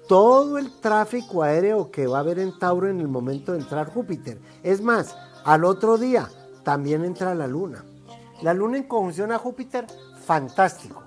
todo 0.08 0.58
el 0.58 0.80
tráfico 0.80 1.42
aéreo 1.42 1.90
que 1.90 2.06
va 2.06 2.18
a 2.18 2.20
haber 2.20 2.38
en 2.38 2.58
Tauro 2.58 2.88
en 2.88 3.00
el 3.00 3.08
momento 3.08 3.52
de 3.52 3.58
entrar 3.58 3.92
Júpiter. 3.92 4.40
Es 4.62 4.80
más, 4.80 5.16
al 5.44 5.64
otro 5.64 5.96
día 5.96 6.28
también 6.64 7.04
entra 7.04 7.34
la 7.34 7.46
Luna. 7.46 7.84
La 8.42 8.52
luna 8.52 8.76
en 8.76 8.84
conjunción 8.84 9.32
a 9.32 9.38
Júpiter, 9.38 9.86
fantástico. 10.24 11.02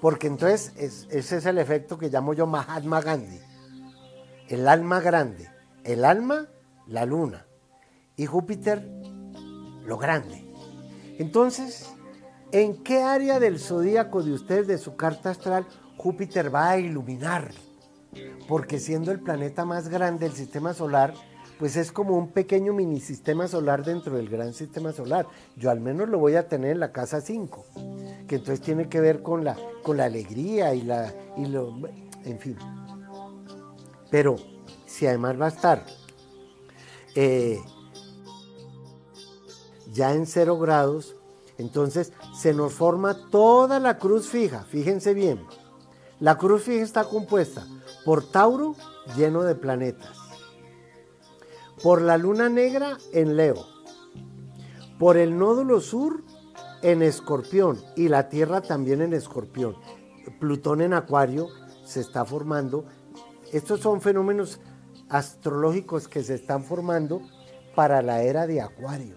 Porque 0.00 0.28
entonces 0.28 0.72
ese 1.10 1.36
es 1.36 1.46
el 1.46 1.58
efecto 1.58 1.98
que 1.98 2.08
llamo 2.08 2.32
yo 2.34 2.46
Mahatma 2.46 3.00
Gandhi. 3.00 3.40
El 4.48 4.68
alma 4.68 5.00
grande. 5.00 5.50
El 5.84 6.04
alma, 6.04 6.48
la 6.86 7.04
luna. 7.04 7.46
Y 8.16 8.26
Júpiter, 8.26 8.88
lo 9.84 9.98
grande. 9.98 10.52
Entonces, 11.18 11.92
¿en 12.52 12.82
qué 12.82 13.02
área 13.02 13.40
del 13.40 13.58
zodíaco 13.58 14.22
de 14.22 14.32
ustedes, 14.32 14.66
de 14.66 14.78
su 14.78 14.96
carta 14.96 15.30
astral, 15.30 15.66
Júpiter 15.96 16.54
va 16.54 16.70
a 16.70 16.78
iluminar? 16.78 17.50
Porque 18.48 18.78
siendo 18.78 19.12
el 19.12 19.20
planeta 19.20 19.64
más 19.64 19.88
grande 19.88 20.26
del 20.26 20.36
sistema 20.36 20.72
solar, 20.72 21.14
pues 21.58 21.76
es 21.76 21.90
como 21.90 22.16
un 22.16 22.28
pequeño 22.28 22.72
mini 22.72 23.00
sistema 23.00 23.48
solar 23.48 23.84
dentro 23.84 24.16
del 24.16 24.28
gran 24.28 24.54
sistema 24.54 24.92
solar. 24.92 25.26
Yo 25.56 25.70
al 25.70 25.80
menos 25.80 26.08
lo 26.08 26.18
voy 26.18 26.36
a 26.36 26.48
tener 26.48 26.72
en 26.72 26.80
la 26.80 26.92
casa 26.92 27.20
5, 27.20 27.64
que 28.28 28.36
entonces 28.36 28.60
tiene 28.60 28.88
que 28.88 29.00
ver 29.00 29.22
con 29.22 29.44
la, 29.44 29.56
con 29.82 29.96
la 29.96 30.04
alegría 30.04 30.74
y 30.74 30.82
la, 30.82 31.12
y 31.36 31.46
lo, 31.46 31.74
en 32.24 32.38
fin. 32.38 32.56
Pero 34.10 34.36
si 34.86 35.06
además 35.06 35.40
va 35.40 35.46
a 35.46 35.48
estar 35.48 35.84
eh, 37.16 37.60
ya 39.92 40.14
en 40.14 40.26
cero 40.26 40.58
grados, 40.58 41.16
entonces 41.58 42.12
se 42.40 42.54
nos 42.54 42.72
forma 42.72 43.30
toda 43.30 43.80
la 43.80 43.98
cruz 43.98 44.28
fija. 44.28 44.62
Fíjense 44.62 45.12
bien, 45.12 45.44
la 46.20 46.38
cruz 46.38 46.62
fija 46.62 46.84
está 46.84 47.04
compuesta 47.04 47.66
por 48.04 48.30
Tauro 48.30 48.76
lleno 49.16 49.42
de 49.42 49.56
planetas 49.56 50.17
por 51.82 52.02
la 52.02 52.18
luna 52.18 52.48
negra 52.48 52.98
en 53.12 53.36
Leo, 53.36 53.66
por 54.98 55.16
el 55.16 55.38
nódulo 55.38 55.80
sur 55.80 56.24
en 56.82 57.02
Escorpión 57.02 57.78
y 57.96 58.08
la 58.08 58.28
Tierra 58.28 58.60
también 58.60 59.02
en 59.02 59.12
Escorpión. 59.12 59.76
Plutón 60.40 60.80
en 60.80 60.92
Acuario 60.92 61.48
se 61.84 62.00
está 62.00 62.24
formando. 62.24 62.84
Estos 63.52 63.80
son 63.80 64.00
fenómenos 64.00 64.60
astrológicos 65.08 66.08
que 66.08 66.22
se 66.22 66.34
están 66.34 66.64
formando 66.64 67.22
para 67.74 68.02
la 68.02 68.22
era 68.22 68.46
de 68.46 68.60
Acuario. 68.60 69.16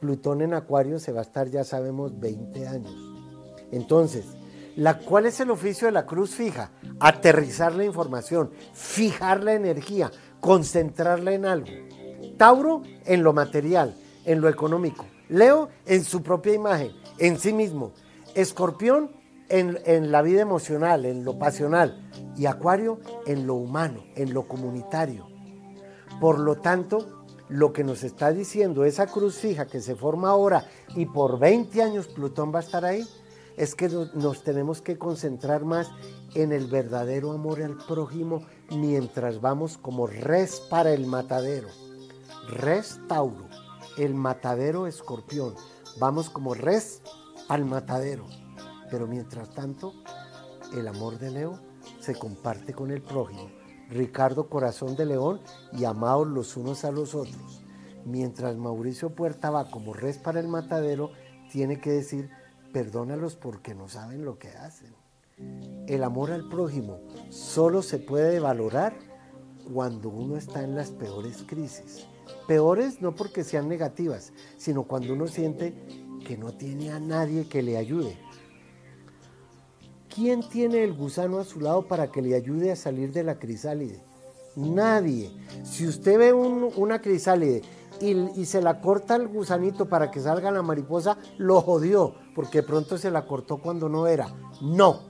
Plutón 0.00 0.42
en 0.42 0.54
Acuario 0.54 0.98
se 0.98 1.12
va 1.12 1.20
a 1.20 1.24
estar, 1.24 1.48
ya 1.48 1.62
sabemos, 1.62 2.18
20 2.18 2.66
años. 2.66 2.94
Entonces, 3.70 4.24
¿cuál 5.04 5.26
es 5.26 5.38
el 5.40 5.50
oficio 5.50 5.86
de 5.86 5.92
la 5.92 6.06
cruz 6.06 6.30
fija? 6.30 6.72
Aterrizar 6.98 7.74
la 7.74 7.84
información, 7.84 8.50
fijar 8.72 9.44
la 9.44 9.54
energía, 9.54 10.10
concentrarla 10.42 11.32
en 11.32 11.46
algo. 11.46 11.68
Tauro 12.36 12.82
en 13.06 13.22
lo 13.22 13.32
material, 13.32 13.96
en 14.26 14.40
lo 14.40 14.48
económico. 14.48 15.06
Leo 15.28 15.70
en 15.86 16.04
su 16.04 16.22
propia 16.22 16.52
imagen, 16.52 16.90
en 17.18 17.38
sí 17.38 17.52
mismo. 17.52 17.92
Escorpión 18.34 19.12
en, 19.48 19.78
en, 19.86 20.10
la 20.10 20.20
vida 20.20 20.42
emocional, 20.42 21.06
en 21.06 21.24
lo 21.24 21.38
pasional. 21.38 22.10
Y 22.36 22.46
Acuario 22.46 22.98
en 23.24 23.46
lo 23.46 23.54
humano, 23.54 24.02
en 24.16 24.34
lo 24.34 24.48
comunitario. 24.48 25.28
Por 26.20 26.40
lo 26.40 26.56
tanto, 26.56 27.24
lo 27.48 27.72
que 27.72 27.84
nos 27.84 28.02
está 28.02 28.32
diciendo 28.32 28.84
esa 28.84 29.06
cruz 29.06 29.36
fija 29.36 29.66
que 29.66 29.80
se 29.80 29.94
forma 29.94 30.30
ahora 30.30 30.66
y 30.96 31.06
por 31.06 31.38
20 31.38 31.82
años 31.82 32.08
Plutón 32.08 32.52
va 32.52 32.58
a 32.58 32.62
estar 32.62 32.84
ahí, 32.84 33.06
es 33.56 33.76
que 33.76 33.88
nos 33.88 34.42
tenemos 34.42 34.82
que 34.82 34.98
concentrar 34.98 35.64
más 35.64 35.88
en 36.34 36.52
el 36.52 36.66
verdadero 36.66 37.32
amor 37.32 37.62
al 37.62 37.76
prójimo 37.76 38.42
mientras 38.70 39.40
vamos 39.40 39.76
como 39.76 40.06
res 40.06 40.60
para 40.70 40.92
el 40.92 41.06
matadero. 41.06 41.68
Res 42.48 43.00
Tauro, 43.08 43.48
el 43.98 44.14
matadero 44.14 44.86
escorpión. 44.86 45.54
Vamos 45.98 46.30
como 46.30 46.54
res 46.54 47.02
al 47.48 47.64
matadero. 47.64 48.26
Pero 48.90 49.06
mientras 49.06 49.50
tanto, 49.50 49.94
el 50.74 50.88
amor 50.88 51.18
de 51.18 51.30
Leo 51.30 51.58
se 52.00 52.14
comparte 52.14 52.72
con 52.72 52.90
el 52.90 53.02
prójimo. 53.02 53.50
Ricardo 53.88 54.48
Corazón 54.48 54.96
de 54.96 55.06
León 55.06 55.40
y 55.72 55.84
amados 55.84 56.26
los 56.26 56.56
unos 56.56 56.84
a 56.84 56.90
los 56.90 57.14
otros. 57.14 57.62
mientras 58.04 58.56
Mauricio 58.56 59.14
Puerta 59.14 59.50
va 59.50 59.70
como 59.70 59.92
res 59.92 60.18
para 60.18 60.40
el 60.40 60.48
matadero, 60.48 61.12
tiene 61.52 61.80
que 61.80 61.90
decir, 61.90 62.30
perdónalos 62.72 63.36
porque 63.36 63.74
no 63.74 63.88
saben 63.88 64.24
lo 64.24 64.38
que 64.38 64.48
hacen. 64.48 65.01
El 65.86 66.04
amor 66.04 66.30
al 66.30 66.48
prójimo 66.48 67.00
solo 67.30 67.82
se 67.82 67.98
puede 67.98 68.40
valorar 68.40 68.94
cuando 69.72 70.08
uno 70.08 70.36
está 70.36 70.62
en 70.62 70.74
las 70.74 70.90
peores 70.90 71.44
crisis. 71.46 72.06
Peores 72.46 73.00
no 73.00 73.14
porque 73.14 73.44
sean 73.44 73.68
negativas, 73.68 74.32
sino 74.56 74.84
cuando 74.84 75.12
uno 75.12 75.26
siente 75.28 75.74
que 76.26 76.36
no 76.36 76.52
tiene 76.52 76.92
a 76.92 77.00
nadie 77.00 77.48
que 77.48 77.62
le 77.62 77.76
ayude. 77.76 78.16
¿Quién 80.14 80.46
tiene 80.48 80.84
el 80.84 80.92
gusano 80.92 81.38
a 81.38 81.44
su 81.44 81.60
lado 81.60 81.88
para 81.88 82.10
que 82.10 82.22
le 82.22 82.34
ayude 82.34 82.70
a 82.70 82.76
salir 82.76 83.12
de 83.12 83.22
la 83.22 83.38
crisálide? 83.38 84.02
Nadie. 84.56 85.30
Si 85.64 85.86
usted 85.86 86.18
ve 86.18 86.32
una 86.32 87.00
crisálide 87.00 87.62
y, 88.02 88.44
se 88.46 88.60
la 88.60 88.80
corta 88.80 89.16
el 89.16 89.28
gusanito 89.28 89.86
para 89.86 90.10
que 90.10 90.20
salga 90.20 90.50
la 90.50 90.62
mariposa, 90.62 91.16
lo 91.38 91.60
jodió, 91.60 92.14
porque 92.34 92.62
pronto 92.62 92.98
se 92.98 93.10
la 93.10 93.26
cortó 93.26 93.58
cuando 93.58 93.88
no 93.88 94.06
era. 94.06 94.34
No. 94.60 95.02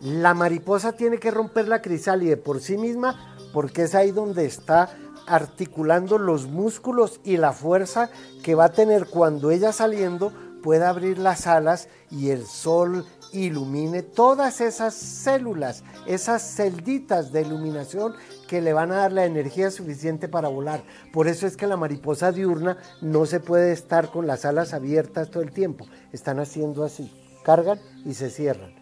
La 0.00 0.34
mariposa 0.34 0.92
tiene 0.92 1.18
que 1.18 1.30
romper 1.30 1.68
la 1.68 1.80
crisálide 1.80 2.36
por 2.36 2.60
sí 2.60 2.76
misma, 2.76 3.36
porque 3.52 3.82
es 3.82 3.94
ahí 3.94 4.10
donde 4.10 4.44
está 4.46 4.90
articulando 5.26 6.18
los 6.18 6.46
músculos 6.46 7.20
y 7.22 7.36
la 7.36 7.52
fuerza 7.52 8.10
que 8.42 8.56
va 8.56 8.64
a 8.64 8.72
tener 8.72 9.06
cuando 9.06 9.52
ella 9.52 9.72
saliendo 9.72 10.32
pueda 10.62 10.88
abrir 10.88 11.18
las 11.18 11.46
alas 11.46 11.88
y 12.10 12.30
el 12.30 12.46
sol 12.46 13.04
ilumine 13.32 14.02
todas 14.02 14.60
esas 14.60 14.94
células, 14.94 15.84
esas 16.06 16.42
celditas 16.42 17.32
de 17.32 17.42
iluminación 17.42 18.14
que 18.46 18.60
le 18.60 18.72
van 18.72 18.92
a 18.92 18.96
dar 18.96 19.12
la 19.12 19.24
energía 19.24 19.70
suficiente 19.70 20.28
para 20.28 20.48
volar. 20.48 20.82
Por 21.12 21.28
eso 21.28 21.46
es 21.46 21.56
que 21.56 21.66
la 21.66 21.76
mariposa 21.76 22.32
diurna 22.32 22.78
no 23.00 23.26
se 23.26 23.40
puede 23.40 23.72
estar 23.72 24.10
con 24.10 24.26
las 24.26 24.44
alas 24.44 24.74
abiertas 24.74 25.30
todo 25.30 25.42
el 25.42 25.52
tiempo. 25.52 25.86
Están 26.12 26.38
haciendo 26.38 26.84
así, 26.84 27.12
cargan 27.44 27.80
y 28.04 28.14
se 28.14 28.30
cierran, 28.30 28.74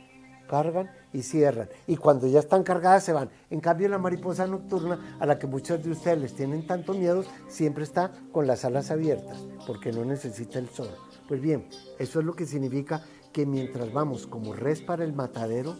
cargan 0.49 0.91
y 1.13 1.23
cierran. 1.23 1.69
Y 1.87 1.97
cuando 1.97 2.27
ya 2.27 2.41
están 2.41 2.63
cargadas 2.63 3.05
se 3.05 3.13
van. 3.13 3.31
En 3.51 3.61
cambio 3.61 3.89
la 3.89 3.99
mariposa 3.99 4.47
nocturna, 4.47 5.17
a 5.21 5.27
la 5.27 5.39
que 5.39 5.47
muchos 5.47 5.83
de 5.83 5.91
ustedes 5.91 6.19
les 6.19 6.35
tienen 6.35 6.67
tanto 6.67 6.95
miedo, 6.95 7.25
siempre 7.49 7.85
está 7.85 8.13
con 8.33 8.47
las 8.47 8.65
alas 8.65 8.91
abiertas, 8.91 9.39
porque 9.67 9.93
no 9.93 10.05
necesita 10.05 10.59
el 10.59 10.69
sol. 10.69 10.91
Pues 11.29 11.41
bien, 11.41 11.69
eso 12.01 12.19
es 12.19 12.27
lo 12.27 12.35
que 12.35 12.45
significa 12.45 13.05
que 13.33 13.47
mientras 13.47 13.93
vamos 13.93 14.27
como 14.27 14.53
res 14.53 14.83
para 14.83 15.05
el 15.05 15.13
matadero, 15.13 15.77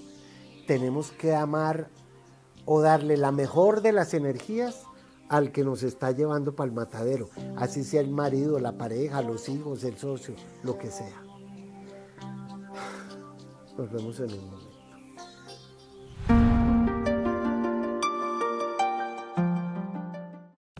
tenemos 0.67 1.11
que 1.13 1.35
amar 1.35 1.89
o 2.65 2.81
darle 2.81 3.17
la 3.17 3.33
mejor 3.33 3.83
de 3.83 3.93
las 3.93 4.15
energías 4.15 4.85
al 5.29 5.53
que 5.53 5.65
nos 5.65 5.83
está 5.83 6.11
llevando 6.11 6.55
para 6.55 6.69
el 6.69 6.75
matadero, 6.75 7.29
así 7.57 7.85
sea 7.85 8.01
el 8.01 8.11
marido, 8.11 8.59
la 8.59 8.77
pareja, 8.77 9.23
los 9.23 9.49
hijos, 9.49 9.85
el 9.85 9.97
socio, 9.97 10.35
lo 10.63 10.77
que 10.77 10.91
sea. 10.91 11.23
Nos 13.79 13.91
vemos 13.93 14.21
en 14.21 14.33
un 14.33 14.51
momento. 14.51 14.71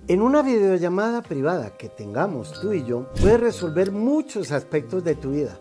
En 0.09 0.23
una 0.23 0.43
videollamada 0.43 1.23
privada 1.23 1.77
que 1.77 1.89
tengamos 1.89 2.61
tú 2.61 2.73
y 2.73 2.85
yo, 2.85 3.09
puedes 3.21 3.39
resolver 3.39 3.93
muchos 3.93 4.51
aspectos 4.51 5.05
de 5.05 5.15
tu 5.15 5.31
vida 5.31 5.61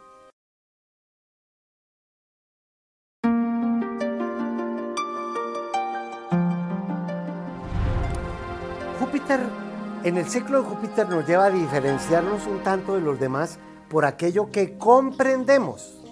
En 10.03 10.17
el 10.17 10.25
ciclo 10.25 10.61
de 10.61 10.67
Júpiter 10.67 11.07
nos 11.07 11.25
lleva 11.25 11.45
a 11.45 11.49
diferenciarnos 11.49 12.47
un 12.47 12.63
tanto 12.63 12.95
de 12.95 13.01
los 13.01 13.17
demás 13.17 13.59
por 13.89 14.03
aquello 14.03 14.51
que 14.51 14.77
comprendemos. 14.77 16.03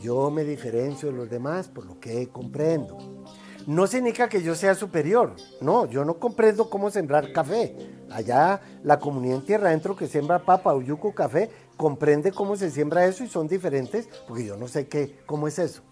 Yo 0.00 0.30
me 0.30 0.44
diferencio 0.44 1.10
de 1.10 1.16
los 1.16 1.28
demás 1.28 1.66
por 1.66 1.86
lo 1.86 1.98
que 1.98 2.28
comprendo. 2.28 3.24
No 3.66 3.88
significa 3.88 4.28
que 4.28 4.42
yo 4.42 4.54
sea 4.54 4.76
superior, 4.76 5.34
no, 5.60 5.86
yo 5.86 6.04
no 6.04 6.20
comprendo 6.20 6.70
cómo 6.70 6.90
sembrar 6.90 7.32
café. 7.32 7.76
Allá 8.12 8.60
la 8.84 9.00
comunidad 9.00 9.38
en 9.38 9.44
tierra 9.44 9.68
adentro 9.68 9.96
que 9.96 10.06
siembra 10.06 10.44
papa, 10.44 10.72
yuco, 10.80 11.12
café, 11.14 11.50
comprende 11.76 12.30
cómo 12.30 12.54
se 12.54 12.70
siembra 12.70 13.06
eso 13.06 13.24
y 13.24 13.28
son 13.28 13.48
diferentes, 13.48 14.08
porque 14.28 14.44
yo 14.44 14.56
no 14.56 14.68
sé 14.68 14.86
qué, 14.86 15.18
cómo 15.26 15.48
es 15.48 15.58
eso. 15.58 15.82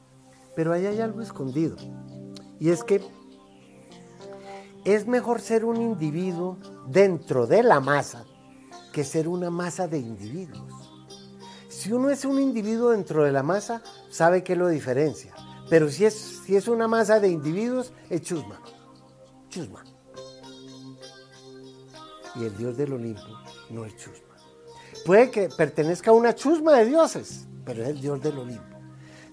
Pero 0.54 0.72
ahí 0.72 0.86
hay 0.86 1.00
algo 1.00 1.20
escondido. 1.20 1.76
Y 2.60 2.70
es 2.70 2.84
que 2.84 3.00
es 4.84 5.06
mejor 5.06 5.40
ser 5.40 5.64
un 5.64 5.80
individuo 5.80 6.58
dentro 6.86 7.46
de 7.46 7.62
la 7.62 7.80
masa 7.80 8.24
que 8.92 9.04
ser 9.04 9.28
una 9.28 9.50
masa 9.50 9.86
de 9.86 9.98
individuos. 9.98 10.72
Si 11.68 11.92
uno 11.92 12.10
es 12.10 12.24
un 12.24 12.40
individuo 12.40 12.90
dentro 12.90 13.24
de 13.24 13.32
la 13.32 13.42
masa, 13.42 13.82
sabe 14.10 14.42
que 14.42 14.56
lo 14.56 14.68
diferencia. 14.68 15.34
Pero 15.68 15.88
si 15.88 16.04
es, 16.04 16.42
si 16.44 16.56
es 16.56 16.66
una 16.66 16.88
masa 16.88 17.20
de 17.20 17.28
individuos, 17.28 17.92
es 18.08 18.22
chusma. 18.22 18.60
Chusma. 19.48 19.84
Y 22.36 22.44
el 22.44 22.56
Dios 22.56 22.76
del 22.76 22.92
Olimpo 22.92 23.22
no 23.70 23.84
es 23.84 23.96
chusma. 23.96 24.34
Puede 25.04 25.30
que 25.30 25.48
pertenezca 25.48 26.10
a 26.10 26.14
una 26.14 26.34
chusma 26.34 26.72
de 26.72 26.86
dioses, 26.86 27.46
pero 27.64 27.82
es 27.82 27.88
el 27.90 28.00
Dios 28.00 28.20
del 28.20 28.38
Olimpo. 28.38 28.76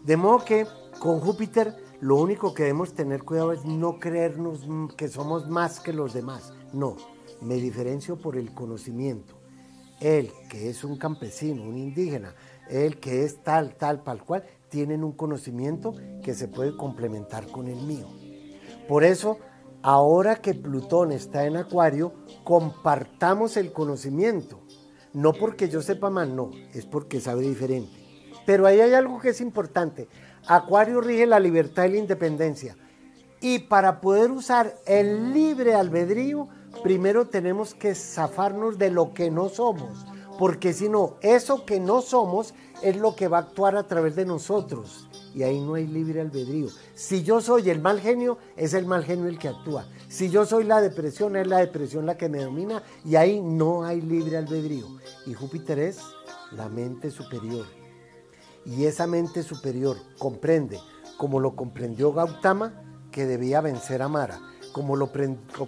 De 0.04 0.16
modo 0.16 0.45
que 0.45 0.68
con 1.00 1.20
Júpiter 1.20 1.76
lo 2.00 2.16
único 2.18 2.54
que 2.54 2.64
debemos 2.64 2.93
tener 2.93 3.24
cuidado 3.24 3.52
es 3.54 3.66
no 3.66 4.00
creernos 4.00 4.68
que 4.95 5.08
somos 5.08 5.50
más 5.50 5.80
que 5.80 5.93
los 5.93 6.14
demás. 6.14 6.54
No, 6.72 6.95
me 7.41 7.56
diferencio 7.56 8.18
por 8.18 8.38
el 8.38 8.54
conocimiento. 8.54 9.36
Él, 10.00 10.32
que 10.48 10.70
es 10.70 10.84
un 10.84 10.98
campesino, 10.98 11.64
un 11.64 11.76
indígena, 11.76 12.36
él 12.70 13.00
que 13.00 13.24
es 13.24 13.43
tal, 13.43 13.76
tal, 13.76 14.04
tal 14.04 14.24
cual, 14.24 14.43
tienen 14.70 15.04
un 15.04 15.14
conocimiento 15.14 15.95
que 16.22 16.36
se 16.36 16.48
puede 16.48 16.78
complementar 16.78 17.48
con 17.48 17.68
el 17.68 17.78
mío. 17.78 18.08
Por 18.88 19.04
eso, 19.04 19.39
ahora 19.82 20.36
que 20.36 20.54
Plutón 20.54 21.12
está 21.12 21.45
en 21.45 21.58
Acuario, 21.58 22.14
compartamos 22.43 23.58
el 23.58 23.74
conocimiento. 23.74 24.60
No 25.14 25.34
porque 25.34 25.68
yo 25.68 25.82
sepa 25.82 26.12
más, 26.12 26.30
no, 26.30 26.52
es 26.76 26.86
porque 26.86 27.20
sabe 27.20 27.41
diferente. 27.41 27.91
Pero 28.45 28.68
ahí 28.68 28.80
hay 28.80 28.93
algo 28.93 29.20
que 29.20 29.30
es 29.30 29.41
importante. 29.41 30.08
Acuario 30.48 31.02
rige 31.02 31.26
la 31.26 31.41
libertad 31.41 31.86
y 31.86 31.89
la 31.89 31.98
independencia. 31.98 32.78
Y 33.41 33.60
para 33.60 34.00
poder 34.00 34.32
usar 34.32 34.78
el 34.86 35.34
libre 35.34 35.76
albedrío, 35.76 36.48
primero 36.84 37.28
tenemos 37.28 37.76
que 37.76 37.93
zafarnos 37.93 38.78
de 38.78 38.89
lo 38.89 39.14
que 39.14 39.30
no 39.30 39.50
somos. 39.50 40.06
Porque 40.39 40.72
si 40.72 40.88
no, 40.88 41.16
eso 41.22 41.66
que 41.66 41.82
no 41.82 42.02
somos 42.02 42.54
es 42.82 42.95
lo 42.95 43.16
que 43.16 43.28
va 43.28 43.39
a 43.39 43.41
actuar 43.41 43.76
a 43.76 43.88
través 43.88 44.16
de 44.16 44.26
nosotros. 44.26 45.10
Y 45.36 45.43
ahí 45.43 45.60
no 45.60 45.74
hay 45.74 45.86
libre 45.86 46.22
albedrío. 46.22 46.70
Si 46.95 47.24
yo 47.24 47.41
soy 47.41 47.70
el 47.70 47.82
mal 47.82 48.00
genio, 48.00 48.38
es 48.56 48.74
el 48.74 48.86
mal 48.86 49.04
genio 49.04 49.28
el 49.28 49.38
que 49.38 49.50
actúa. 49.50 49.86
Si 50.08 50.30
yo 50.30 50.45
soy 50.45 50.64
la 50.64 50.80
depresión, 50.80 51.36
es 51.36 51.48
la 51.48 51.58
depresión 51.58 52.06
la 52.06 52.16
que 52.16 52.30
me 52.30 52.43
domina. 52.43 52.84
Y 53.04 53.18
ahí 53.18 53.41
no 53.41 53.84
hay 53.84 54.00
libre 54.00 54.38
albedrío. 54.38 54.88
Y 55.26 55.34
Júpiter 55.34 55.78
es 55.80 56.00
la 56.52 56.70
mente 56.70 57.12
superior 57.12 57.66
y 58.68 58.86
esa 58.86 59.07
mente 59.07 59.43
superior 59.43 59.97
comprende, 60.20 60.80
como 61.18 61.39
lo 61.39 61.55
comprendió 61.55 62.11
Gautama, 62.11 62.74
que 63.11 63.26
debía 63.26 63.61
vencer 63.61 64.01
a 64.01 64.09
Mara, 64.09 64.39
como 64.74 64.95
lo, 64.95 65.09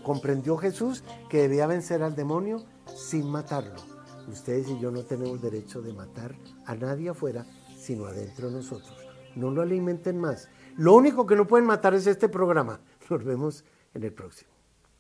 comprendió 0.03 0.57
Jesús, 0.57 1.03
que 1.29 1.39
debía 1.39 1.65
vencer 1.65 2.03
al 2.03 2.15
demonio 2.15 2.63
sin 2.93 3.25
matarlo. 3.27 3.81
Ustedes 4.27 4.67
y 4.69 4.79
yo 4.79 4.91
no 4.91 5.03
tenemos 5.03 5.41
derecho 5.41 5.81
de 5.81 5.93
matar 5.93 6.35
a 6.65 6.75
nadie 6.75 7.09
afuera, 7.09 7.45
sino 7.75 8.05
adentro 8.05 8.49
de 8.49 8.57
nosotros. 8.57 8.95
No 9.35 9.49
lo 9.49 9.61
alimenten 9.61 10.19
más. 10.19 10.49
Lo 10.75 10.93
único 10.93 11.25
que 11.25 11.35
no 11.35 11.47
pueden 11.47 11.65
matar 11.65 11.93
es 11.93 12.05
este 12.05 12.29
programa. 12.29 12.81
Nos 13.09 13.23
vemos 13.23 13.63
en 13.93 14.03
el 14.03 14.13
próximo. 14.13 14.51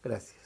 Gracias. 0.01 0.38